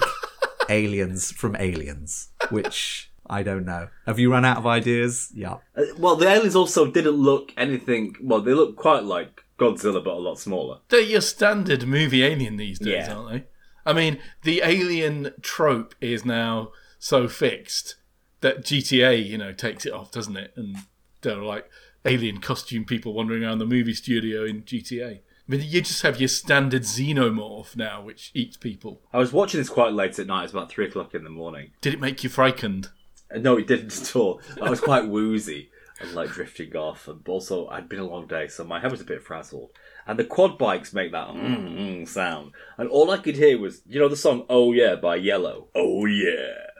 aliens 0.69 1.31
from 1.31 1.55
Aliens, 1.57 2.29
which 2.49 3.11
I 3.27 3.43
don't 3.43 3.65
know. 3.65 3.89
Have 4.05 4.19
you 4.19 4.31
run 4.31 4.45
out 4.45 4.57
of 4.57 4.65
ideas? 4.67 5.31
Yeah. 5.33 5.57
Uh, 5.75 5.83
Well, 5.97 6.15
the 6.15 6.27
aliens 6.27 6.55
also 6.55 6.89
didn't 6.89 7.15
look 7.15 7.51
anything. 7.57 8.15
Well, 8.21 8.41
they 8.41 8.53
look 8.53 8.75
quite 8.75 9.03
like 9.03 9.43
Godzilla, 9.59 10.03
but 10.03 10.13
a 10.13 10.19
lot 10.19 10.39
smaller. 10.39 10.79
They're 10.89 11.01
your 11.01 11.21
standard 11.21 11.85
movie 11.87 12.23
alien 12.23 12.57
these 12.57 12.79
days, 12.79 13.07
Yeah. 13.07 13.13
aren't 13.15 13.29
they? 13.31 13.43
I 13.85 13.93
mean, 13.93 14.19
the 14.43 14.61
alien 14.63 15.33
trope 15.41 15.95
is 15.99 16.25
now 16.25 16.71
so 16.99 17.27
fixed 17.27 17.95
that 18.41 18.63
GTA, 18.63 19.25
you 19.25 19.37
know, 19.37 19.51
takes 19.51 19.85
it 19.85 19.93
off, 19.93 20.11
doesn't 20.11 20.37
it? 20.37 20.53
And 20.55 20.77
there 21.21 21.37
are 21.39 21.43
like 21.43 21.69
alien 22.05 22.39
costume 22.39 22.85
people 22.85 23.13
wandering 23.13 23.43
around 23.43 23.59
the 23.59 23.65
movie 23.65 23.93
studio 23.93 24.45
in 24.45 24.63
GTA. 24.63 25.19
I 25.19 25.51
mean, 25.51 25.61
you 25.61 25.81
just 25.81 26.01
have 26.03 26.19
your 26.19 26.29
standard 26.29 26.83
xenomorph 26.83 27.75
now, 27.75 28.01
which 28.01 28.31
eats 28.33 28.55
people. 28.55 29.01
I 29.11 29.17
was 29.17 29.33
watching 29.33 29.59
this 29.59 29.69
quite 29.69 29.91
late 29.93 30.17
at 30.17 30.27
night. 30.27 30.39
It 30.39 30.43
was 30.43 30.51
about 30.53 30.69
three 30.71 30.85
o'clock 30.85 31.13
in 31.13 31.25
the 31.25 31.29
morning. 31.29 31.71
Did 31.81 31.93
it 31.93 31.99
make 31.99 32.23
you 32.23 32.29
frightened? 32.29 32.89
Uh, 33.33 33.39
No, 33.39 33.57
it 33.57 33.67
didn't 33.67 33.99
at 33.99 34.15
all. 34.15 34.39
I 34.61 34.69
was 34.69 34.79
quite 34.79 35.07
woozy 35.09 35.69
and 35.99 36.13
like 36.13 36.29
drifting 36.29 36.75
off, 36.77 37.09
and 37.09 37.27
also 37.27 37.67
I'd 37.67 37.89
been 37.89 37.99
a 37.99 38.07
long 38.07 38.25
day, 38.27 38.47
so 38.47 38.63
my 38.63 38.79
head 38.79 38.91
was 38.91 39.01
a 39.01 39.05
bit 39.05 39.21
frazzled. 39.21 39.71
And 40.05 40.19
the 40.19 40.25
quad 40.25 40.57
bikes 40.57 40.93
make 40.93 41.11
that 41.13 41.29
mm, 41.29 41.77
mm 41.77 42.07
sound, 42.07 42.51
and 42.77 42.89
all 42.89 43.09
I 43.09 43.17
could 43.17 43.35
hear 43.35 43.57
was, 43.57 43.81
you 43.87 43.99
know, 43.99 44.09
the 44.09 44.17
song 44.17 44.45
"Oh 44.49 44.73
Yeah" 44.73 44.95
by 44.95 45.17
Yello. 45.19 45.67
Oh 45.73 46.05
yeah. 46.05 46.71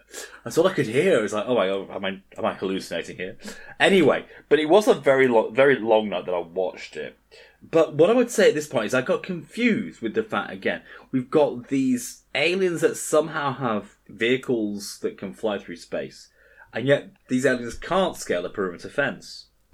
That's 0.43 0.57
all 0.57 0.67
I 0.67 0.73
could 0.73 0.87
hear. 0.87 1.19
It 1.19 1.21
was 1.21 1.33
like, 1.33 1.45
oh 1.47 1.55
my 1.55 1.67
god, 1.67 1.89
am 1.89 2.05
I 2.05 2.21
am 2.37 2.45
I 2.45 2.53
hallucinating 2.53 3.17
here? 3.17 3.37
Anyway, 3.79 4.25
but 4.49 4.59
it 4.59 4.69
was 4.69 4.87
a 4.87 4.93
very 4.93 5.27
long, 5.27 5.53
very 5.55 5.77
long 5.79 6.09
night 6.09 6.25
that 6.25 6.33
I 6.33 6.39
watched 6.39 6.95
it. 6.95 7.17
But 7.61 7.95
what 7.95 8.09
I 8.09 8.13
would 8.13 8.29
say 8.29 8.49
at 8.49 8.55
this 8.55 8.67
point 8.67 8.87
is 8.87 8.93
I 8.93 9.01
got 9.01 9.23
confused 9.23 10.01
with 10.01 10.13
the 10.13 10.23
fact 10.23 10.51
again 10.51 10.81
we've 11.11 11.31
got 11.31 11.69
these 11.69 12.23
aliens 12.35 12.81
that 12.81 12.97
somehow 12.97 13.53
have 13.53 13.95
vehicles 14.07 14.99
that 15.01 15.17
can 15.17 15.33
fly 15.33 15.57
through 15.57 15.77
space, 15.77 16.29
and 16.73 16.85
yet 16.87 17.11
these 17.29 17.45
aliens 17.45 17.75
can't 17.75 18.17
scale 18.17 18.45
a 18.45 18.49
perimeter 18.49 18.89
fence. 18.89 19.47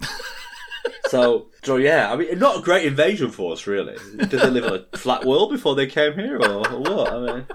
so, 1.10 1.48
so 1.62 1.76
yeah, 1.76 2.12
I 2.12 2.16
mean, 2.16 2.38
not 2.38 2.58
a 2.58 2.62
great 2.62 2.86
invasion 2.86 3.30
force, 3.30 3.66
really. 3.66 3.96
Did 4.16 4.30
they 4.30 4.50
live 4.50 4.64
on 4.64 4.84
a 4.92 4.96
flat 4.96 5.24
world 5.24 5.50
before 5.50 5.74
they 5.74 5.86
came 5.86 6.14
here, 6.14 6.36
or, 6.36 6.68
or 6.72 6.80
what? 6.80 7.12
I 7.12 7.18
mean, 7.18 7.46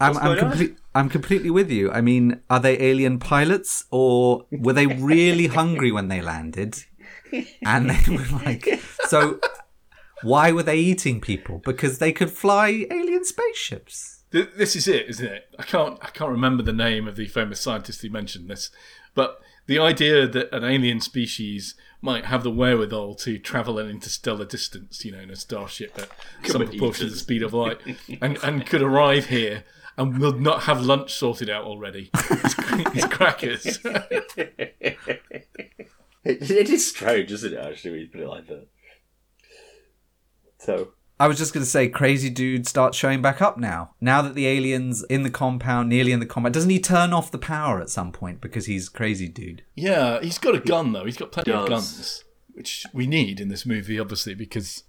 I'm, 0.00 0.16
I'm, 0.18 0.24
going 0.24 0.38
complete, 0.38 0.76
I'm 0.94 1.08
completely 1.08 1.50
with 1.50 1.70
you. 1.70 1.90
I 1.90 2.00
mean, 2.00 2.40
are 2.50 2.58
they 2.58 2.80
alien 2.80 3.18
pilots 3.18 3.84
or 3.90 4.46
were 4.50 4.72
they 4.72 4.86
really 4.86 5.46
hungry 5.46 5.92
when 5.92 6.08
they 6.08 6.20
landed? 6.20 6.78
And 7.64 7.88
they 7.88 8.14
were 8.16 8.26
like, 8.44 8.68
so 9.06 9.38
why 10.22 10.52
were 10.52 10.62
they 10.62 10.78
eating 10.78 11.20
people? 11.20 11.62
Because 11.64 11.98
they 11.98 12.12
could 12.12 12.30
fly 12.30 12.86
alien 12.90 13.24
spaceships. 13.24 14.24
Th- 14.32 14.50
This 14.56 14.74
is 14.74 14.88
it, 14.88 15.08
isn't 15.08 15.26
it? 15.26 15.44
I 15.58 15.62
can't 15.62 15.98
I 16.02 16.08
can't 16.08 16.30
remember 16.30 16.62
the 16.62 16.72
name 16.72 17.06
of 17.06 17.16
the 17.16 17.26
famous 17.28 17.60
scientist 17.60 18.02
who 18.02 18.10
mentioned 18.10 18.50
this, 18.50 18.70
but 19.14 19.38
the 19.66 19.78
idea 19.78 20.26
that 20.26 20.52
an 20.52 20.64
alien 20.64 21.00
species 21.00 21.74
might 22.02 22.26
have 22.26 22.42
the 22.42 22.50
wherewithal 22.50 23.14
to 23.14 23.38
travel 23.38 23.78
an 23.78 23.88
interstellar 23.88 24.44
distance, 24.44 25.04
you 25.04 25.12
know, 25.12 25.20
in 25.20 25.30
a 25.30 25.36
starship 25.36 25.96
at 25.98 26.10
some 26.50 26.66
proportion 26.66 27.06
of 27.06 27.12
the 27.12 27.18
speed 27.18 27.42
of 27.42 27.54
light, 27.54 27.78
and, 28.20 28.38
and 28.42 28.66
could 28.66 28.82
arrive 28.82 29.26
here 29.26 29.64
and 29.96 30.18
will 30.18 30.32
not 30.32 30.64
have 30.64 30.82
lunch 30.82 31.14
sorted 31.14 31.48
out 31.48 31.64
already. 31.64 32.10
It's, 32.14 32.54
it's 32.96 33.06
crackers. 33.06 33.78
it, 33.84 34.98
it 36.24 36.70
is 36.70 36.88
strange, 36.88 37.30
isn't 37.30 37.52
it? 37.52 37.58
Actually, 37.58 37.90
when 37.92 38.00
you 38.00 38.08
put 38.08 38.20
it 38.20 38.28
like 38.28 38.46
that. 38.48 38.66
So, 40.58 40.92
I 41.22 41.28
was 41.28 41.38
just 41.38 41.54
going 41.54 41.62
to 41.62 41.70
say, 41.70 41.86
crazy 41.86 42.30
dude 42.30 42.66
starts 42.66 42.98
showing 42.98 43.22
back 43.22 43.40
up 43.40 43.56
now. 43.56 43.94
Now 44.00 44.22
that 44.22 44.34
the 44.34 44.48
alien's 44.48 45.04
in 45.04 45.22
the 45.22 45.30
compound, 45.30 45.88
nearly 45.88 46.10
in 46.10 46.18
the 46.18 46.26
compound, 46.26 46.52
doesn't 46.52 46.68
he 46.68 46.80
turn 46.80 47.12
off 47.12 47.30
the 47.30 47.38
power 47.38 47.80
at 47.80 47.90
some 47.90 48.10
point 48.10 48.40
because 48.40 48.66
he's 48.66 48.88
crazy 48.88 49.28
dude? 49.28 49.62
Yeah, 49.76 50.20
he's 50.20 50.38
got 50.38 50.56
a 50.56 50.58
gun 50.58 50.92
though. 50.92 51.04
He's 51.04 51.16
got 51.16 51.30
plenty 51.30 51.52
of 51.52 51.68
guns, 51.68 52.24
which 52.54 52.86
we 52.92 53.06
need 53.06 53.38
in 53.38 53.50
this 53.50 53.64
movie, 53.64 54.00
obviously, 54.00 54.34
because 54.34 54.82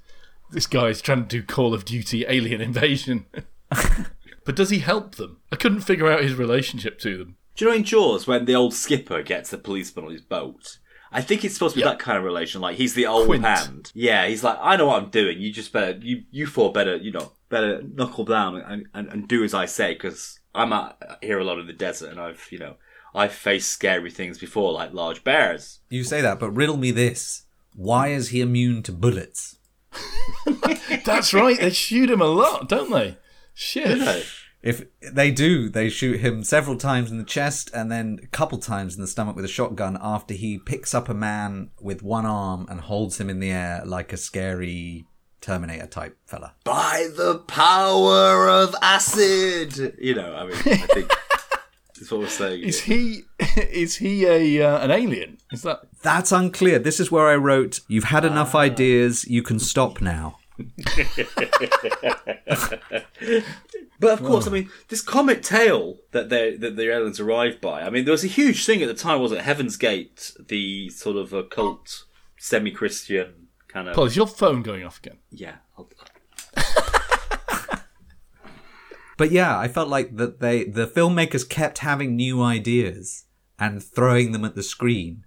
this 0.49 0.65
guy's 0.65 1.03
trying 1.03 1.27
to 1.27 1.27
do 1.27 1.43
Call 1.43 1.71
of 1.71 1.85
Duty 1.85 2.25
Alien 2.27 2.61
Invasion. 2.61 3.27
but 3.69 4.55
does 4.55 4.71
he 4.71 4.79
help 4.79 5.13
them? 5.17 5.37
I 5.51 5.55
couldn't 5.55 5.81
figure 5.81 6.11
out 6.11 6.23
his 6.23 6.33
relationship 6.33 6.97
to 7.01 7.15
them. 7.15 7.35
do 7.55 7.65
you 7.65 7.69
know 7.69 7.77
in 7.77 7.83
Jaws 7.83 8.25
when 8.25 8.45
the 8.45 8.55
old 8.55 8.73
skipper 8.73 9.21
gets 9.21 9.51
the 9.51 9.59
policeman 9.59 10.05
on 10.05 10.11
his 10.11 10.23
boat? 10.23 10.79
I 11.13 11.21
think 11.21 11.45
it's 11.45 11.53
supposed 11.53 11.75
to 11.75 11.79
be 11.79 11.85
Yeah. 11.85 11.91
that 11.91 11.99
kind 11.99 12.17
of 12.17 12.23
relation. 12.23 12.59
Like 12.61 12.75
he's 12.77 12.93
the 12.95 13.05
old 13.07 13.27
Quint. 13.27 13.45
hand. 13.45 13.91
Yeah, 13.93 14.25
he's 14.27 14.43
like, 14.43 14.57
I 14.61 14.75
know 14.75 14.87
what 14.87 15.01
I'm 15.01 15.09
doing. 15.09 15.39
You 15.39 15.51
just 15.51 15.71
better, 15.71 15.97
you 16.01 16.23
you 16.31 16.47
four 16.47 16.71
better, 16.73 16.95
you 16.95 17.11
know, 17.11 17.31
better 17.49 17.81
knuckle 17.83 18.25
down 18.25 18.57
and, 18.57 18.87
and, 18.93 19.07
and 19.09 19.27
do 19.27 19.43
as 19.43 19.53
I 19.53 19.65
say 19.65 19.93
because 19.93 20.39
I'm 20.55 20.73
out 20.73 20.97
here 21.21 21.39
alone 21.39 21.59
in 21.59 21.67
the 21.67 21.73
desert 21.73 22.09
and 22.11 22.19
I've, 22.19 22.47
you 22.51 22.57
know, 22.59 22.75
I've 23.15 23.33
faced 23.33 23.69
scary 23.71 24.09
things 24.11 24.39
before 24.39 24.71
like 24.73 24.93
large 24.93 25.23
bears. 25.23 25.79
You 25.89 26.03
say 26.03 26.21
that, 26.21 26.39
but 26.39 26.51
riddle 26.51 26.77
me 26.77 26.91
this. 26.91 27.43
Why 27.75 28.07
is 28.09 28.29
he 28.29 28.41
immune 28.41 28.81
to 28.83 28.91
bullets? 28.91 29.57
That's 31.05 31.33
right. 31.33 31.59
They 31.59 31.69
shoot 31.71 32.09
him 32.09 32.21
a 32.21 32.25
lot, 32.25 32.69
don't 32.69 32.91
they? 32.91 33.17
Shit. 33.53 34.25
Hey, 34.63 34.69
If 34.69 34.85
they 35.13 35.31
do, 35.31 35.69
they 35.69 35.89
shoot 35.89 36.19
him 36.21 36.43
several 36.43 36.77
times 36.77 37.11
in 37.11 37.17
the 37.17 37.23
chest 37.23 37.69
and 37.73 37.91
then 37.91 38.19
a 38.23 38.27
couple 38.27 38.57
times 38.57 38.95
in 38.95 39.01
the 39.01 39.07
stomach 39.07 39.35
with 39.35 39.45
a 39.45 39.49
shotgun 39.49 39.97
after 40.01 40.33
he 40.33 40.57
picks 40.57 40.93
up 40.93 41.09
a 41.09 41.13
man 41.13 41.69
with 41.81 42.01
one 42.01 42.25
arm 42.25 42.65
and 42.69 42.79
holds 42.81 43.19
him 43.19 43.29
in 43.29 43.39
the 43.39 43.51
air 43.51 43.83
like 43.85 44.13
a 44.13 44.17
scary 44.17 45.05
Terminator 45.43 45.87
type 45.87 46.17
fella. 46.25 46.53
By 46.63 47.09
the 47.17 47.39
power 47.39 48.47
of 48.47 48.73
acid, 48.81 49.97
you 49.99 50.15
know. 50.15 50.33
I 50.33 50.45
mean, 50.45 50.55
I 50.55 50.87
think 50.87 51.09
that's 51.95 52.09
what 52.09 52.21
we're 52.21 52.27
saying. 52.29 52.63
Is 52.63 52.79
he 52.79 53.23
is 53.57 53.97
he 53.97 54.25
a 54.25 54.65
uh, 54.65 54.79
an 54.79 54.89
alien? 54.89 55.39
Is 55.51 55.63
that 55.63 55.81
That's 56.01 56.31
unclear. 56.31 56.79
This 56.79 57.01
is 57.01 57.11
where 57.11 57.27
I 57.27 57.35
wrote, 57.35 57.81
You've 57.89 58.05
had 58.05 58.23
enough 58.23 58.55
ideas, 58.55 59.25
you 59.25 59.43
can 59.43 59.59
stop 59.59 59.99
now. 59.99 60.37
But 63.99 64.19
of 64.19 64.23
course, 64.25 64.47
I 64.47 64.51
mean, 64.51 64.69
this 64.89 65.01
comet 65.01 65.43
tail 65.43 65.97
that 66.11 66.27
they 66.29 66.57
that 66.57 66.75
the 66.75 66.91
aliens 66.93 67.19
arrived 67.21 67.61
by. 67.61 67.83
I 67.83 67.89
mean, 67.89 68.03
there 68.05 68.11
was 68.11 68.23
a 68.25 68.27
huge 68.27 68.65
thing 68.65 68.81
at 68.81 68.87
the 68.89 68.93
time, 68.93 69.21
wasn't 69.21 69.39
it? 69.39 69.43
Heaven's 69.45 69.77
Gate, 69.77 70.33
the 70.47 70.89
sort 70.89 71.15
of 71.15 71.31
occult, 71.31 72.03
semi-Christian 72.37 73.47
kind 73.69 73.87
of. 73.87 73.95
Paul, 73.95 74.05
is 74.05 74.17
your 74.17 74.27
phone 74.27 74.61
going 74.61 74.83
off 74.83 74.97
again? 74.97 75.19
Yeah. 75.31 75.55
I'll- 75.77 75.89
But 79.17 79.31
yeah, 79.31 79.57
I 79.57 79.67
felt 79.67 79.89
like 79.89 80.17
that 80.17 80.39
they 80.39 80.63
the 80.65 80.87
filmmakers 80.87 81.47
kept 81.47 81.77
having 81.79 82.15
new 82.15 82.41
ideas 82.41 83.25
and 83.59 83.81
throwing 83.81 84.31
them 84.31 84.43
at 84.43 84.55
the 84.55 84.63
screen. 84.63 85.23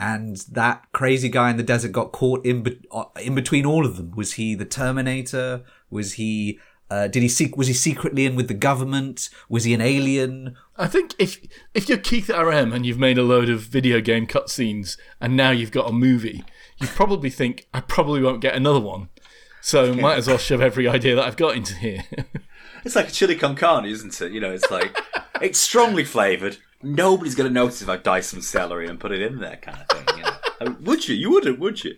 And 0.00 0.38
that 0.50 0.86
crazy 0.92 1.28
guy 1.28 1.50
in 1.50 1.58
the 1.58 1.62
desert 1.62 1.92
got 1.92 2.10
caught 2.10 2.44
in 2.44 2.62
be- 2.62 2.80
uh, 2.90 3.04
in 3.20 3.34
between 3.34 3.66
all 3.66 3.84
of 3.84 3.98
them. 3.98 4.12
Was 4.16 4.32
he 4.32 4.54
the 4.54 4.64
Terminator? 4.64 5.62
Was 5.90 6.14
he 6.14 6.58
uh, 6.90 7.06
did 7.06 7.22
he 7.22 7.28
seek 7.28 7.54
was 7.56 7.68
he 7.68 7.74
secretly 7.74 8.24
in 8.24 8.34
with 8.34 8.48
the 8.48 8.54
government? 8.54 9.28
Was 9.50 9.64
he 9.64 9.74
an 9.74 9.82
alien? 9.82 10.56
I 10.78 10.86
think 10.86 11.14
if 11.18 11.38
if 11.74 11.86
you're 11.88 11.98
Keith 11.98 12.30
Arem 12.30 12.72
and 12.72 12.86
you've 12.86 12.98
made 12.98 13.18
a 13.18 13.22
load 13.22 13.50
of 13.50 13.60
video 13.60 14.00
game 14.00 14.26
cutscenes 14.26 14.96
and 15.20 15.36
now 15.36 15.50
you've 15.50 15.70
got 15.70 15.90
a 15.90 15.92
movie, 15.92 16.42
you 16.78 16.86
probably 16.86 17.28
think 17.28 17.68
I 17.74 17.80
probably 17.80 18.22
won't 18.22 18.40
get 18.40 18.56
another 18.56 18.80
one. 18.80 19.10
So 19.60 19.92
might 20.06 20.16
as 20.16 20.28
well 20.28 20.38
shove 20.38 20.62
every 20.62 20.88
idea 20.88 21.14
that 21.14 21.26
I've 21.26 21.36
got 21.36 21.56
into 21.56 21.74
here. 21.74 22.04
It's 22.82 22.96
like 22.96 23.08
a 23.08 23.12
chili 23.12 23.36
con 23.36 23.56
carne, 23.56 23.84
isn't 23.84 24.18
it? 24.22 24.32
You 24.32 24.40
know, 24.40 24.52
it's 24.52 24.70
like 24.70 24.96
it's 25.42 25.58
strongly 25.58 26.02
flavored. 26.02 26.56
Nobody's 26.82 27.34
going 27.34 27.48
to 27.48 27.54
notice 27.54 27.82
if 27.82 27.88
I 27.88 27.96
dice 27.96 28.28
some 28.28 28.40
celery 28.40 28.88
and 28.88 28.98
put 29.00 29.12
it 29.12 29.20
in 29.22 29.38
there, 29.38 29.56
kind 29.56 29.78
of 29.78 29.88
thing. 30.04 30.16
You 30.18 30.22
know? 30.24 30.30
I 30.60 30.64
mean, 30.64 30.84
would 30.84 31.08
you? 31.08 31.14
You 31.14 31.30
wouldn't, 31.30 31.58
would 31.58 31.84
you? 31.84 31.94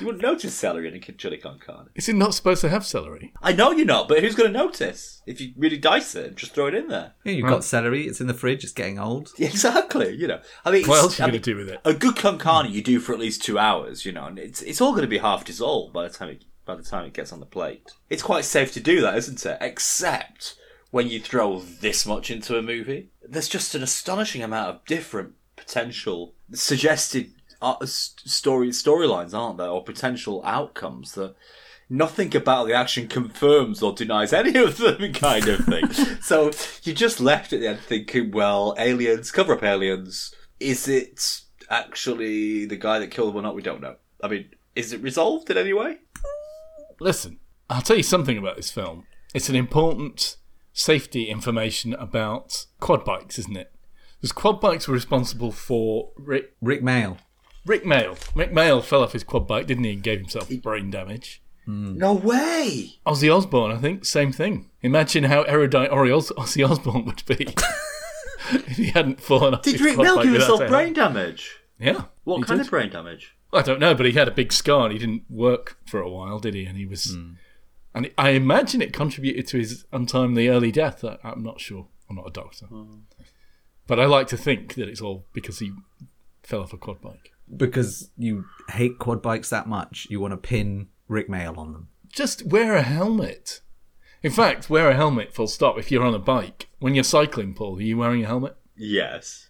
You 0.00 0.06
wouldn't 0.06 0.22
notice 0.22 0.54
celery 0.54 0.88
in 0.88 0.94
a 0.94 0.98
chili 0.98 1.36
con 1.36 1.58
carne. 1.58 1.90
Is 1.94 2.08
it 2.08 2.16
not 2.16 2.34
supposed 2.34 2.62
to 2.62 2.68
have 2.70 2.86
celery? 2.86 3.32
I 3.42 3.52
know 3.52 3.70
you're 3.70 3.84
not, 3.86 4.08
but 4.08 4.20
who's 4.22 4.34
going 4.34 4.50
to 4.52 4.58
notice 4.58 5.22
if 5.26 5.40
you 5.40 5.52
really 5.56 5.76
dice 5.76 6.14
it 6.14 6.26
and 6.28 6.36
just 6.36 6.54
throw 6.54 6.66
it 6.68 6.74
in 6.74 6.88
there? 6.88 7.12
Yeah, 7.22 7.32
you've 7.32 7.48
got 7.48 7.64
celery. 7.64 8.06
It's 8.06 8.20
in 8.20 8.26
the 8.26 8.34
fridge. 8.34 8.64
It's 8.64 8.72
getting 8.72 8.98
old. 8.98 9.30
Yeah, 9.36 9.48
exactly. 9.50 10.14
You 10.16 10.26
know, 10.28 10.40
I 10.64 10.70
mean, 10.70 10.86
What 10.88 11.00
else 11.00 11.20
are 11.20 11.24
you 11.26 11.32
going 11.32 11.42
to 11.42 11.50
do 11.52 11.56
with 11.56 11.68
it? 11.68 11.80
a 11.84 11.92
good 11.92 12.16
con 12.16 12.38
carne 12.38 12.72
you 12.72 12.82
do 12.82 12.98
for 12.98 13.12
at 13.12 13.18
least 13.20 13.42
two 13.44 13.58
hours, 13.58 14.04
you 14.06 14.12
know, 14.12 14.24
and 14.24 14.38
it's 14.38 14.62
it's 14.62 14.80
all 14.80 14.92
going 14.92 15.02
to 15.02 15.08
be 15.08 15.18
half 15.18 15.44
dissolved 15.44 15.92
by 15.92 16.08
the 16.08 16.14
time 16.14 16.30
it 16.30 16.44
by 16.64 16.74
the 16.74 16.82
time 16.82 17.04
it 17.04 17.12
gets 17.12 17.30
on 17.32 17.40
the 17.40 17.46
plate. 17.46 17.92
It's 18.08 18.22
quite 18.22 18.46
safe 18.46 18.72
to 18.72 18.80
do 18.80 19.02
that, 19.02 19.16
isn't 19.18 19.44
it? 19.44 19.58
Except 19.60 20.56
when 20.94 21.08
you 21.08 21.18
throw 21.18 21.58
this 21.58 22.06
much 22.06 22.30
into 22.30 22.56
a 22.56 22.62
movie, 22.62 23.08
there's 23.28 23.48
just 23.48 23.74
an 23.74 23.82
astonishing 23.82 24.44
amount 24.44 24.70
of 24.70 24.84
different 24.84 25.32
potential 25.56 26.36
suggested 26.52 27.32
uh, 27.60 27.84
story 27.84 28.68
storylines, 28.68 29.36
aren't 29.36 29.58
there, 29.58 29.66
or 29.66 29.82
potential 29.82 30.40
outcomes 30.44 31.14
that. 31.14 31.34
Nothing 31.90 32.34
about 32.34 32.66
the 32.66 32.72
action 32.72 33.08
confirms 33.08 33.82
or 33.82 33.92
denies 33.92 34.32
any 34.32 34.56
of 34.64 34.78
them, 34.78 35.12
kind 35.12 35.46
of 35.48 35.66
thing. 35.66 35.92
so 36.22 36.50
you're 36.82 36.94
just 36.94 37.20
left 37.20 37.52
at 37.52 37.60
the 37.60 37.66
end 37.66 37.80
thinking, 37.80 38.30
well, 38.30 38.74
aliens, 38.78 39.30
cover 39.30 39.52
up 39.52 39.62
aliens. 39.62 40.34
Is 40.60 40.88
it 40.88 41.42
actually 41.68 42.64
the 42.64 42.76
guy 42.76 43.00
that 43.00 43.10
killed 43.10 43.30
them 43.30 43.40
or 43.40 43.42
not? 43.42 43.54
We 43.54 43.62
don't 43.62 43.82
know. 43.82 43.96
I 44.22 44.28
mean, 44.28 44.48
is 44.74 44.94
it 44.94 45.02
resolved 45.02 45.50
in 45.50 45.58
any 45.58 45.74
way? 45.74 45.98
Listen, 47.00 47.38
I'll 47.68 47.82
tell 47.82 47.98
you 47.98 48.02
something 48.02 48.38
about 48.38 48.56
this 48.56 48.70
film. 48.70 49.04
it's 49.34 49.50
an 49.50 49.56
important 49.56 50.36
safety 50.74 51.30
information 51.30 51.94
about 51.94 52.66
quad 52.80 53.04
bikes, 53.04 53.38
isn't 53.38 53.56
it? 53.56 53.72
Because 54.20 54.32
quad 54.32 54.60
bikes 54.60 54.86
were 54.86 54.94
responsible 54.94 55.52
for 55.52 56.10
Rick, 56.16 56.54
Rik 56.60 56.82
Mayall. 56.82 57.16
Rik 57.64 57.84
Mayall. 57.84 58.18
Rik 58.34 58.52
Mayall 58.52 58.82
fell 58.82 59.02
off 59.02 59.12
his 59.12 59.24
quad 59.24 59.46
bike, 59.48 59.66
didn't 59.66 59.84
he, 59.84 59.92
and 59.94 60.02
gave 60.02 60.18
himself 60.18 60.50
brain 60.62 60.90
damage. 60.90 61.40
No 61.66 62.12
way! 62.12 62.96
Ozzy 63.06 63.34
Osbourne, 63.34 63.72
I 63.72 63.78
think, 63.78 64.04
same 64.04 64.32
thing. 64.32 64.68
Imagine 64.82 65.24
how 65.24 65.44
erudite 65.44 65.90
Ori 65.90 66.12
Os- 66.12 66.30
Ozzy 66.32 66.68
Osbourne 66.68 67.06
would 67.06 67.22
be 67.24 67.46
if 68.52 68.76
he 68.76 68.86
hadn't 68.90 69.18
fallen 69.18 69.54
off 69.54 69.62
Did 69.62 69.72
his 69.72 69.80
Rick 69.80 69.94
quad 69.94 70.04
Mail 70.04 70.16
bike 70.16 70.24
give 70.24 70.32
himself 70.34 70.58
brain 70.60 70.94
helmet. 70.94 70.94
damage? 70.96 71.56
Yeah. 71.78 72.02
What 72.24 72.46
kind 72.46 72.58
did. 72.58 72.66
of 72.66 72.70
brain 72.70 72.90
damage? 72.90 73.34
I 73.50 73.62
don't 73.62 73.80
know, 73.80 73.94
but 73.94 74.04
he 74.04 74.12
had 74.12 74.28
a 74.28 74.32
big 74.32 74.52
scar 74.52 74.84
and 74.84 74.92
he 74.92 74.98
didn't 74.98 75.22
work 75.30 75.78
for 75.86 76.00
a 76.00 76.10
while, 76.10 76.38
did 76.38 76.52
he? 76.54 76.66
And 76.66 76.76
he 76.76 76.84
was, 76.84 77.14
Hmm. 77.14 77.32
And 77.94 78.10
I 78.18 78.30
imagine 78.30 78.82
it 78.82 78.92
contributed 78.92 79.46
to 79.48 79.58
his 79.58 79.84
untimely 79.92 80.48
early 80.48 80.72
death. 80.72 81.04
I, 81.04 81.16
I'm 81.22 81.42
not 81.42 81.60
sure. 81.60 81.86
I'm 82.10 82.16
not 82.16 82.26
a 82.28 82.32
doctor, 82.32 82.66
Hmm. 82.66 82.96
but 83.86 83.98
I 84.00 84.04
like 84.06 84.26
to 84.28 84.36
think 84.36 84.74
that 84.74 84.88
it's 84.88 85.00
all 85.00 85.24
because 85.32 85.58
he 85.60 85.72
fell 86.42 86.60
off 86.60 86.72
a 86.72 86.76
quad 86.76 87.00
bike. 87.00 87.30
Because 87.56 88.10
you 88.18 88.44
hate 88.70 88.98
quad 88.98 89.22
bikes 89.22 89.50
that 89.50 89.66
much, 89.68 90.06
you 90.10 90.20
want 90.20 90.32
to 90.32 90.36
pin 90.36 90.88
Rik 91.08 91.28
Mayall 91.28 91.56
on 91.58 91.72
them. 91.72 91.88
Just 92.12 92.46
wear 92.46 92.74
a 92.74 92.82
helmet. 92.82 93.60
In 94.22 94.30
fact, 94.32 94.68
wear 94.70 94.90
a 94.90 94.94
helmet. 94.94 95.32
Full 95.34 95.46
stop. 95.46 95.78
If 95.78 95.90
you're 95.90 96.04
on 96.04 96.14
a 96.14 96.18
bike, 96.18 96.68
when 96.78 96.94
you're 96.94 97.04
cycling, 97.04 97.54
Paul, 97.54 97.78
are 97.78 97.82
you 97.82 97.96
wearing 97.98 98.24
a 98.24 98.26
helmet? 98.26 98.56
Yes. 98.76 99.48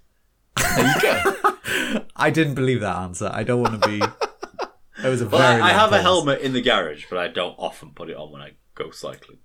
There 0.57 0.87
you 0.87 1.01
go. 1.01 2.05
I 2.17 2.31
didn't 2.31 2.55
believe 2.55 2.81
that 2.81 2.97
answer. 2.97 3.31
I 3.33 3.43
don't 3.45 3.63
want 3.63 3.83
to 3.83 3.89
be. 3.89 4.01
That 5.05 5.11
was 5.11 5.21
a 5.21 5.29
Well, 5.29 5.39
very. 5.39 5.61
I, 5.61 5.67
I 5.67 5.71
long 5.73 5.81
have 5.81 5.93
a 5.93 6.01
helmet 6.01 6.41
in 6.41 6.55
the 6.55 6.63
garage, 6.63 7.05
but 7.11 7.19
I 7.19 7.29
don't 7.29 7.55
often 7.59 7.91
put 7.91 8.09
it 8.09 8.17
on 8.17 8.33
when 8.33 8.41
I 8.41 8.53
go 8.75 8.91
cycling. 8.91 9.37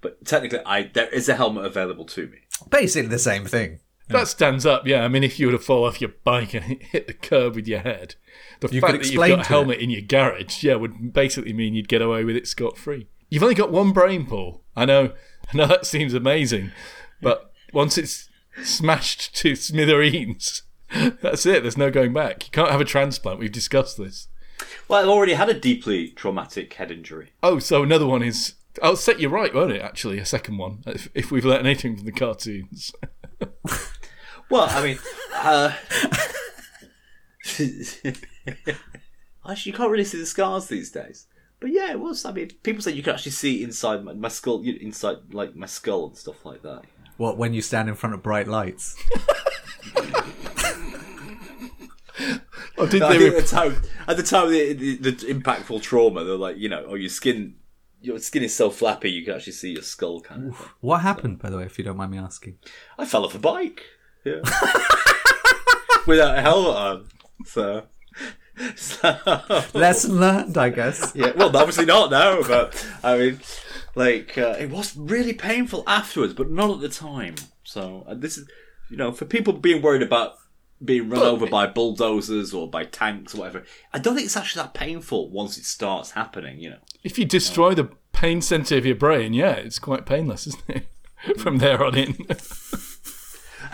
But 0.00 0.24
technically, 0.24 0.60
I 0.64 0.84
there 0.94 1.10
is 1.10 1.28
a 1.28 1.36
helmet 1.36 1.66
available 1.66 2.06
to 2.06 2.26
me. 2.26 2.38
Basically 2.70 3.08
the 3.08 3.18
same 3.18 3.44
thing. 3.44 3.80
That 4.08 4.28
stands 4.28 4.64
up, 4.64 4.86
yeah. 4.86 5.04
I 5.04 5.08
mean, 5.08 5.24
if 5.24 5.38
you 5.38 5.46
were 5.46 5.52
to 5.52 5.58
fall 5.58 5.84
off 5.84 6.00
your 6.00 6.12
bike 6.24 6.54
and 6.54 6.64
hit 6.82 7.06
the 7.06 7.12
curb 7.12 7.54
with 7.54 7.68
your 7.68 7.80
head, 7.80 8.14
the 8.60 8.68
You 8.72 8.80
fact 8.80 8.92
could 8.92 9.04
that 9.04 9.10
you've 9.10 9.16
got 9.16 9.40
a 9.40 9.42
to 9.42 9.48
helmet 9.48 9.78
in 9.78 9.90
your 9.90 10.00
garage, 10.00 10.64
yeah, 10.64 10.74
would 10.76 11.12
basically 11.12 11.52
mean 11.52 11.74
you'd 11.74 11.88
get 11.88 12.00
away 12.00 12.24
with 12.24 12.36
it 12.36 12.48
scot 12.48 12.78
free. 12.78 13.08
You've 13.28 13.42
only 13.42 13.54
got 13.54 13.72
one 13.72 13.92
brain, 13.92 14.24
Paul. 14.24 14.62
I 14.74 14.86
know, 14.86 15.12
I 15.52 15.56
know 15.56 15.66
that 15.66 15.84
seems 15.84 16.14
amazing, 16.14 16.72
but 17.20 17.52
once 17.74 17.98
it's 17.98 18.30
smashed 18.62 19.36
to 19.36 19.54
smithereens, 19.54 20.62
that's 21.22 21.44
it. 21.44 21.62
There's 21.62 21.76
no 21.76 21.90
going 21.90 22.14
back. 22.14 22.44
You 22.44 22.50
can't 22.52 22.70
have 22.70 22.80
a 22.80 22.86
transplant. 22.86 23.38
We've 23.38 23.52
discussed 23.52 23.98
this. 23.98 24.28
Well, 24.88 25.02
I've 25.02 25.08
already 25.08 25.34
had 25.34 25.48
a 25.48 25.58
deeply 25.58 26.08
traumatic 26.08 26.74
head 26.74 26.90
injury. 26.90 27.32
Oh, 27.42 27.58
so 27.58 27.82
another 27.82 28.06
one 28.06 28.22
is. 28.22 28.54
I'll 28.82 28.96
set 28.96 29.20
you 29.20 29.28
right, 29.28 29.54
won't 29.54 29.70
it? 29.70 29.80
Actually, 29.80 30.18
a 30.18 30.26
second 30.26 30.58
one. 30.58 30.82
If, 30.86 31.08
if 31.14 31.30
we've 31.30 31.44
learnt 31.44 31.64
anything 31.64 31.96
from 31.96 32.06
the 32.06 32.12
cartoons. 32.12 32.92
Well, 34.50 34.68
I 34.70 34.82
mean, 34.82 34.98
uh, 35.34 35.72
actually, 37.44 38.12
you 39.64 39.72
can't 39.72 39.90
really 39.90 40.04
see 40.04 40.18
the 40.18 40.26
scars 40.26 40.66
these 40.66 40.90
days. 40.90 41.26
But 41.60 41.70
yeah, 41.72 41.90
it 41.90 41.98
was. 41.98 42.24
I 42.24 42.32
mean, 42.32 42.50
people 42.62 42.82
say 42.82 42.92
you 42.92 43.02
can 43.02 43.14
actually 43.14 43.32
see 43.32 43.62
inside 43.62 44.04
my, 44.04 44.12
my 44.12 44.28
skull, 44.28 44.62
inside 44.62 45.32
like 45.32 45.56
my 45.56 45.66
skull 45.66 46.08
and 46.08 46.16
stuff 46.16 46.44
like 46.44 46.62
that. 46.62 46.82
What 47.16 47.38
when 47.38 47.54
you 47.54 47.62
stand 47.62 47.88
in 47.88 47.94
front 47.94 48.14
of 48.14 48.22
bright 48.22 48.48
lights? 48.48 48.96
Did 52.90 53.00
No, 53.00 53.08
they 53.08 53.14
I 53.14 53.18
think 53.18 53.34
rep- 53.34 53.42
at 53.42 53.48
the 53.48 53.56
time, 53.56 53.82
at 54.08 54.16
the 54.16 54.22
time, 54.22 54.50
the, 54.50 54.72
the, 54.72 54.96
the 54.96 55.10
impactful 55.32 55.82
trauma, 55.82 56.24
they're 56.24 56.36
like, 56.36 56.56
you 56.56 56.68
know, 56.68 56.84
oh, 56.88 56.94
your 56.94 57.08
skin, 57.08 57.54
your 58.00 58.18
skin 58.18 58.42
is 58.42 58.54
so 58.54 58.70
flappy, 58.70 59.10
you 59.10 59.24
can 59.24 59.34
actually 59.34 59.52
see 59.52 59.72
your 59.72 59.82
skull 59.82 60.20
kind 60.20 60.48
of 60.48 60.56
thing. 60.56 60.66
What 60.80 60.98
happened, 61.02 61.38
by 61.38 61.50
the 61.50 61.58
way, 61.58 61.64
if 61.64 61.78
you 61.78 61.84
don't 61.84 61.96
mind 61.96 62.10
me 62.10 62.18
asking? 62.18 62.58
I 62.98 63.06
fell 63.06 63.24
off 63.24 63.34
a 63.34 63.38
bike, 63.38 63.82
yeah, 64.24 64.40
without 66.06 66.36
a 66.38 66.40
helmet 66.40 66.76
on. 66.76 67.08
So, 67.46 67.84
so 68.76 69.20
Lesson 69.74 70.20
learned, 70.20 70.56
I 70.58 70.70
guess. 70.70 71.12
yeah, 71.14 71.32
well, 71.36 71.56
obviously 71.56 71.84
not 71.86 72.10
now, 72.10 72.42
but 72.42 72.86
I 73.02 73.18
mean, 73.18 73.40
like, 73.94 74.36
uh, 74.36 74.56
it 74.58 74.70
was 74.70 74.96
really 74.96 75.32
painful 75.32 75.84
afterwards, 75.86 76.34
but 76.34 76.50
not 76.50 76.70
at 76.70 76.80
the 76.80 76.88
time. 76.88 77.36
So 77.62 78.04
uh, 78.08 78.14
this 78.14 78.36
is, 78.38 78.48
you 78.90 78.96
know, 78.96 79.12
for 79.12 79.24
people 79.24 79.52
being 79.52 79.82
worried 79.82 80.02
about 80.02 80.34
being 80.84 81.08
run 81.08 81.22
over 81.22 81.46
by 81.46 81.66
bulldozers 81.66 82.52
or 82.52 82.68
by 82.68 82.84
tanks 82.84 83.34
or 83.34 83.38
whatever, 83.38 83.64
I 83.92 83.98
don't 83.98 84.14
think 84.14 84.26
it's 84.26 84.36
actually 84.36 84.62
that 84.62 84.74
painful 84.74 85.30
once 85.30 85.56
it 85.56 85.64
starts 85.64 86.12
happening. 86.12 86.60
You 86.60 86.70
know. 86.70 86.78
If 87.02 87.18
you 87.18 87.24
destroy 87.24 87.74
the 87.74 87.90
pain 88.12 88.42
center 88.42 88.76
of 88.76 88.86
your 88.86 88.96
brain, 88.96 89.32
yeah, 89.32 89.52
it's 89.52 89.78
quite 89.78 90.06
painless, 90.06 90.46
isn't 90.46 90.68
it? 90.68 90.86
From 91.38 91.58
there 91.58 91.82
on 91.82 91.96
in. 91.96 92.16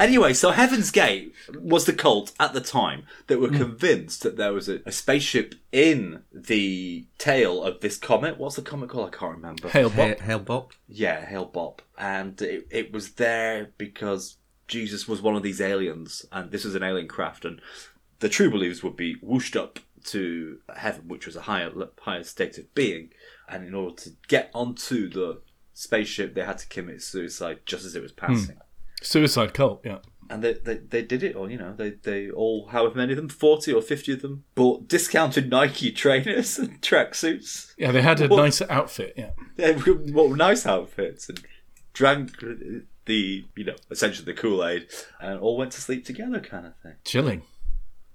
Anyway, 0.00 0.32
so 0.32 0.50
Heaven's 0.50 0.90
Gate 0.90 1.34
was 1.54 1.84
the 1.84 1.92
cult 1.92 2.32
at 2.40 2.54
the 2.54 2.60
time 2.62 3.04
that 3.26 3.38
were 3.38 3.48
hmm. 3.48 3.58
convinced 3.58 4.22
that 4.22 4.38
there 4.38 4.54
was 4.54 4.66
a, 4.66 4.80
a 4.86 4.92
spaceship 4.92 5.54
in 5.72 6.22
the 6.32 7.06
tail 7.18 7.62
of 7.62 7.80
this 7.80 7.98
comet. 7.98 8.38
What's 8.38 8.56
the 8.56 8.62
comet 8.62 8.88
called? 8.88 9.14
I 9.14 9.16
can't 9.16 9.36
remember. 9.36 9.68
Hail 9.68 9.90
Hail, 9.90 10.16
Hale-Bopp. 10.18 10.70
Yeah, 10.88 11.26
Hale-Bopp. 11.26 11.80
And 11.98 12.40
it, 12.40 12.66
it 12.70 12.92
was 12.94 13.12
there 13.12 13.72
because 13.76 14.38
Jesus 14.70 15.08
was 15.08 15.20
one 15.20 15.34
of 15.34 15.42
these 15.42 15.60
aliens, 15.60 16.24
and 16.30 16.52
this 16.52 16.64
was 16.64 16.76
an 16.76 16.84
alien 16.84 17.08
craft, 17.08 17.44
and 17.44 17.60
the 18.20 18.28
true 18.28 18.50
believers 18.50 18.82
would 18.82 18.96
be 18.96 19.16
whooshed 19.20 19.56
up 19.56 19.80
to 20.04 20.58
heaven, 20.76 21.08
which 21.08 21.26
was 21.26 21.36
a 21.36 21.42
higher 21.42 21.70
higher 22.00 22.22
state 22.22 22.56
of 22.56 22.72
being, 22.74 23.10
and 23.48 23.66
in 23.66 23.74
order 23.74 23.96
to 23.96 24.10
get 24.28 24.48
onto 24.54 25.10
the 25.10 25.40
spaceship, 25.74 26.34
they 26.34 26.44
had 26.44 26.58
to 26.58 26.68
commit 26.68 27.02
suicide 27.02 27.58
just 27.66 27.84
as 27.84 27.96
it 27.96 28.02
was 28.02 28.12
hmm. 28.12 28.26
passing. 28.26 28.56
Suicide 29.02 29.52
cult, 29.54 29.80
yeah. 29.84 29.98
And 30.28 30.44
they, 30.44 30.52
they, 30.52 30.76
they 30.76 31.02
did 31.02 31.24
it, 31.24 31.34
or 31.34 31.50
you 31.50 31.58
know, 31.58 31.74
they, 31.74 31.90
they 31.90 32.30
all, 32.30 32.68
however 32.68 32.94
many 32.94 33.12
of 33.12 33.16
them, 33.16 33.28
40 33.28 33.72
or 33.72 33.82
50 33.82 34.12
of 34.12 34.22
them, 34.22 34.44
bought 34.54 34.86
discounted 34.86 35.50
Nike 35.50 35.90
trainers 36.04 36.58
and 36.58 36.80
tracksuits. 36.80 37.74
Yeah, 37.76 37.90
they 37.90 38.02
had 38.02 38.20
a 38.20 38.28
What? 38.28 38.36
nicer 38.36 38.66
outfit, 38.70 39.14
yeah. 39.16 39.30
They 39.56 39.72
wore 40.12 40.36
nice 40.36 40.64
outfits 40.64 41.28
and 41.28 41.42
drank 41.92 42.40
uh, 42.42 42.80
the, 43.10 43.44
you 43.56 43.64
know, 43.64 43.74
essentially 43.90 44.24
the 44.24 44.40
Kool 44.40 44.64
Aid 44.64 44.86
and 45.20 45.40
all 45.40 45.56
went 45.56 45.72
to 45.72 45.80
sleep 45.80 46.04
together, 46.04 46.38
kind 46.38 46.64
of 46.64 46.76
thing. 46.80 46.94
Chilling. 47.04 47.42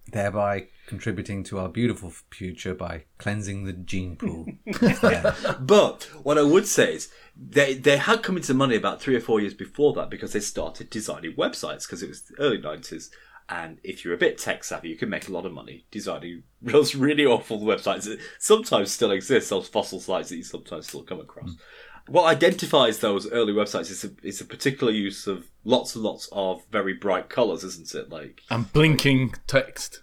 Thereby 0.09 0.67
contributing 0.87 1.43
to 1.45 1.59
our 1.59 1.67
beautiful 1.67 2.13
future 2.31 2.73
by 2.73 3.03
cleansing 3.17 3.65
the 3.65 3.73
gene 3.73 4.15
pool. 4.15 4.45
But 5.59 6.03
what 6.23 6.37
I 6.37 6.43
would 6.43 6.65
say 6.65 6.93
is 6.93 7.09
they 7.35 7.73
they 7.73 7.97
had 7.97 8.23
come 8.23 8.37
into 8.37 8.53
money 8.53 8.77
about 8.77 9.01
three 9.01 9.15
or 9.15 9.19
four 9.19 9.41
years 9.41 9.53
before 9.53 9.93
that 9.95 10.09
because 10.09 10.31
they 10.31 10.39
started 10.39 10.89
designing 10.89 11.33
websites 11.33 11.85
because 11.85 12.01
it 12.01 12.09
was 12.09 12.21
the 12.21 12.39
early 12.39 12.59
nineties. 12.59 13.11
And 13.49 13.79
if 13.83 14.03
you're 14.03 14.13
a 14.13 14.17
bit 14.17 14.37
tech 14.37 14.63
savvy, 14.63 14.89
you 14.89 14.95
can 14.95 15.09
make 15.09 15.27
a 15.27 15.31
lot 15.31 15.45
of 15.45 15.51
money 15.51 15.85
designing 15.91 16.43
those 16.61 16.95
really 16.95 17.25
awful 17.25 17.59
websites 17.59 18.05
that 18.05 18.19
sometimes 18.39 18.91
still 18.91 19.11
exist, 19.11 19.49
those 19.49 19.67
fossil 19.67 19.99
sites 19.99 20.29
that 20.29 20.37
you 20.37 20.43
sometimes 20.43 20.87
still 20.87 21.03
come 21.03 21.19
across. 21.19 21.49
Hmm. 21.49 21.59
What 22.07 22.25
identifies 22.25 22.99
those 22.99 23.29
early 23.31 23.51
websites 23.53 23.89
is 23.89 24.03
a, 24.03 24.11
is 24.21 24.39
a 24.39 24.45
particular 24.45 24.93
use 24.93 25.25
of 25.27 25.47
lots 25.63 25.95
and 25.95 26.03
lots 26.03 26.29
of 26.31 26.61
very 26.71 26.93
bright 26.93 27.29
colours, 27.29 27.63
isn't 27.63 27.93
it? 27.95 28.09
Like 28.09 28.41
And 28.49 28.71
blinking 28.71 29.33
text. 29.47 30.01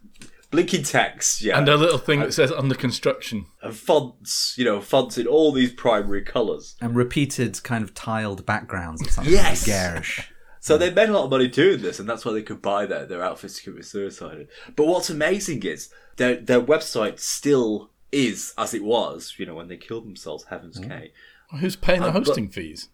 blinking 0.51 0.83
text, 0.83 1.43
yeah, 1.43 1.57
And 1.59 1.69
a 1.69 1.77
little 1.77 1.99
thing 1.99 2.21
that 2.21 2.35
says 2.35 2.51
under 2.51 2.75
construction. 2.75 3.47
and 3.63 3.75
fonts, 3.77 4.55
you 4.59 4.65
know, 4.65 4.81
fonts 4.81 5.17
in 5.17 5.27
all 5.27 5.53
these 5.53 5.73
primary 5.73 6.23
colours. 6.23 6.75
and 6.81 6.97
repeated 6.97 7.63
kind 7.63 7.85
of 7.85 7.95
tiled 7.95 8.45
backgrounds 8.45 9.01
of 9.03 9.11
something 9.11 9.33
Yes! 9.33 9.65
garish. 9.65 10.29
So 10.65 10.79
they 10.79 10.93
made 10.95 11.09
a 11.09 11.13
lot 11.13 11.25
of 11.25 11.31
money 11.31 11.49
doing 11.49 11.83
this, 11.83 11.99
and 11.99 12.09
that's 12.09 12.25
why 12.25 12.33
they 12.33 12.43
could 12.43 12.63
buy 12.63 12.87
their, 12.87 13.05
their 13.05 13.21
outfits 13.21 13.57
to 13.59 13.65
commit 13.65 13.85
suicide. 13.85 14.47
But 14.77 14.87
what's 14.87 15.11
amazing 15.11 15.65
is 15.65 15.89
their 16.19 16.37
their 16.37 16.61
website 16.61 17.19
still 17.19 17.91
is 18.13 18.55
as 18.57 18.73
it 18.73 18.85
was, 18.85 19.35
you 19.39 19.45
know, 19.45 19.57
when 19.57 19.67
they 19.67 19.77
killed 19.77 20.07
themselves. 20.07 20.45
Heaven's 20.51 20.79
mm. 20.79 20.89
Gate. 20.89 21.13
Who's 21.61 21.77
paying 21.77 22.01
the 22.01 22.09
Uh, 22.09 22.13
but- 22.13 22.27
hosting 22.27 22.49
fees? 22.49 22.89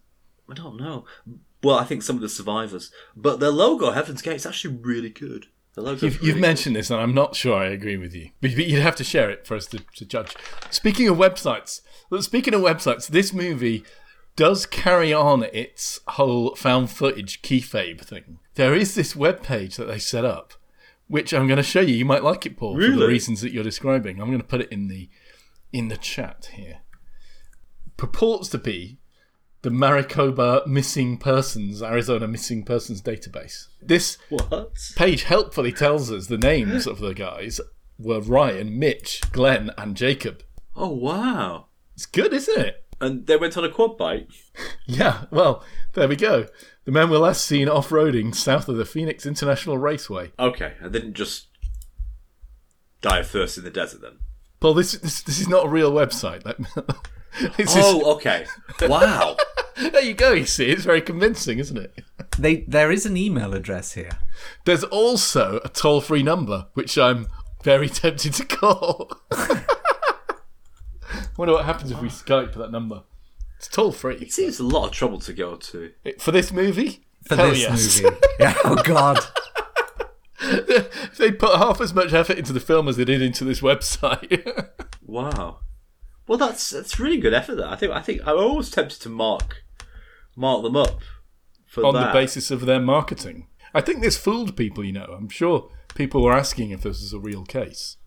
I 0.49 0.53
don't 0.53 0.77
know. 0.77 1.05
Well, 1.61 1.77
I 1.77 1.83
think 1.83 2.03
some 2.03 2.15
of 2.15 2.21
the 2.21 2.29
survivors, 2.29 2.91
but 3.15 3.39
their 3.39 3.51
logo, 3.51 3.91
Heaven's 3.91 4.21
Gate, 4.21 4.37
is 4.37 4.45
actually 4.45 4.77
really 4.77 5.09
good. 5.09 5.47
The 5.75 5.81
logo. 5.81 6.05
You've, 6.07 6.23
you've 6.23 6.37
mentioned 6.37 6.75
this, 6.75 6.89
and 6.89 6.99
I'm 6.99 7.13
not 7.13 7.35
sure 7.35 7.55
I 7.55 7.65
agree 7.67 7.97
with 7.97 8.15
you. 8.15 8.29
But 8.41 8.55
but 8.55 8.65
you'd 8.65 8.81
have 8.81 8.95
to 8.95 9.03
share 9.03 9.29
it 9.29 9.45
for 9.45 9.55
us 9.55 9.67
to, 9.67 9.79
to 9.95 10.05
judge. 10.05 10.35
Speaking 10.71 11.07
of 11.09 11.17
websites, 11.17 11.81
speaking 12.21 12.53
of 12.53 12.61
websites, 12.61 13.07
this 13.07 13.33
movie 13.33 13.83
does 14.35 14.65
carry 14.65 15.13
on 15.13 15.43
its 15.51 15.99
whole 16.07 16.55
found 16.55 16.89
footage 16.89 17.41
kayfabe 17.41 18.01
thing. 18.01 18.39
There 18.55 18.73
is 18.73 18.95
this 18.95 19.15
web 19.15 19.43
page 19.43 19.75
that 19.75 19.85
they 19.85 19.99
set 19.99 20.23
up, 20.25 20.53
which 21.07 21.33
I'm 21.33 21.45
going 21.47 21.57
to 21.57 21.63
show 21.63 21.81
you. 21.81 21.93
You 21.95 22.05
might 22.05 22.23
like 22.23 22.45
it, 22.45 22.55
Paul, 22.57 22.75
for 22.75 22.81
the 22.95 23.07
reasons 23.07 23.41
that 23.41 23.51
you're 23.51 23.63
describing. 23.63 24.19
I'm 24.21 24.27
going 24.29 24.41
to 24.41 24.47
put 24.47 24.61
it 24.61 24.71
in 24.71 24.87
the 24.87 25.09
in 25.73 25.89
the 25.89 25.97
chat 25.97 26.49
here. 26.53 26.79
Purports 27.99 28.47
to 28.47 28.57
be 28.57 28.97
the 29.61 29.69
Maricopa 29.69 30.63
Missing 30.65 31.17
Persons, 31.17 31.83
Arizona 31.83 32.29
Missing 32.29 32.63
Persons 32.63 33.01
database. 33.01 33.67
This 33.81 34.17
what? 34.29 34.71
page 34.95 35.23
helpfully 35.23 35.73
tells 35.73 36.09
us 36.09 36.27
the 36.27 36.37
names 36.37 36.87
of 36.87 36.99
the 36.99 37.13
guys 37.13 37.59
were 37.97 38.21
Ryan, 38.21 38.79
Mitch, 38.79 39.19
Glenn, 39.33 39.71
and 39.77 39.97
Jacob. 39.97 40.43
Oh 40.77 40.87
wow! 40.87 41.65
It's 41.93 42.05
good, 42.05 42.31
isn't 42.31 42.57
it? 42.57 42.85
And 43.01 43.27
they 43.27 43.35
went 43.35 43.57
on 43.57 43.65
a 43.65 43.69
quad 43.69 43.97
bike. 43.97 44.29
Yeah, 44.85 45.25
well, 45.29 45.63
there 45.93 46.07
we 46.07 46.15
go. 46.15 46.47
The 46.85 46.91
men 46.91 47.09
were 47.09 47.19
last 47.19 47.45
seen 47.45 47.67
off 47.67 47.89
roading 47.89 48.33
south 48.33 48.69
of 48.69 48.77
the 48.77 48.85
Phoenix 48.85 49.25
International 49.25 49.77
Raceway. 49.77 50.31
Okay, 50.39 50.73
and 50.79 50.93
didn't 50.93 51.13
just 51.13 51.47
die 53.01 53.19
of 53.19 53.27
thirst 53.27 53.57
in 53.57 53.65
the 53.65 53.69
desert 53.69 54.01
then. 54.01 54.19
Paul, 54.61 54.73
this 54.73 54.93
this, 54.93 55.21
this 55.21 55.39
is 55.39 55.49
not 55.49 55.65
a 55.65 55.69
real 55.69 55.91
website. 55.91 56.43
Oh, 57.69 58.15
okay. 58.15 58.45
Wow. 58.81 59.37
there 59.77 60.03
you 60.03 60.13
go. 60.13 60.33
You 60.33 60.45
see, 60.45 60.69
it's 60.69 60.83
very 60.83 61.01
convincing, 61.01 61.59
isn't 61.59 61.77
it? 61.77 62.03
They 62.37 62.61
there 62.67 62.91
is 62.91 63.05
an 63.05 63.15
email 63.17 63.53
address 63.53 63.93
here. 63.93 64.17
There's 64.65 64.83
also 64.83 65.59
a 65.63 65.69
toll-free 65.69 66.23
number, 66.23 66.67
which 66.73 66.97
I'm 66.97 67.27
very 67.63 67.87
tempted 68.01 68.33
to 68.33 68.45
call. 68.45 69.11
Wonder 71.37 71.53
what 71.53 71.65
happens 71.65 71.91
if 71.91 72.01
we 72.01 72.09
Skype 72.09 72.53
that 72.55 72.71
number. 72.71 73.03
It's 73.57 73.67
toll-free 73.67 74.15
It 74.15 74.31
seems 74.33 74.59
a 74.59 74.63
lot 74.63 74.87
of 74.87 74.91
trouble 74.91 75.19
to 75.19 75.33
go 75.33 75.55
to. 75.55 75.91
for 76.19 76.31
this 76.31 76.51
movie. 76.51 77.05
For 77.27 77.35
Hell 77.35 77.49
this 77.49 77.59
yes. 77.59 78.01
movie. 78.01 78.15
Yeah, 78.39 78.55
oh 78.63 78.81
god. 78.83 79.19
they 81.17 81.31
put 81.31 81.57
half 81.57 81.81
as 81.81 81.93
much 81.93 82.13
effort 82.13 82.37
into 82.37 82.53
the 82.53 82.59
film 82.61 82.87
as 82.87 82.95
they 82.97 83.05
did 83.05 83.21
into 83.21 83.43
this 83.43 83.59
website. 83.61 84.69
Wow. 85.05 85.59
Well, 86.29 86.37
that's 86.37 86.69
that's 86.69 86.99
really 86.99 87.17
good 87.17 87.33
effort. 87.33 87.55
There, 87.55 87.67
I 87.67 87.75
think. 87.75 87.91
I 87.91 88.01
think 88.01 88.21
I'm 88.25 88.37
always 88.37 88.69
tempted 88.69 89.01
to 89.01 89.09
mark 89.09 89.63
mark 90.35 90.61
them 90.61 90.75
up 90.75 91.01
for 91.65 91.83
on 91.83 91.95
that. 91.95 92.13
the 92.13 92.19
basis 92.19 92.51
of 92.51 92.67
their 92.67 92.79
marketing. 92.79 93.47
I 93.73 93.81
think 93.81 94.01
this 94.01 94.15
fooled 94.15 94.55
people, 94.55 94.83
you 94.85 94.91
know. 94.93 95.05
I'm 95.17 95.29
sure 95.29 95.71
people 95.95 96.21
were 96.21 96.31
asking 96.33 96.69
if 96.69 96.83
this 96.83 97.01
was 97.01 97.13
a 97.13 97.19
real 97.19 97.45
case. 97.45 97.97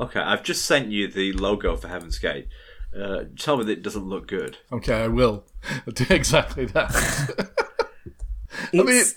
Okay, 0.00 0.18
I've 0.18 0.42
just 0.42 0.64
sent 0.64 0.88
you 0.88 1.06
the 1.06 1.32
logo 1.34 1.76
for 1.76 1.86
Heaven's 1.86 2.18
Gate. 2.18 2.48
Uh, 3.00 3.24
tell 3.38 3.56
me 3.56 3.64
that 3.64 3.72
it 3.78 3.82
doesn't 3.82 4.06
look 4.08 4.26
good. 4.26 4.58
Okay, 4.72 5.04
I 5.04 5.06
will 5.06 5.46
do 5.94 6.04
exactly 6.10 6.64
that. 6.66 6.90
I 8.72 8.76
mean, 8.76 8.88
It's, 8.88 9.14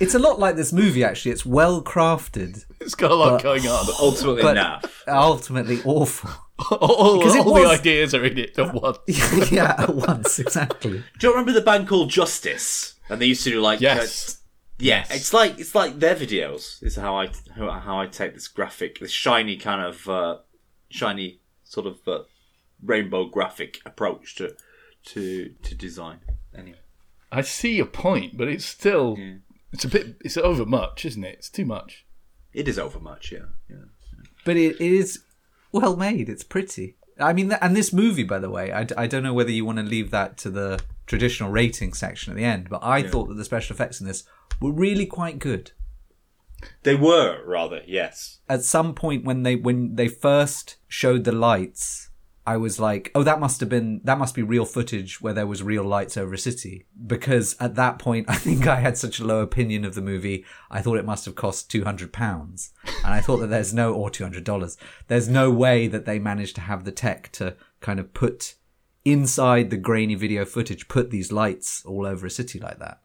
it's 0.00 0.14
a 0.14 0.18
lot 0.18 0.40
like 0.40 0.56
this 0.56 0.72
movie 0.72 1.04
actually. 1.04 1.30
It's 1.30 1.46
well 1.46 1.82
crafted, 1.82 2.64
it's 2.80 2.94
got 2.96 3.10
a 3.12 3.14
lot 3.14 3.30
but- 3.34 3.42
going 3.44 3.66
on. 3.68 3.86
Ultimately, 4.00 4.42
but 4.42 4.56
naff. 4.56 4.90
ultimately 5.06 5.80
awful. 5.84 6.30
All, 6.70 6.78
all, 6.78 7.18
Because 7.18 7.34
it 7.36 7.44
the 7.44 7.68
ideas 7.68 8.14
are 8.14 8.24
in 8.24 8.38
it 8.38 8.58
at 8.58 8.74
once. 8.74 8.98
yeah, 9.52 9.74
at 9.78 9.94
once, 9.94 10.38
exactly. 10.38 11.02
Do 11.18 11.26
you 11.26 11.32
remember 11.32 11.52
the 11.52 11.60
band 11.60 11.88
called 11.88 12.10
Justice? 12.10 12.94
And 13.08 13.20
they 13.20 13.26
used 13.26 13.44
to 13.44 13.50
do 13.50 13.60
like 13.60 13.80
Yes. 13.80 14.34
uh, 14.34 14.36
yeah, 14.78 15.04
it's 15.10 15.32
like 15.32 15.58
it's 15.58 15.74
like 15.74 15.98
their 15.98 16.14
videos. 16.14 16.82
Is 16.82 16.96
how 16.96 17.16
I 17.16 17.28
how, 17.56 17.70
how 17.70 18.00
I 18.00 18.06
take 18.06 18.34
this 18.34 18.48
graphic, 18.48 18.98
this 18.98 19.10
shiny 19.10 19.56
kind 19.56 19.82
of 19.82 20.08
uh, 20.08 20.38
shiny 20.88 21.40
sort 21.64 21.86
of 21.86 21.98
uh, 22.08 22.20
rainbow 22.82 23.26
graphic 23.26 23.80
approach 23.84 24.36
to 24.36 24.54
to 25.06 25.54
to 25.62 25.74
design. 25.74 26.20
Anyway, 26.56 26.78
I 27.30 27.42
see 27.42 27.76
your 27.76 27.86
point, 27.86 28.38
but 28.38 28.48
it's 28.48 28.64
still 28.64 29.18
it's 29.72 29.84
a 29.84 29.88
bit 29.88 30.16
it's 30.24 30.36
over 30.36 30.64
much, 30.64 31.04
isn't 31.04 31.24
it? 31.24 31.36
It's 31.38 31.50
too 31.50 31.66
much. 31.66 32.06
it 32.54 32.66
is 32.66 32.78
overmuch. 32.78 33.32
Yeah, 33.32 33.50
yeah. 33.68 33.84
But 34.44 34.56
it, 34.56 34.80
it 34.80 34.92
is 34.92 35.20
well 35.72 35.96
made. 35.96 36.28
It's 36.28 36.44
pretty. 36.44 36.96
I 37.18 37.32
mean, 37.32 37.52
and 37.52 37.76
this 37.76 37.92
movie, 37.92 38.24
by 38.24 38.38
the 38.38 38.50
way, 38.50 38.72
I, 38.72 38.86
I 38.96 39.06
don't 39.06 39.22
know 39.22 39.34
whether 39.34 39.50
you 39.50 39.64
want 39.64 39.78
to 39.78 39.84
leave 39.84 40.10
that 40.10 40.38
to 40.38 40.50
the 40.50 40.80
traditional 41.06 41.50
rating 41.50 41.92
section 41.92 42.32
at 42.32 42.36
the 42.36 42.44
end, 42.44 42.68
but 42.70 42.80
I 42.82 43.02
thought 43.02 43.28
that 43.28 43.34
the 43.34 43.44
special 43.44 43.74
effects 43.74 44.00
in 44.00 44.06
this 44.06 44.24
were 44.60 44.72
really 44.72 45.06
quite 45.06 45.38
good. 45.38 45.72
They 46.82 46.94
were 46.94 47.42
rather 47.46 47.82
yes. 47.86 48.40
At 48.48 48.62
some 48.62 48.94
point 48.94 49.24
when 49.24 49.42
they 49.42 49.56
when 49.56 49.96
they 49.96 50.08
first 50.08 50.76
showed 50.88 51.24
the 51.24 51.32
lights, 51.32 52.09
I 52.46 52.56
was 52.56 52.80
like, 52.80 53.10
"Oh, 53.14 53.22
that 53.22 53.38
must 53.38 53.60
have 53.60 53.68
been 53.68 54.00
that 54.04 54.18
must 54.18 54.34
be 54.34 54.42
real 54.42 54.64
footage 54.64 55.20
where 55.20 55.34
there 55.34 55.46
was 55.46 55.62
real 55.62 55.84
lights 55.84 56.16
over 56.16 56.34
a 56.34 56.38
city." 56.38 56.86
Because 57.06 57.54
at 57.60 57.74
that 57.74 57.98
point, 57.98 58.26
I 58.34 58.36
think 58.36 58.66
I 58.66 58.76
had 58.80 58.96
such 58.96 59.20
a 59.20 59.24
low 59.24 59.40
opinion 59.40 59.84
of 59.84 59.94
the 59.94 60.02
movie. 60.02 60.44
I 60.70 60.80
thought 60.82 60.98
it 60.98 61.04
must 61.04 61.24
have 61.26 61.34
cost 61.34 61.70
two 61.70 61.84
hundred 61.84 62.12
pounds, 62.12 62.72
and 63.04 63.12
I 63.14 63.20
thought 63.20 63.38
that 63.38 63.48
there's 63.50 63.74
no 63.74 63.92
or 63.94 64.10
two 64.10 64.24
hundred 64.24 64.44
dollars. 64.44 64.76
There's 65.08 65.28
no 65.28 65.50
way 65.50 65.86
that 65.88 66.06
they 66.06 66.18
managed 66.18 66.54
to 66.56 66.62
have 66.62 66.84
the 66.84 66.92
tech 66.92 67.30
to 67.32 67.56
kind 67.80 68.00
of 68.00 68.12
put 68.14 68.54
inside 69.04 69.70
the 69.70 69.76
grainy 69.76 70.14
video 70.14 70.44
footage, 70.44 70.88
put 70.88 71.10
these 71.10 71.32
lights 71.32 71.82
all 71.86 72.06
over 72.06 72.26
a 72.26 72.30
city 72.30 72.58
like 72.58 72.78
that. 72.78 73.00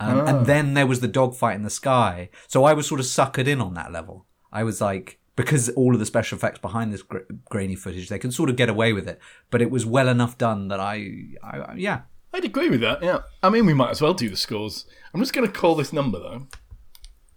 Um, 0.00 0.26
And 0.26 0.46
then 0.46 0.74
there 0.74 0.86
was 0.86 1.00
the 1.00 1.08
dogfight 1.08 1.56
in 1.56 1.62
the 1.62 1.70
sky. 1.70 2.30
So 2.46 2.64
I 2.64 2.72
was 2.72 2.86
sort 2.86 3.00
of 3.00 3.06
suckered 3.06 3.46
in 3.48 3.60
on 3.60 3.74
that 3.74 3.90
level. 3.92 4.26
I 4.52 4.62
was 4.62 4.80
like, 4.80 5.18
because 5.38 5.68
all 5.70 5.94
of 5.94 6.00
the 6.00 6.04
special 6.04 6.36
effects 6.36 6.58
behind 6.58 6.92
this 6.92 7.02
gra- 7.02 7.22
grainy 7.48 7.76
footage, 7.76 8.08
they 8.08 8.18
can 8.18 8.32
sort 8.32 8.50
of 8.50 8.56
get 8.56 8.68
away 8.68 8.92
with 8.92 9.08
it. 9.08 9.20
But 9.50 9.62
it 9.62 9.70
was 9.70 9.86
well 9.86 10.08
enough 10.08 10.36
done 10.36 10.66
that 10.66 10.80
I, 10.80 11.10
I, 11.44 11.58
I 11.58 11.74
yeah. 11.76 12.00
I'd 12.34 12.44
agree 12.44 12.68
with 12.68 12.80
that. 12.80 13.04
Yeah, 13.04 13.20
I 13.40 13.48
mean 13.48 13.64
we 13.64 13.72
might 13.72 13.90
as 13.90 14.02
well 14.02 14.14
do 14.14 14.28
the 14.28 14.36
scores. 14.36 14.84
I'm 15.14 15.20
just 15.20 15.32
going 15.32 15.46
to 15.46 15.52
call 15.52 15.76
this 15.76 15.92
number 15.92 16.18
though. 16.18 16.48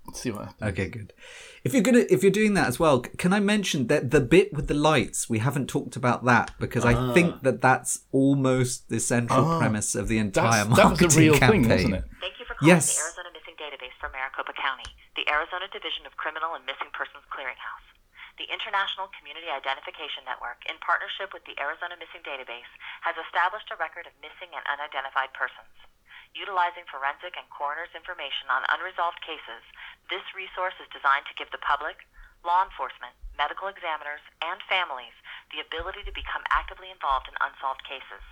Let's 0.07 0.19
see 0.19 0.31
what 0.31 0.45
happens. 0.45 0.71
Okay, 0.71 0.89
good. 0.89 1.13
If 1.63 1.73
you're 1.73 1.83
gonna, 1.83 2.05
if 2.09 2.23
you're 2.23 2.31
doing 2.31 2.55
that 2.55 2.67
as 2.67 2.79
well, 2.79 3.01
can 3.01 3.33
I 3.33 3.39
mention 3.39 3.85
that 3.87 4.09
the 4.09 4.19
bit 4.19 4.51
with 4.51 4.67
the 4.67 4.73
lights? 4.73 5.29
We 5.29 5.37
haven't 5.37 5.69
talked 5.69 5.95
about 5.95 6.25
that 6.25 6.51
because 6.59 6.83
I 6.83 6.95
ah. 6.95 7.13
think 7.13 7.43
that 7.43 7.61
that's 7.61 7.99
almost 8.11 8.89
the 8.89 8.99
central 8.99 9.45
ah. 9.45 9.59
premise 9.59 9.93
of 9.93 10.07
the 10.07 10.17
entire 10.17 10.65
That's, 10.65 10.75
that 10.75 10.89
was 10.89 10.99
marketing 11.01 11.17
a 11.19 11.21
real 11.21 11.37
campaign. 11.37 11.63
thing, 11.63 11.71
wasn't 11.71 11.95
it? 11.95 12.03
Thank 12.19 12.39
you 12.39 12.45
for 12.45 12.55
calling 12.55 12.73
Yes. 12.73 12.97
the 12.97 13.03
Arizona 13.03 13.29
Missing 13.33 13.55
Database 13.61 13.93
for 14.01 14.09
Maricopa 14.09 14.53
County, 14.57 14.89
the 15.15 15.20
Arizona 15.31 15.71
Division 15.71 16.03
of 16.03 16.19
Criminal 16.19 16.59
and 16.59 16.67
Missing 16.67 16.91
Persons 16.91 17.23
Clearinghouse. 17.31 17.87
The 18.35 18.51
International 18.51 19.07
Community 19.15 19.47
Identification 19.47 20.27
Network, 20.27 20.59
in 20.67 20.75
partnership 20.83 21.31
with 21.31 21.47
the 21.47 21.55
Arizona 21.55 21.95
Missing 21.95 22.27
Database, 22.27 22.67
has 23.07 23.15
established 23.15 23.71
a 23.71 23.79
record 23.79 24.11
of 24.11 24.19
missing 24.19 24.51
and 24.51 24.67
unidentified 24.67 25.31
persons. 25.31 25.71
Utilizing 26.35 26.83
forensic 26.91 27.39
and 27.39 27.47
coroner's 27.47 27.95
information 27.95 28.51
on 28.51 28.67
unresolved 28.75 29.23
cases, 29.23 29.63
this 30.11 30.27
resource 30.35 30.75
is 30.83 30.91
designed 30.91 31.23
to 31.31 31.37
give 31.39 31.47
the 31.55 31.63
public, 31.63 32.03
law 32.43 32.67
enforcement, 32.67 33.15
medical 33.39 33.71
examiners, 33.71 34.23
and 34.43 34.59
families 34.67 35.15
the 35.55 35.63
ability 35.63 36.03
to 36.03 36.11
become 36.11 36.43
actively 36.51 36.91
involved 36.91 37.31
in 37.31 37.39
unsolved 37.39 37.87
cases. 37.87 38.23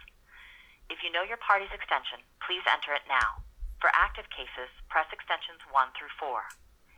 If 0.92 1.00
you 1.00 1.16
know 1.16 1.24
your 1.24 1.40
party's 1.40 1.72
extension, 1.72 2.20
please 2.44 2.68
enter 2.68 2.92
it 2.92 3.08
now. 3.08 3.40
For 3.80 3.88
active 3.96 4.28
cases, 4.36 4.68
press 4.92 5.08
extensions 5.16 5.64
1 5.72 5.96
through 5.96 6.12
4. 6.20 6.44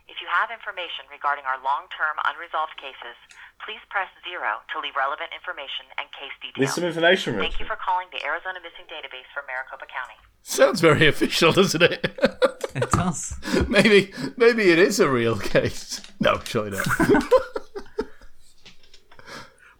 If 0.08 0.20
you 0.20 0.28
have 0.28 0.50
information 0.50 1.06
regarding 1.10 1.44
our 1.46 1.56
long-term 1.62 2.18
unresolved 2.26 2.76
cases, 2.76 3.16
please 3.64 3.80
press 3.88 4.10
0 4.26 4.42
to 4.74 4.76
leave 4.82 4.94
relevant 4.98 5.30
information 5.32 5.86
and 5.96 6.06
case 6.12 6.34
There's 6.42 6.52
details. 6.54 6.74
some 6.74 6.84
information. 6.84 7.38
Thank 7.38 7.58
you 7.60 7.66
for 7.66 7.78
calling 7.78 8.08
the 8.12 8.20
Arizona 8.26 8.58
Missing 8.60 8.90
Database 8.90 9.28
for 9.32 9.42
Maricopa 9.46 9.86
County. 9.86 10.18
Sounds 10.42 10.80
very 10.80 11.06
official, 11.06 11.52
doesn't 11.52 11.82
it? 11.82 12.02
It 12.74 12.90
does. 12.90 13.36
maybe 13.68 14.12
maybe 14.36 14.70
it 14.70 14.78
is 14.78 14.98
a 14.98 15.08
real 15.08 15.38
case. 15.38 16.00
No, 16.20 16.40
surely 16.44 16.70
not. 16.76 16.86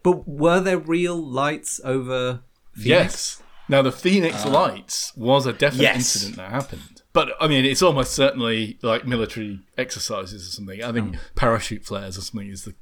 But 0.02 0.26
were 0.28 0.58
there 0.60 0.78
real 0.78 1.16
lights 1.16 1.80
over? 1.84 2.40
Phoenix? 2.74 2.86
yes. 2.86 3.42
Now 3.68 3.82
the 3.82 3.92
Phoenix 3.92 4.44
ah. 4.44 4.48
Lights 4.48 5.12
was 5.16 5.46
a 5.46 5.52
definite 5.52 5.82
Yes. 5.82 5.96
incident 6.16 6.36
that 6.38 6.50
happened. 6.50 6.91
But 7.12 7.30
I 7.40 7.48
mean, 7.48 7.64
it's 7.64 7.82
almost 7.82 8.12
certainly 8.12 8.78
like 8.82 9.06
military 9.06 9.60
exercises 9.76 10.48
or 10.48 10.50
something. 10.50 10.82
I 10.82 10.92
think 10.92 11.16
parachute 11.34 11.84
flares 11.84 12.16
or 12.16 12.22
something 12.22 12.48
is 12.48 12.64
the 12.64 12.74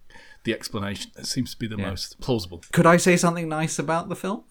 the 0.45 0.53
explanation. 0.53 1.11
That 1.16 1.26
seems 1.26 1.53
to 1.53 1.59
be 1.59 1.66
the 1.66 1.76
most 1.76 2.20
plausible. 2.20 2.62
Could 2.72 2.87
I 2.87 2.97
say 2.97 3.16
something 3.16 3.49
nice 3.49 3.78
about 3.78 4.09
the 4.09 4.16
film? 4.16 4.45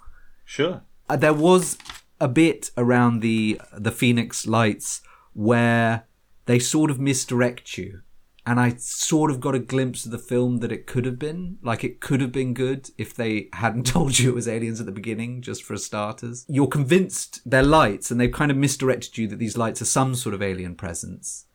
Sure. 0.45 0.81
Uh, 1.07 1.15
there 1.15 1.33
was 1.33 1.77
a 2.19 2.27
bit 2.27 2.71
around 2.77 3.21
the 3.21 3.61
the 3.77 3.91
Phoenix 3.91 4.45
Lights 4.45 5.01
where 5.33 6.05
they 6.45 6.59
sort 6.59 6.91
of 6.91 6.99
misdirect 6.99 7.77
you, 7.77 8.01
and 8.49 8.59
I 8.59 8.73
sort 8.79 9.29
of 9.29 9.39
got 9.39 9.53
a 9.53 9.59
glimpse 9.59 10.05
of 10.05 10.11
the 10.11 10.17
film 10.17 10.57
that 10.57 10.71
it 10.71 10.87
could 10.87 11.05
have 11.05 11.19
been. 11.19 11.59
Like 11.61 11.83
it 11.83 12.01
could 12.01 12.19
have 12.19 12.31
been 12.31 12.55
good 12.55 12.89
if 12.97 13.13
they 13.13 13.47
hadn't 13.53 13.85
told 13.85 14.17
you 14.17 14.29
it 14.29 14.33
was 14.33 14.47
aliens 14.47 14.79
at 14.79 14.87
the 14.87 14.91
beginning, 14.91 15.43
just 15.43 15.61
for 15.61 15.77
starters. 15.77 16.47
You're 16.49 16.65
convinced 16.65 17.41
they're 17.45 17.61
lights, 17.61 18.09
and 18.09 18.19
they've 18.19 18.31
kind 18.31 18.49
of 18.49 18.57
misdirected 18.57 19.19
you 19.19 19.27
that 19.27 19.37
these 19.37 19.55
lights 19.55 19.83
are 19.83 19.85
some 19.85 20.15
sort 20.15 20.33
of 20.33 20.41
alien 20.41 20.73
presence. 20.73 21.45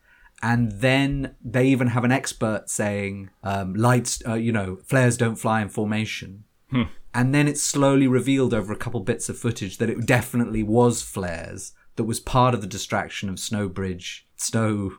And 0.41 0.71
then 0.71 1.35
they 1.43 1.67
even 1.67 1.87
have 1.87 2.05
an 2.05 2.13
expert 2.13 2.69
saying, 2.69 3.29
um, 3.43 3.73
lights, 3.73 4.23
uh, 4.25 4.35
you 4.35 4.53
know, 4.53 4.77
flares 4.77 5.17
don't 5.17 5.35
fly 5.35 5.61
in 5.61 5.67
formation. 5.67 6.45
And 7.13 7.35
then 7.35 7.49
it's 7.49 7.61
slowly 7.61 8.07
revealed 8.07 8.53
over 8.53 8.71
a 8.71 8.77
couple 8.77 9.01
bits 9.01 9.27
of 9.27 9.37
footage 9.37 9.79
that 9.79 9.89
it 9.89 10.05
definitely 10.05 10.63
was 10.63 11.01
flares 11.01 11.73
that 11.97 12.05
was 12.05 12.21
part 12.21 12.53
of 12.53 12.61
the 12.61 12.67
distraction 12.67 13.27
of 13.27 13.35
Snowbridge, 13.35 14.27
Snow, 14.37 14.97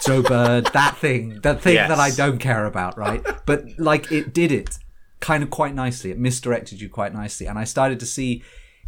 Snowbird, 0.00 0.66
that 0.72 0.96
thing, 0.98 1.40
that 1.42 1.60
thing 1.60 1.74
Yes. 1.74 1.88
that 1.88 1.98
I 1.98 2.10
don't 2.10 2.38
care 2.38 2.66
about, 2.66 2.96
right? 2.96 3.24
But 3.46 3.64
like 3.78 4.10
it 4.12 4.32
did 4.32 4.52
it 4.52 4.78
kind 5.20 5.42
of 5.42 5.50
quite 5.50 5.74
nicely. 5.74 6.10
It 6.10 6.18
misdirected 6.18 6.80
you 6.80 6.88
quite 6.88 7.12
nicely. 7.12 7.46
And 7.46 7.58
I 7.58 7.64
started 7.64 7.98
to 8.00 8.06
see 8.06 8.42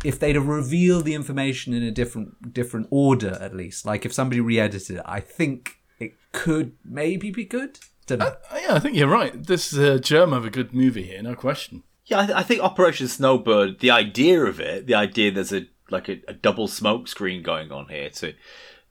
if 0.05 0.19
they'd 0.19 0.35
have 0.35 0.47
revealed 0.49 1.05
the 1.05 1.15
information 1.15 1.73
in 1.75 1.83
a 1.83 1.91
different 1.91 2.53
different 2.53 2.89
order 2.91 3.39
at 3.41 3.55
least. 3.57 3.85
Like 3.87 4.05
if 4.05 4.13
somebody 4.13 4.41
re-edited 4.41 4.97
it, 4.99 5.03
I 5.05 5.21
think 5.21 5.77
it 5.99 6.15
could 6.33 6.73
maybe 6.85 7.31
be 7.31 7.45
good. 7.45 7.79
Don't 8.07 8.19
know. 8.19 8.27
Uh, 8.51 8.59
yeah, 8.61 8.75
I 8.75 8.79
think 8.81 8.97
you're 8.97 9.09
right. 9.09 9.47
This 9.47 9.73
is 9.73 9.79
a 9.79 9.99
germ 9.99 10.33
of 10.33 10.45
a 10.45 10.51
good 10.51 10.75
movie 10.75 11.05
here, 11.05 11.23
no 11.23 11.35
question. 11.35 11.83
Yeah, 12.07 12.21
I, 12.21 12.27
th- 12.27 12.37
I 12.37 12.43
think 12.43 12.61
Operation 12.61 13.09
Snowbird, 13.09 13.81
the 13.81 13.91
idea 13.91 14.45
of 14.45 14.61
it, 14.61 14.87
the 14.87 14.95
idea 14.95 15.31
there's 15.33 15.53
a 15.55 15.67
like 15.91 16.09
a, 16.11 16.21
a 16.29 16.35
double 16.35 16.69
smoke 16.69 17.09
screen 17.09 17.43
going 17.43 17.73
on 17.73 17.89
here 17.89 18.11
to 18.11 18.35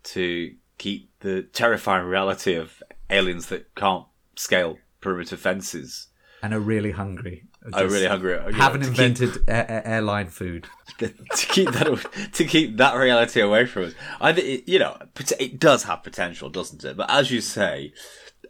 to 0.05 0.55
keep 0.83 1.09
the 1.19 1.43
terrifying 1.43 2.05
reality 2.05 2.53
of 2.55 2.83
aliens 3.09 3.45
that 3.47 3.73
can't 3.75 4.05
scale 4.35 4.77
perimeter 5.01 5.37
fences. 5.37 6.07
And 6.41 6.53
are 6.53 6.59
really 6.59 6.91
hungry. 6.91 7.43
I'm 7.71 7.87
really 7.87 8.07
hungry. 8.07 8.33
you 8.33 8.51
know, 8.51 8.57
Haven't 8.57 8.81
keep- 8.81 8.89
invented 8.89 9.37
air- 9.47 9.69
air- 9.71 9.87
airline 9.87 10.27
food. 10.27 10.67
to 10.99 11.07
keep 11.55 11.71
that 11.71 11.87
to 12.33 12.43
keep 12.45 12.75
that 12.77 12.95
reality 12.95 13.39
away 13.39 13.65
from 13.65 13.83
us. 13.85 13.93
I 14.19 14.33
think 14.33 14.67
you 14.67 14.79
know 14.79 14.97
it 15.39 15.59
does 15.59 15.83
have 15.83 16.03
potential, 16.03 16.49
doesn't 16.49 16.83
it? 16.83 16.97
But 16.97 17.09
as 17.09 17.31
you 17.31 17.39
say, 17.39 17.93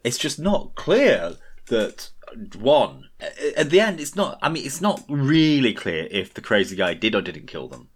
it's 0.02 0.18
just 0.18 0.38
not 0.40 0.74
clear 0.74 1.36
that 1.68 2.10
one 2.58 3.04
at 3.56 3.70
the 3.70 3.78
end. 3.80 4.00
It's 4.00 4.16
not. 4.16 4.38
I 4.42 4.48
mean, 4.48 4.66
it's 4.66 4.80
not 4.80 5.04
really 5.08 5.72
clear 5.72 6.08
if 6.10 6.34
the 6.34 6.40
crazy 6.42 6.74
guy 6.74 6.94
did 6.94 7.14
or 7.14 7.22
didn't 7.22 7.46
kill 7.46 7.68
them. 7.68 7.88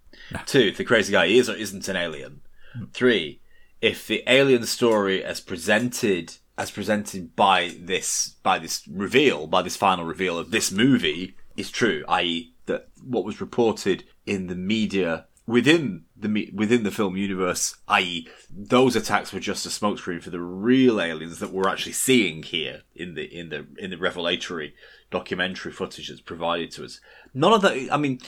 Two, 0.46 0.60
if 0.60 0.76
the 0.76 0.84
crazy 0.84 1.10
guy 1.12 1.24
is 1.24 1.48
or 1.50 1.54
isn't 1.56 1.88
an 1.88 1.96
alien. 1.96 2.42
Hmm. 2.74 2.84
Three, 2.92 3.40
if 3.80 4.06
the 4.06 4.22
alien 4.26 4.64
story 4.64 5.24
as 5.24 5.40
presented 5.40 6.36
as 6.56 6.70
presented 6.70 7.36
by 7.36 7.74
this 7.78 8.34
by 8.42 8.58
this 8.58 8.86
reveal 8.88 9.46
by 9.46 9.62
this 9.62 9.76
final 9.76 10.04
reveal 10.04 10.38
of 10.38 10.50
this 10.50 10.72
movie 10.72 11.36
is 11.56 11.70
true 11.70 12.04
i.e. 12.08 12.52
that 12.66 12.88
what 13.02 13.24
was 13.24 13.40
reported 13.40 14.04
in 14.26 14.48
the 14.48 14.56
media 14.56 15.26
within 15.46 16.04
the 16.16 16.50
within 16.52 16.82
the 16.82 16.90
film 16.90 17.16
universe 17.16 17.76
i.e. 17.88 18.28
those 18.50 18.96
attacks 18.96 19.32
were 19.32 19.40
just 19.40 19.64
a 19.64 19.68
smokescreen 19.68 20.22
for 20.22 20.30
the 20.30 20.40
real 20.40 21.00
aliens 21.00 21.38
that 21.38 21.52
we're 21.52 21.68
actually 21.68 21.92
seeing 21.92 22.42
here 22.42 22.82
in 22.94 23.14
the 23.14 23.24
in 23.24 23.48
the 23.48 23.66
in 23.78 23.90
the 23.90 23.96
revelatory 23.96 24.74
documentary 25.10 25.72
footage 25.72 26.08
that's 26.08 26.20
provided 26.20 26.70
to 26.70 26.84
us 26.84 27.00
none 27.32 27.52
of 27.52 27.62
that 27.62 27.88
i 27.92 27.96
mean 27.96 28.18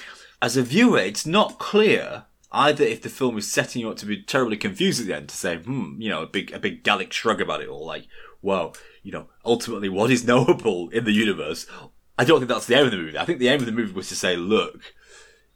as 0.40 0.56
a 0.56 0.62
viewer 0.62 0.98
it's 0.98 1.26
not 1.26 1.58
clear 1.58 2.24
either 2.52 2.84
if 2.84 3.02
the 3.02 3.08
film 3.08 3.38
is 3.38 3.50
setting 3.50 3.80
you 3.80 3.90
up 3.90 3.96
to 3.98 4.06
be 4.06 4.22
terribly 4.22 4.56
confused 4.56 5.00
at 5.00 5.06
the 5.06 5.16
end 5.16 5.28
to 5.28 5.36
say, 5.36 5.56
hmm, 5.56 6.00
you 6.00 6.08
know, 6.08 6.22
a 6.22 6.26
big 6.26 6.52
a 6.52 6.58
big 6.58 6.82
Gallic 6.82 7.12
shrug 7.12 7.40
about 7.40 7.62
it 7.62 7.68
all, 7.68 7.86
like, 7.86 8.06
well, 8.42 8.74
you 9.02 9.12
know, 9.12 9.28
ultimately 9.44 9.88
what 9.88 10.10
is 10.10 10.24
knowable 10.24 10.88
in 10.90 11.04
the 11.04 11.12
universe. 11.12 11.66
I 12.18 12.24
don't 12.24 12.40
think 12.40 12.50
that's 12.50 12.66
the 12.66 12.74
aim 12.74 12.84
of 12.84 12.90
the 12.90 12.98
movie. 12.98 13.16
I 13.16 13.24
think 13.24 13.38
the 13.38 13.48
aim 13.48 13.60
of 13.60 13.66
the 13.66 13.72
movie 13.72 13.92
was 13.92 14.08
to 14.08 14.16
say, 14.16 14.36
look, 14.36 14.92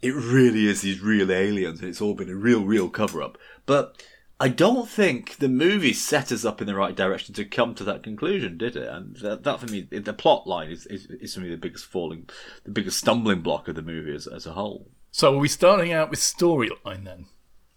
it 0.01 0.15
really 0.15 0.67
is 0.67 0.81
these 0.81 1.01
real 1.01 1.31
aliens 1.31 1.81
and 1.81 1.89
it's 1.89 2.01
all 2.01 2.15
been 2.15 2.31
a 2.31 2.35
real, 2.35 2.65
real 2.65 2.89
cover 2.89 3.23
up. 3.23 3.37
But 3.67 4.03
I 4.41 4.49
don't 4.49 4.89
think 4.89 5.37
the 5.37 5.49
movie 5.49 5.93
set 5.93 6.33
us 6.33 6.45
up 6.45 6.61
in 6.61 6.67
the 6.67 6.75
right 6.75 6.95
direction 6.95 7.35
to 7.35 7.45
come 7.45 7.75
to 7.75 7.85
that 7.85 8.03
conclusion, 8.03 8.59
did 8.59 8.77
it? 8.77 8.89
And 8.89 9.17
that, 9.17 9.45
that 9.45 9.61
for 9.61 9.67
me, 9.67 9.83
the 9.83 10.13
plot 10.13 10.47
line 10.47 10.71
is, 10.71 10.87
is, 10.87 11.07
is 11.07 11.35
for 11.35 11.41
me 11.41 11.51
the 11.51 11.57
biggest 11.57 11.87
falling, 11.87 12.29
the 12.65 12.71
biggest 12.71 12.99
stumbling 12.99 13.43
block 13.43 13.69
of 13.69 13.77
the 13.77 13.83
movie 13.83 14.15
as, 14.15 14.27
as 14.27 14.47
a 14.47 14.53
whole. 14.53 14.89
So 15.17 15.37
are 15.37 15.39
we 15.39 15.47
starting 15.47 15.93
out 15.93 16.11
with 16.11 16.19
storyline 16.19 17.05
then? 17.05 17.27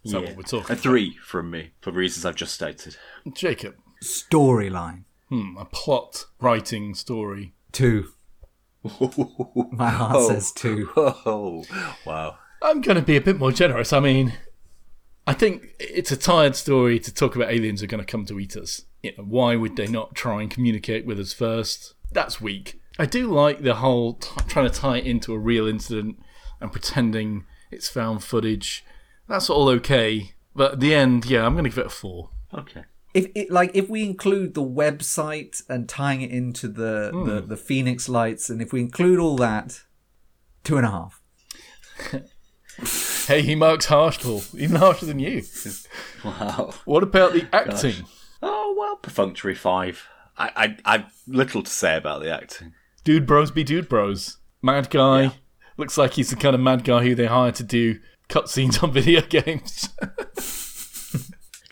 Is 0.02 0.10
that 0.10 0.24
what 0.24 0.34
we're 0.34 0.42
talking 0.42 0.74
A 0.74 0.76
three 0.76 1.16
from 1.22 1.52
me 1.52 1.70
for 1.80 1.92
reasons 1.92 2.26
I've 2.26 2.34
just 2.34 2.52
stated. 2.52 2.96
Jacob, 3.32 3.76
Storyline. 4.02 5.04
hmm, 5.28 5.56
a 5.56 5.64
plot, 5.64 6.24
writing, 6.40 6.96
story. 6.96 7.54
Two. 7.70 8.08
My 9.70 9.88
heart 9.88 10.26
says 10.26 10.50
two. 10.50 10.90
Oh, 10.96 11.64
wow. 12.04 12.38
I'm 12.60 12.80
going 12.80 12.96
to 12.96 13.02
be 13.02 13.14
a 13.14 13.20
bit 13.20 13.38
more 13.38 13.52
generous. 13.52 13.92
I 13.92 14.00
mean, 14.00 14.32
I 15.24 15.32
think 15.32 15.76
it's 15.78 16.10
a 16.10 16.16
tired 16.16 16.56
story 16.56 16.98
to 16.98 17.14
talk 17.14 17.36
about 17.36 17.52
aliens 17.52 17.84
are 17.84 17.86
going 17.86 18.04
to 18.04 18.10
come 18.12 18.26
to 18.26 18.40
eat 18.40 18.56
us. 18.56 18.82
You 19.04 19.12
know, 19.16 19.22
why 19.22 19.54
would 19.54 19.76
they 19.76 19.86
not 19.86 20.16
try 20.16 20.42
and 20.42 20.50
communicate 20.50 21.06
with 21.06 21.20
us 21.20 21.32
first? 21.32 21.94
That's 22.10 22.40
weak. 22.40 22.80
I 22.98 23.06
do 23.06 23.32
like 23.32 23.62
the 23.62 23.76
whole 23.76 24.14
t- 24.14 24.28
trying 24.48 24.68
to 24.68 24.74
tie 24.76 24.96
it 24.96 25.06
into 25.06 25.32
a 25.34 25.38
real 25.38 25.68
incident 25.68 26.18
and 26.60 26.72
pretending 26.72 27.46
it's 27.70 27.88
found 27.88 28.24
footage. 28.24 28.84
That's 29.28 29.50
all 29.50 29.68
okay. 29.68 30.34
But 30.54 30.72
at 30.74 30.80
the 30.80 30.94
end, 30.94 31.26
yeah, 31.26 31.44
I'm 31.44 31.52
going 31.52 31.64
to 31.64 31.70
give 31.70 31.78
it 31.78 31.86
a 31.86 31.90
four. 31.90 32.30
Okay. 32.52 32.84
If 33.14 33.28
it, 33.34 33.50
like 33.50 33.70
if 33.74 33.88
we 33.88 34.04
include 34.04 34.54
the 34.54 34.64
website 34.64 35.62
and 35.68 35.88
tying 35.88 36.22
it 36.22 36.30
into 36.30 36.68
the, 36.68 37.10
hmm. 37.12 37.24
the 37.26 37.40
the 37.40 37.56
Phoenix 37.56 38.08
Lights, 38.08 38.50
and 38.50 38.60
if 38.60 38.72
we 38.72 38.80
include 38.80 39.18
all 39.18 39.36
that, 39.36 39.82
two 40.64 40.76
and 40.76 40.86
a 40.86 40.90
half. 40.90 41.22
Hey, 43.26 43.42
he 43.42 43.54
marks 43.56 43.86
harsh, 43.86 44.20
Paul. 44.20 44.42
Even 44.56 44.76
harsher 44.76 45.06
than 45.06 45.18
you. 45.18 45.42
Wow. 46.24 46.74
What 46.84 47.04
about 47.04 47.32
the 47.32 47.46
acting? 47.52 48.04
Oh, 48.42 48.74
well, 48.76 48.96
perfunctory 48.96 49.54
five. 49.54 50.08
I, 50.36 50.50
I, 50.56 50.76
I've 50.84 51.12
little 51.28 51.62
to 51.62 51.70
say 51.70 51.96
about 51.96 52.22
the 52.22 52.34
acting. 52.34 52.74
Dude 53.04 53.24
bros 53.24 53.52
be 53.52 53.62
dude 53.62 53.88
bros. 53.88 54.38
Mad 54.60 54.90
guy. 54.90 55.32
Looks 55.78 55.96
like 55.96 56.12
he's 56.14 56.28
the 56.30 56.36
kind 56.36 56.54
of 56.54 56.60
mad 56.60 56.84
guy 56.84 57.02
who 57.04 57.14
they 57.14 57.26
hire 57.26 57.52
to 57.52 57.62
do 57.62 58.00
cutscenes 58.28 58.82
on 58.82 58.92
video 58.92 59.22
games. 59.22 59.88
Do 59.98 61.18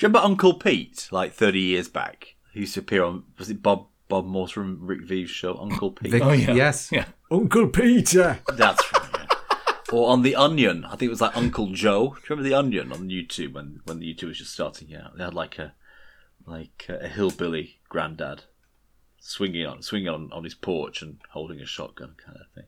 you 0.02 0.08
remember 0.08 0.18
Uncle 0.20 0.54
Pete, 0.54 1.08
like 1.10 1.32
30 1.32 1.58
years 1.60 1.88
back? 1.88 2.34
He 2.52 2.60
used 2.60 2.74
to 2.74 2.80
appear 2.80 3.02
on, 3.04 3.24
was 3.38 3.50
it 3.50 3.62
Bob 3.62 3.86
Bob 4.08 4.24
Morse 4.24 4.52
from 4.52 4.78
Rick 4.86 5.02
V's 5.02 5.28
show, 5.30 5.58
Uncle 5.58 5.90
Pete? 5.90 6.12
Vic- 6.12 6.22
Oh, 6.22 6.32
yeah. 6.32 6.52
Yes. 6.54 6.90
Yeah. 6.92 7.06
Uncle 7.30 7.66
Peter. 7.68 8.38
That's 8.54 8.92
right. 8.92 9.02
Yeah. 9.12 9.26
or 9.92 10.10
on 10.10 10.22
The 10.22 10.36
Onion, 10.36 10.84
I 10.84 10.90
think 10.90 11.02
it 11.02 11.08
was 11.08 11.20
like 11.20 11.36
Uncle 11.36 11.72
Joe. 11.72 12.10
Do 12.10 12.20
you 12.20 12.22
remember 12.36 12.48
The 12.48 12.54
Onion 12.54 12.92
on 12.92 13.08
YouTube 13.08 13.54
when, 13.54 13.80
when 13.84 13.98
the 13.98 14.14
YouTube 14.14 14.28
was 14.28 14.38
just 14.38 14.52
starting 14.52 14.94
out? 14.94 15.16
They 15.18 15.24
had 15.24 15.34
like 15.34 15.58
a 15.58 15.74
like 16.46 16.86
a 16.88 17.08
hillbilly 17.08 17.80
granddad 17.88 18.44
swinging 19.18 19.66
on 19.66 19.82
swinging 19.82 20.08
on, 20.08 20.30
on 20.32 20.44
his 20.44 20.54
porch 20.54 21.02
and 21.02 21.18
holding 21.30 21.60
a 21.60 21.66
shotgun 21.66 22.14
kind 22.24 22.38
of 22.38 22.46
thing. 22.54 22.66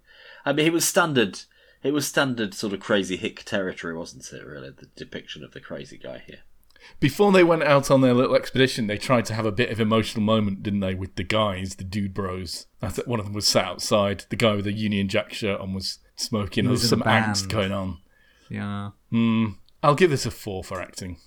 I 0.49 0.55
mean, 0.55 0.65
it 0.65 0.73
was 0.73 0.89
standard. 0.89 1.43
It 1.83 1.93
was 1.93 2.09
standard 2.09 2.55
sort 2.55 2.73
of 2.73 2.81
crazy 2.81 3.17
hick 3.17 3.45
territory, 3.45 3.95
wasn't 3.95 4.33
it? 4.33 4.47
Really, 4.47 4.71
the 4.71 4.87
depiction 4.97 5.45
of 5.45 5.53
the 5.53 5.61
crazy 5.61 5.99
guy 5.99 6.23
here. 6.27 6.39
Before 7.01 7.33
they 7.33 7.45
went 7.45 7.65
out 7.65 7.91
on 7.91 8.01
their 8.01 8.15
little 8.15 8.35
expedition, 8.35 8.87
they 8.87 8.97
tried 8.97 9.27
to 9.27 9.35
have 9.35 9.45
a 9.45 9.53
bit 9.53 9.71
of 9.71 9.79
emotional 9.79 10.25
moment, 10.25 10.63
didn't 10.63 10.81
they, 10.81 10.95
with 10.95 11.17
the 11.17 11.23
guys, 11.23 11.75
the 11.75 11.85
dude 11.85 12.15
bros. 12.15 12.67
I 12.81 12.89
think 12.89 13.07
one 13.07 13.21
of 13.21 13.27
them 13.27 13.35
was 13.35 13.47
sat 13.47 13.67
outside. 13.67 14.25
The 14.31 14.37
guy 14.37 14.55
with 14.55 14.65
the 14.65 14.73
Union 14.73 15.09
Jack 15.09 15.35
shirt 15.35 15.61
on 15.61 15.75
was 15.75 15.99
smoking. 16.17 16.65
There 16.65 16.71
was 16.71 16.81
was 16.81 16.89
some 16.89 17.03
a 17.03 17.05
angst 17.05 17.51
going 17.51 17.73
on. 17.73 17.99
Yeah. 18.49 18.93
Hmm. 19.11 19.47
I'll 19.83 19.95
give 19.95 20.11
this 20.11 20.25
a 20.25 20.31
four 20.31 20.65
for 20.65 20.81
acting. 20.81 21.19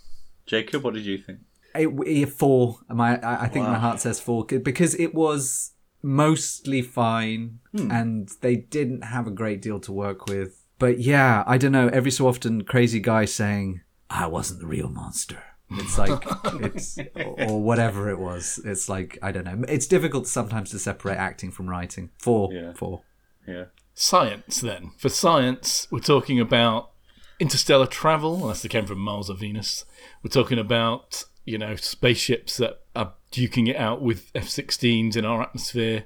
Jacob, 0.48 0.84
what 0.84 0.96
did 0.96 1.06
you 1.06 1.20
think? 1.20 1.42
It, 1.76 1.90
it, 2.08 2.26
four. 2.30 2.80
My, 2.90 3.20
I, 3.20 3.44
I 3.44 3.48
think 3.50 3.68
my 3.68 3.78
heart 3.78 4.00
says 4.00 4.20
four 4.20 4.46
because 4.46 4.96
it 4.96 5.14
was 5.14 5.71
mostly 6.02 6.82
fine, 6.82 7.60
hmm. 7.76 7.92
and 7.92 8.30
they 8.42 8.56
didn't 8.56 9.04
have 9.04 9.28
a 9.28 9.32
great 9.32 9.62
deal 9.62 9.80
to 9.82 9.92
work 9.92 10.26
with. 10.28 10.64
But 10.80 11.00
yeah, 11.00 11.44
I 11.46 11.58
don't 11.58 11.72
know. 11.72 11.88
Every 11.90 12.12
so 12.12 12.28
often, 12.28 12.64
crazy 12.64 13.00
guy 13.00 13.26
saying, 13.26 13.82
"I 14.10 14.28
wasn't 14.28 14.62
the 14.62 14.68
real 14.68 14.90
monster." 14.90 15.44
It's 15.74 15.98
like 15.98 16.24
it's 16.62 16.98
or, 17.16 17.50
or 17.50 17.62
whatever 17.62 18.10
it 18.10 18.20
was. 18.20 18.60
It's 18.66 18.90
like 18.90 19.18
I 19.22 19.32
don't 19.32 19.46
know. 19.46 19.64
It's 19.68 19.88
difficult 19.88 20.28
sometimes 20.28 20.72
to 20.72 20.80
separate 20.80 21.18
acting 21.18 21.52
from 21.52 21.70
writing. 21.70 22.10
Four, 22.18 22.52
Yeah. 22.52 22.74
four. 22.74 23.04
Yeah. 23.48 23.66
Science, 23.94 24.62
then. 24.62 24.92
For 24.98 25.10
science, 25.10 25.88
we're 25.92 26.00
talking 26.00 26.40
about 26.40 26.92
interstellar 27.40 27.88
travel, 27.88 28.36
unless 28.36 28.62
they 28.62 28.70
came 28.70 28.86
from 28.86 29.00
Mars 29.00 29.30
or 29.30 29.36
Venus. 29.36 29.86
We're 30.24 30.30
talking 30.30 30.60
about, 30.60 31.24
you 31.46 31.58
know, 31.58 31.76
spaceships 31.76 32.58
that 32.58 32.82
are 32.96 33.14
duking 33.32 33.70
it 33.70 33.76
out 33.76 34.02
with 34.02 34.32
F 34.36 34.48
16s 34.48 35.16
in 35.16 35.26
our 35.26 35.42
atmosphere. 35.42 36.06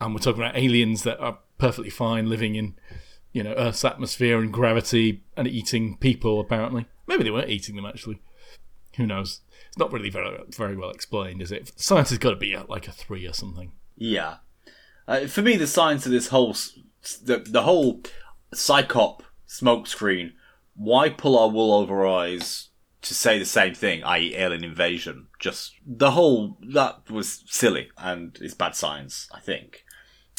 And 0.00 0.14
we're 0.14 0.20
talking 0.20 0.42
about 0.42 0.56
aliens 0.56 1.02
that 1.02 1.18
are 1.20 1.38
perfectly 1.58 1.90
fine 1.90 2.28
living 2.28 2.54
in, 2.54 2.74
you 3.32 3.42
know, 3.42 3.52
Earth's 3.54 3.84
atmosphere 3.84 4.38
and 4.38 4.52
gravity 4.52 5.22
and 5.36 5.46
eating 5.46 5.96
people, 5.98 6.40
apparently. 6.40 6.86
Maybe 7.06 7.24
they 7.24 7.30
weren't 7.30 7.50
eating 7.50 7.76
them, 7.76 7.86
actually. 7.86 8.20
Who 8.96 9.06
knows? 9.06 9.40
It's 9.68 9.78
not 9.78 9.92
really 9.92 10.10
very, 10.10 10.38
very 10.48 10.76
well 10.76 10.90
explained, 10.90 11.42
is 11.42 11.52
it? 11.52 11.72
Science 11.76 12.10
has 12.10 12.18
got 12.18 12.30
to 12.30 12.36
be 12.36 12.56
like 12.68 12.88
a 12.88 12.92
three 12.92 13.26
or 13.26 13.32
something. 13.32 13.72
Yeah. 13.96 14.36
Uh, 15.06 15.26
for 15.26 15.42
me, 15.42 15.56
the 15.56 15.66
science 15.66 16.06
of 16.06 16.12
this 16.12 16.28
whole, 16.28 16.54
the, 17.22 17.44
the 17.46 17.62
whole 17.62 18.02
psychop 18.54 19.20
smokescreen, 19.48 20.32
why 20.74 21.08
pull 21.08 21.38
our 21.38 21.50
wool 21.50 21.74
over 21.74 22.06
our 22.06 22.24
eyes 22.24 22.69
to 23.02 23.14
say 23.14 23.38
the 23.38 23.44
same 23.44 23.74
thing, 23.74 24.02
i.e. 24.04 24.34
alien 24.36 24.64
invasion? 24.64 25.28
Just, 25.38 25.74
the 25.86 26.12
whole, 26.12 26.58
that 26.60 27.10
was 27.10 27.44
silly 27.46 27.90
and 27.96 28.36
is 28.40 28.54
bad 28.54 28.74
science, 28.74 29.28
I 29.32 29.40
think. 29.40 29.84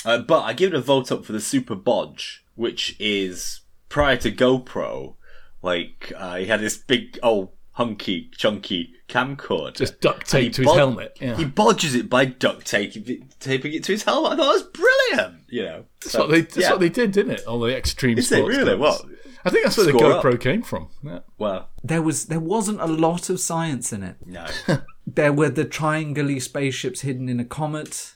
Uh, 0.06 0.20
but 0.20 0.42
I 0.42 0.54
give 0.54 0.74
it 0.74 0.78
a 0.78 0.82
vote 0.82 1.12
up 1.12 1.26
for 1.26 1.32
the 1.32 1.42
Super 1.42 1.76
Bodge, 1.76 2.44
which 2.56 2.96
is 3.00 3.62
prior 3.90 4.18
to 4.18 4.32
GoPro, 4.32 5.16
like, 5.62 6.12
uh, 6.16 6.38
he 6.38 6.46
had 6.46 6.60
this 6.60 6.78
big, 6.78 7.20
old, 7.22 7.50
hunky, 7.74 8.30
chunky 8.36 8.94
camcorder. 9.08 9.76
Just 9.76 10.00
duct 10.02 10.20
And 10.20 10.28
tape 10.28 10.44
he 10.44 10.50
to 10.50 10.62
his 10.64 10.74
helmet. 10.74 11.18
Yeah. 11.22 11.36
He 11.36 11.46
bodges 11.46 11.96
it 11.96 12.10
by 12.10 12.26
duct 12.26 12.66
taping 12.66 13.08
it, 13.08 13.40
taping 13.40 13.74
it 13.74 13.84
to 13.86 13.92
his 13.92 14.04
helmet. 14.04 14.34
I 14.34 14.36
thought 14.36 14.44
that 14.44 14.54
was 14.54 14.64
brilliant. 14.64 15.44
You 15.50 15.64
know, 15.64 15.86
That's, 16.02 16.16
what, 16.16 16.30
they, 16.30 16.42
that's 16.42 16.70
what 16.70 16.80
they 16.80 16.90
did, 16.90 17.12
didn't 17.12 17.34
it? 17.34 17.46
All 17.46 17.60
the 17.60 17.76
extreme 17.76 18.18
Is 18.18 18.32
it 18.32 18.44
really? 18.44 18.76
What? 18.76 19.04
I 19.46 19.50
think 19.50 19.64
that's 19.64 19.78
where 19.78 19.86
the 19.88 19.92
Score 19.98 20.14
up. 20.14 20.24
GoPro 20.24 20.40
came 20.40 20.62
from. 20.62 20.90
Yeah. 21.04 21.20
Well, 21.38 21.70
There 21.84 22.02
was 22.02 22.26
there 22.28 22.40
wasn't 22.40 22.80
a 22.82 22.86
lot 22.88 23.30
of 23.30 23.40
science 23.40 23.92
in 23.94 24.04
it. 24.04 24.16
no. 24.26 24.48
There 25.08 25.34
were 25.34 25.50
the 25.50 25.66
triangular 25.66 26.40
spaceships 26.40 27.02
hidden 27.02 27.28
in 27.28 27.40
a 27.40 27.46
comet. 27.46 28.14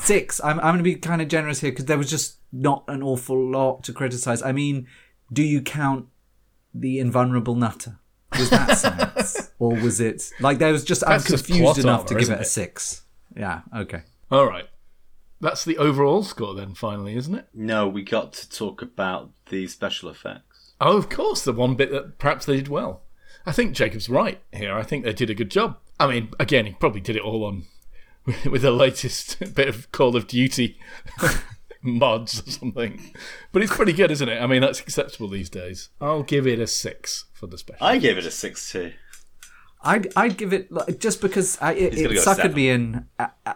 Six. 0.00 0.40
I'm 0.42 0.58
I'm 0.58 0.74
going 0.74 0.78
to 0.78 0.82
be 0.82 0.96
kind 0.96 1.22
of 1.22 1.28
generous 1.28 1.60
here 1.60 1.70
because 1.70 1.84
there 1.86 1.96
was 1.96 2.10
just 2.10 2.38
not 2.52 2.84
an 2.88 3.02
awful 3.02 3.40
lot 3.50 3.84
to 3.84 3.92
criticize. 3.92 4.42
I 4.42 4.52
mean, 4.52 4.86
do 5.32 5.42
you 5.42 5.62
count 5.62 6.06
the 6.74 6.98
invulnerable 6.98 7.54
nutter? 7.54 7.98
Was 8.36 8.50
that 8.50 8.76
science, 8.78 9.52
or 9.60 9.76
was 9.76 10.00
it 10.00 10.28
like 10.40 10.58
there 10.58 10.72
was 10.72 10.82
just 10.84 11.04
I'm 11.04 11.12
That's 11.18 11.30
just 11.30 11.46
confused 11.46 11.78
enough 11.78 12.00
armor, 12.00 12.08
to 12.08 12.14
give 12.14 12.22
isn't 12.24 12.34
it 12.34 12.40
a 12.40 12.44
six? 12.44 13.04
Yeah. 13.36 13.60
Okay. 13.74 14.02
All 14.32 14.46
right. 14.48 14.68
That's 15.40 15.64
the 15.64 15.78
overall 15.78 16.22
score 16.24 16.54
then, 16.54 16.74
finally, 16.74 17.16
isn't 17.16 17.34
it? 17.34 17.46
No, 17.54 17.86
we 17.88 18.02
got 18.02 18.32
to 18.34 18.50
talk 18.50 18.82
about 18.82 19.30
the 19.50 19.66
special 19.68 20.08
effects. 20.08 20.53
Oh, 20.80 20.96
of 20.96 21.08
course, 21.08 21.42
the 21.44 21.52
one 21.52 21.74
bit 21.76 21.90
that 21.92 22.18
perhaps 22.18 22.46
they 22.46 22.56
did 22.56 22.68
well. 22.68 23.02
I 23.46 23.52
think 23.52 23.74
Jacob's 23.74 24.08
right 24.08 24.40
here. 24.52 24.74
I 24.76 24.82
think 24.82 25.04
they 25.04 25.12
did 25.12 25.30
a 25.30 25.34
good 25.34 25.50
job. 25.50 25.76
I 26.00 26.06
mean, 26.06 26.30
again, 26.40 26.66
he 26.66 26.72
probably 26.72 27.00
did 27.00 27.16
it 27.16 27.22
all 27.22 27.44
on 27.44 27.64
with 28.50 28.62
the 28.62 28.70
latest 28.70 29.38
bit 29.54 29.68
of 29.68 29.90
Call 29.92 30.16
of 30.16 30.26
Duty 30.26 30.78
mods 31.82 32.46
or 32.46 32.50
something. 32.50 33.12
But 33.52 33.62
it's 33.62 33.74
pretty 33.74 33.92
good, 33.92 34.10
isn't 34.10 34.28
it? 34.28 34.40
I 34.40 34.46
mean, 34.46 34.60
that's 34.62 34.80
acceptable 34.80 35.28
these 35.28 35.50
days. 35.50 35.90
I'll 36.00 36.22
give 36.22 36.46
it 36.46 36.58
a 36.58 36.66
six 36.66 37.26
for 37.32 37.46
the 37.46 37.58
special. 37.58 37.86
I 37.86 37.98
gave 37.98 38.18
it 38.18 38.26
a 38.26 38.30
six 38.30 38.70
too. 38.72 38.92
I'd 39.82 40.08
I'd 40.16 40.38
give 40.38 40.52
it 40.54 40.72
like, 40.72 40.98
just 40.98 41.20
because 41.20 41.58
I, 41.60 41.74
it, 41.74 41.92
He's 41.92 42.02
gonna 42.02 42.14
it 42.14 42.18
suckered 42.24 42.54
me 42.54 42.70
in. 42.70 43.06
Uh, 43.18 43.26
uh, 43.44 43.52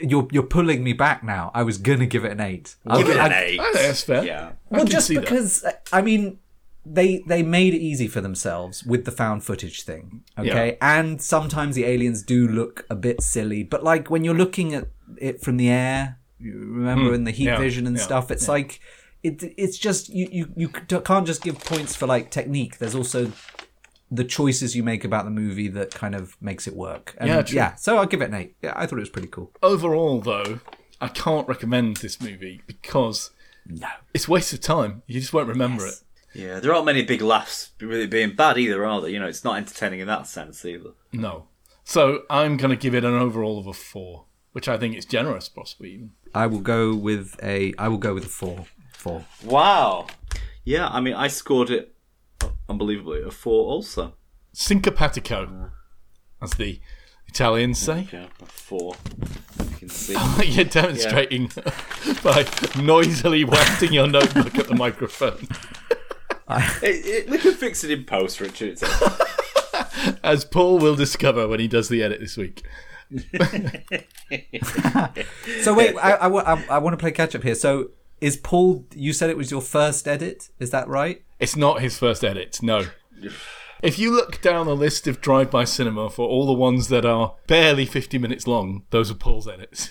you're 0.00 0.26
you're 0.32 0.42
pulling 0.42 0.82
me 0.82 0.92
back 0.92 1.22
now. 1.22 1.52
I 1.54 1.62
was 1.62 1.78
gonna 1.78 2.06
give 2.06 2.24
it 2.24 2.32
an 2.32 2.40
eight. 2.40 2.74
I- 2.86 2.98
Give 2.98 3.08
it 3.10 3.16
an 3.16 3.32
I- 3.32 3.42
eight. 3.44 3.60
I 3.60 3.64
think 3.72 3.74
that's 3.86 4.02
fair. 4.02 4.24
Yeah. 4.24 4.46
I 4.48 4.52
Well, 4.70 4.80
can 4.82 4.90
just 4.90 5.06
see 5.06 5.14
that. 5.14 5.20
because 5.20 5.62
uh, 5.64 5.72
I 5.92 6.02
mean, 6.02 6.40
they 6.84 7.22
they 7.26 7.42
made 7.42 7.74
it 7.74 7.80
easy 7.80 8.08
for 8.08 8.20
themselves 8.20 8.84
with 8.84 9.04
the 9.04 9.10
found 9.10 9.44
footage 9.44 9.82
thing. 9.82 10.22
Okay, 10.38 10.78
and 10.80 11.20
sometimes 11.20 11.74
the 11.74 11.84
aliens 11.84 12.22
do 12.22 12.46
look 12.48 12.86
a 12.88 12.94
bit 12.94 13.22
silly, 13.22 13.62
but 13.62 13.84
like 13.84 14.10
when 14.10 14.24
you're 14.24 14.34
looking 14.34 14.74
at 14.74 14.88
it 15.18 15.42
from 15.42 15.56
the 15.56 15.68
air, 15.68 16.18
you 16.38 16.58
remember 16.58 17.08
hmm. 17.08 17.14
in 17.14 17.24
the 17.24 17.30
heat. 17.30 17.44
Yeah, 17.44 17.58
vision 17.58 17.86
and 17.86 17.96
yeah, 17.96 18.02
stuff, 18.02 18.30
it's 18.30 18.48
like 18.48 18.80
it 19.22 19.42
it's 19.56 19.78
just 19.78 20.08
you 20.08 20.28
you 20.30 20.52
you 20.56 20.68
can't 20.68 21.26
just 21.26 21.42
give 21.42 21.58
points 21.60 21.94
for 21.94 22.06
like 22.06 22.30
technique. 22.30 22.78
There's 22.78 22.94
also 22.94 23.32
the 24.10 24.24
choices 24.24 24.74
you 24.74 24.82
make 24.82 25.04
about 25.04 25.24
the 25.24 25.30
movie 25.30 25.68
that 25.68 25.94
kind 25.94 26.14
of 26.14 26.36
makes 26.40 26.66
it 26.66 26.74
work. 26.74 27.14
And 27.18 27.28
Yeah, 27.28 27.42
true. 27.42 27.56
yeah. 27.56 27.74
So 27.74 27.98
I'll 27.98 28.06
give 28.06 28.22
it 28.22 28.30
an 28.30 28.34
eight. 28.34 28.56
Yeah, 28.62 28.72
I 28.74 28.86
thought 28.86 28.96
it 28.96 29.00
was 29.00 29.10
pretty 29.10 29.28
cool. 29.28 29.52
Overall, 29.62 30.20
though, 30.20 30.60
I 31.00 31.08
can't 31.08 31.46
recommend 31.46 31.98
this 31.98 32.20
movie 32.20 32.62
because 32.66 33.30
No. 33.66 33.88
it's 34.14 34.26
a 34.26 34.30
waste 34.30 34.52
of 34.52 34.60
time. 34.60 35.02
You 35.06 35.20
just 35.20 35.32
won't 35.32 35.48
remember 35.48 35.86
it. 35.86 35.94
Yeah, 36.34 36.60
there 36.60 36.72
aren't 36.72 36.86
many 36.86 37.02
big 37.02 37.22
laughs 37.22 37.70
with 37.80 37.92
it 37.92 38.10
being 38.10 38.34
bad 38.34 38.58
either, 38.58 38.84
are 38.84 39.00
there? 39.00 39.10
You 39.10 39.18
know, 39.18 39.26
it's 39.26 39.44
not 39.44 39.56
entertaining 39.56 40.00
in 40.00 40.06
that 40.08 40.26
sense 40.26 40.64
either. 40.64 40.90
No. 41.12 41.46
So 41.84 42.24
I'm 42.28 42.56
going 42.56 42.70
to 42.70 42.76
give 42.76 42.94
it 42.94 43.04
an 43.04 43.14
overall 43.14 43.58
of 43.58 43.66
a 43.66 43.72
four, 43.72 44.26
which 44.52 44.68
I 44.68 44.76
think 44.76 44.94
is 44.96 45.06
generous, 45.06 45.48
possibly 45.48 45.94
even. 45.94 46.10
I 46.34 46.46
will 46.46 46.60
go 46.60 46.94
with 46.94 47.36
a 47.42 47.72
I 47.78 47.88
will 47.88 47.98
go 47.98 48.14
with 48.14 48.26
a 48.26 48.28
four. 48.28 48.66
Four. 48.92 49.24
Wow. 49.42 50.06
Yeah, 50.64 50.88
I 50.88 51.00
mean, 51.00 51.14
I 51.14 51.28
scored 51.28 51.70
it 51.70 51.94
unbelievably 52.68 53.22
a 53.22 53.30
four 53.30 53.66
also. 53.66 54.14
Syncopatico, 54.54 55.70
as 56.42 56.50
the 56.52 56.80
Italians 57.26 57.78
say. 57.78 58.08
Yeah, 58.12 58.26
a 58.42 58.46
four. 58.46 58.94
You 59.58 59.76
can 59.76 59.88
see. 59.88 60.16
You're 60.44 60.64
demonstrating 60.64 61.46
by 62.22 62.46
noisily 62.78 63.44
wetting 63.46 63.92
your 63.92 64.08
notebook 64.08 64.58
at 64.58 64.68
the 64.68 64.74
microphone. 64.74 65.48
It, 66.82 67.06
it, 67.06 67.30
we 67.30 67.38
can 67.38 67.54
fix 67.54 67.84
it 67.84 67.90
in 67.90 68.04
post, 68.04 68.40
Richard. 68.40 68.70
It's- 68.80 70.18
As 70.22 70.44
Paul 70.44 70.78
will 70.78 70.96
discover 70.96 71.46
when 71.48 71.60
he 71.60 71.68
does 71.68 71.88
the 71.88 72.02
edit 72.02 72.20
this 72.20 72.36
week. 72.36 72.62
So 75.62 75.72
wait, 75.74 75.96
I, 75.96 76.12
I, 76.12 76.54
I, 76.54 76.64
I 76.70 76.78
want 76.78 76.92
to 76.92 76.98
play 76.98 77.10
catch 77.12 77.34
up 77.34 77.42
here. 77.42 77.54
So 77.54 77.90
is 78.20 78.36
Paul? 78.36 78.84
You 78.94 79.12
said 79.12 79.30
it 79.30 79.36
was 79.36 79.50
your 79.50 79.60
first 79.62 80.06
edit. 80.06 80.50
Is 80.58 80.70
that 80.70 80.86
right? 80.88 81.22
It's 81.40 81.56
not 81.56 81.80
his 81.80 81.98
first 81.98 82.22
edit, 82.24 82.58
no. 82.62 82.86
If 83.82 83.98
you 83.98 84.10
look 84.10 84.40
down 84.42 84.66
the 84.66 84.74
list 84.76 85.06
of 85.06 85.20
Drive 85.20 85.50
By 85.50 85.64
Cinema 85.64 86.10
for 86.10 86.28
all 86.28 86.46
the 86.46 86.52
ones 86.52 86.88
that 86.88 87.04
are 87.04 87.36
barely 87.46 87.86
50 87.86 88.18
minutes 88.18 88.46
long, 88.46 88.82
those 88.90 89.10
are 89.10 89.14
Paul's 89.14 89.46
edits. 89.48 89.90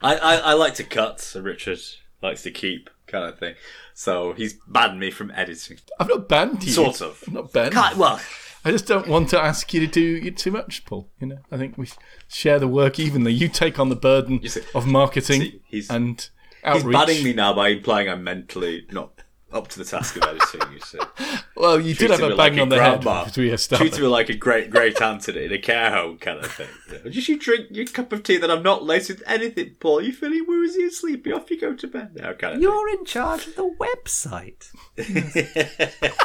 I, 0.00 0.16
I, 0.16 0.36
I 0.36 0.52
like 0.54 0.74
to 0.74 0.84
cut, 0.84 1.20
so 1.20 1.40
Richard 1.40 1.80
likes 2.22 2.42
to 2.44 2.50
keep, 2.50 2.90
kind 3.14 3.26
of 3.32 3.38
thing. 3.38 3.54
So 3.94 4.32
he's 4.32 4.54
banned 4.66 4.98
me 4.98 5.10
from 5.10 5.30
editing. 5.30 5.78
I've 6.00 6.08
not 6.08 6.28
banned 6.28 6.64
you. 6.64 6.72
Sort 6.72 7.00
of. 7.00 7.22
I'm 7.26 7.34
not 7.34 7.52
banned. 7.52 7.72
Can't, 7.72 7.96
well, 7.96 8.20
I 8.64 8.70
just 8.70 8.86
don't 8.86 9.06
want 9.08 9.28
to 9.30 9.40
ask 9.40 9.72
you 9.72 9.80
to 9.80 9.86
do 9.86 10.20
it 10.26 10.36
too 10.36 10.50
much, 10.50 10.84
Paul. 10.84 11.08
You 11.20 11.28
know, 11.28 11.38
I 11.52 11.56
think 11.58 11.78
we 11.78 11.88
share 12.28 12.58
the 12.58 12.68
work 12.68 12.98
evenly. 12.98 13.32
You 13.32 13.48
take 13.48 13.78
on 13.78 13.88
the 13.88 13.96
burden 13.96 14.46
see- 14.48 14.62
of 14.74 14.86
marketing 14.86 15.40
see, 15.42 15.60
he's- 15.66 15.90
and 15.90 16.28
he's 16.72 16.82
banning 16.84 17.22
me 17.22 17.32
now 17.34 17.52
by 17.54 17.68
implying 17.68 18.08
I'm 18.08 18.24
mentally 18.24 18.86
not 18.90 19.20
up 19.54 19.68
to 19.68 19.78
the 19.78 19.84
task 19.84 20.16
of 20.16 20.24
editing, 20.24 20.72
you 20.72 20.80
see. 20.80 20.98
Well, 21.56 21.78
you 21.80 21.94
did 21.94 22.10
have 22.10 22.20
a 22.20 22.30
bang 22.30 22.54
like 22.54 22.60
on 22.62 22.68
the 22.68 22.82
head 22.82 23.02
grandma. 23.02 23.20
as 23.22 23.26
we 23.28 23.32
Treating 23.44 23.54
established. 23.54 24.00
me 24.00 24.06
like 24.08 24.28
a 24.28 24.34
great, 24.34 24.70
great 24.70 25.00
Anthony 25.00 25.44
in 25.44 25.52
a 25.52 25.58
care 25.58 25.92
home 25.92 26.18
kind 26.18 26.40
of 26.40 26.50
thing. 26.50 26.66
You 26.92 26.98
know, 27.04 27.10
Just 27.10 27.28
you 27.28 27.38
drink 27.38 27.68
your 27.70 27.86
cup 27.86 28.12
of 28.12 28.24
tea 28.24 28.38
that 28.38 28.50
I'm 28.50 28.64
not 28.64 28.82
laced 28.82 29.10
with 29.10 29.22
anything, 29.24 29.76
Paul. 29.78 30.02
You 30.02 30.12
feeling 30.12 30.44
woozy 30.48 30.82
and 30.82 30.92
sleepy? 30.92 31.32
Off 31.32 31.48
you 31.50 31.60
go 31.60 31.72
to 31.74 31.86
bed 31.86 32.16
now, 32.16 32.32
kind 32.32 32.56
of 32.56 32.60
You're 32.60 32.88
in 32.88 33.04
charge 33.04 33.46
of 33.46 33.54
the 33.54 33.72
website. 33.78 34.68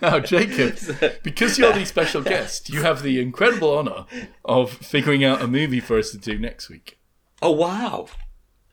Now, 0.00 0.20
Jacob, 0.20 0.78
because 1.22 1.58
you're 1.58 1.72
the 1.72 1.84
special 1.84 2.22
guest, 2.22 2.70
you 2.70 2.82
have 2.82 3.02
the 3.02 3.20
incredible 3.20 3.76
honour 3.76 4.06
of 4.44 4.70
figuring 4.70 5.24
out 5.24 5.42
a 5.42 5.46
movie 5.48 5.80
for 5.80 5.98
us 5.98 6.10
to 6.12 6.18
do 6.18 6.38
next 6.38 6.70
week. 6.70 6.98
Oh 7.42 7.50
wow! 7.50 8.06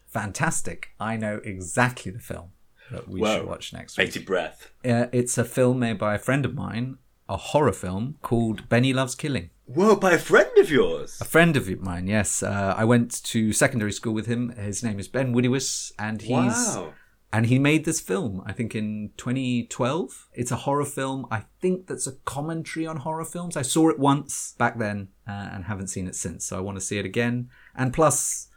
Fantastic. 0.08 0.90
I 1.00 1.18
know 1.18 1.42
exactly 1.44 2.12
the 2.12 2.20
film 2.20 2.52
that 2.92 3.08
we 3.08 3.20
Whoa. 3.22 3.38
should 3.38 3.48
watch 3.48 3.74
next 3.74 3.98
week. 3.98 4.08
Bated 4.08 4.26
breath. 4.26 4.72
Uh, 4.84 5.08
it's 5.12 5.38
a 5.38 5.44
film 5.46 5.80
made 5.80 5.98
by 5.98 6.16
a 6.16 6.20
friend 6.20 6.46
of 6.46 6.54
mine, 6.54 6.98
a 7.28 7.38
horror 7.38 7.72
film 7.74 8.18
called 8.22 8.70
Benny 8.70 8.94
Loves 8.94 9.16
Killing. 9.16 9.50
Whoa, 9.66 9.96
by 9.96 10.12
a 10.12 10.20
friend 10.20 10.56
of 10.60 10.70
yours. 10.70 11.18
A 11.20 11.26
friend 11.26 11.58
of 11.58 11.68
mine, 11.82 12.08
yes. 12.08 12.44
Uh, 12.44 12.76
I 12.78 12.86
went 12.86 13.24
to 13.24 13.52
secondary 13.52 13.92
school 13.92 14.14
with 14.14 14.28
him. 14.28 14.50
His 14.52 14.84
name 14.84 15.00
is 15.00 15.08
Ben 15.08 15.34
Woodiwiss, 15.34 15.92
and 15.98 16.22
he's 16.22 16.30
Wow. 16.30 16.94
and 17.34 17.48
he 17.48 17.58
made 17.58 17.84
this 17.84 18.00
film. 18.00 18.44
I 18.46 18.52
think 18.54 18.76
in 18.76 19.10
2012. 19.18 20.28
It's 20.34 20.52
a 20.52 20.56
horror 20.58 20.86
film. 20.86 21.26
I 21.32 21.46
think 21.62 21.88
that's 21.88 22.06
a 22.08 22.14
commentary 22.26 22.86
on 22.86 22.98
horror 22.98 23.26
films. 23.26 23.58
I 23.58 23.62
saw 23.64 23.90
it 23.90 23.98
once 24.00 24.54
back 24.60 24.78
then 24.78 25.10
uh, 25.28 25.50
and 25.52 25.66
haven't 25.66 25.88
seen 25.88 26.08
it 26.08 26.16
since. 26.16 26.46
So 26.46 26.58
I 26.58 26.62
want 26.62 26.78
to 26.78 26.82
see 26.82 27.00
it 27.00 27.06
again. 27.06 27.50
And 27.76 27.92
plus, 27.94 28.48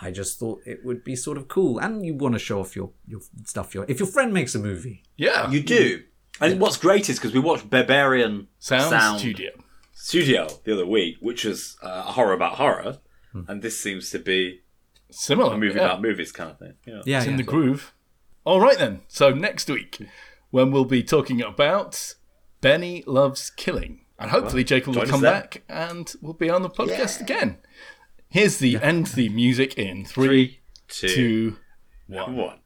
I 0.00 0.10
just 0.10 0.38
thought 0.38 0.60
it 0.64 0.84
would 0.84 1.04
be 1.04 1.14
sort 1.14 1.36
of 1.36 1.48
cool. 1.48 1.78
And 1.78 2.04
you 2.04 2.14
want 2.14 2.34
to 2.34 2.38
show 2.38 2.60
off 2.60 2.74
your 2.74 2.90
your 3.06 3.20
stuff. 3.44 3.74
Your 3.74 3.84
if 3.88 3.98
your 3.98 4.08
friend 4.08 4.32
makes 4.32 4.54
a 4.54 4.58
movie, 4.58 5.02
Yeah, 5.16 5.50
You 5.50 5.62
do. 5.62 6.02
And 6.40 6.58
what's 6.58 6.78
great 6.78 7.10
is 7.10 7.18
because 7.18 7.34
we 7.34 7.40
watched 7.40 7.68
Berberian 7.68 8.46
Sound, 8.58 9.20
Studio. 9.20 9.50
Studio 9.92 10.48
the 10.64 10.72
other 10.72 10.86
week, 10.86 11.16
which 11.20 11.44
was 11.44 11.76
uh, 11.82 12.04
a 12.06 12.12
horror 12.12 12.32
about 12.32 12.54
horror, 12.54 12.98
and 13.46 13.60
this 13.60 13.78
seems 13.78 14.08
to 14.10 14.18
be 14.18 14.60
Similar. 15.10 15.54
a 15.54 15.58
movie 15.58 15.78
yeah. 15.78 15.84
about 15.84 16.00
movies 16.00 16.32
kind 16.32 16.50
of 16.50 16.58
thing. 16.58 16.74
Yeah. 16.86 17.02
yeah, 17.04 17.18
It's 17.18 17.26
in 17.26 17.32
yeah. 17.32 17.36
the 17.38 17.42
groove. 17.42 17.92
All 18.44 18.60
right 18.60 18.78
then. 18.78 19.02
So 19.08 19.30
next 19.30 19.68
week, 19.68 19.98
when 20.50 20.70
we'll 20.70 20.86
be 20.86 21.02
talking 21.02 21.42
about 21.42 22.14
Benny 22.62 23.04
loves 23.06 23.50
killing, 23.50 24.06
and 24.18 24.30
hopefully 24.30 24.64
Jacob 24.64 24.96
will 24.96 25.06
come 25.06 25.20
back 25.20 25.62
and 25.68 26.12
we'll 26.20 26.34
be 26.34 26.50
on 26.50 26.62
the 26.62 26.70
podcast 26.70 27.20
again. 27.20 27.58
Here's 28.30 28.58
the 28.58 28.76
end 28.76 29.08
theme 29.08 29.34
music 29.34 29.74
in 29.76 30.04
three, 30.04 30.60
Two, 30.86 31.08
two, 31.08 31.56
one. 32.06 32.36
one. 32.36 32.59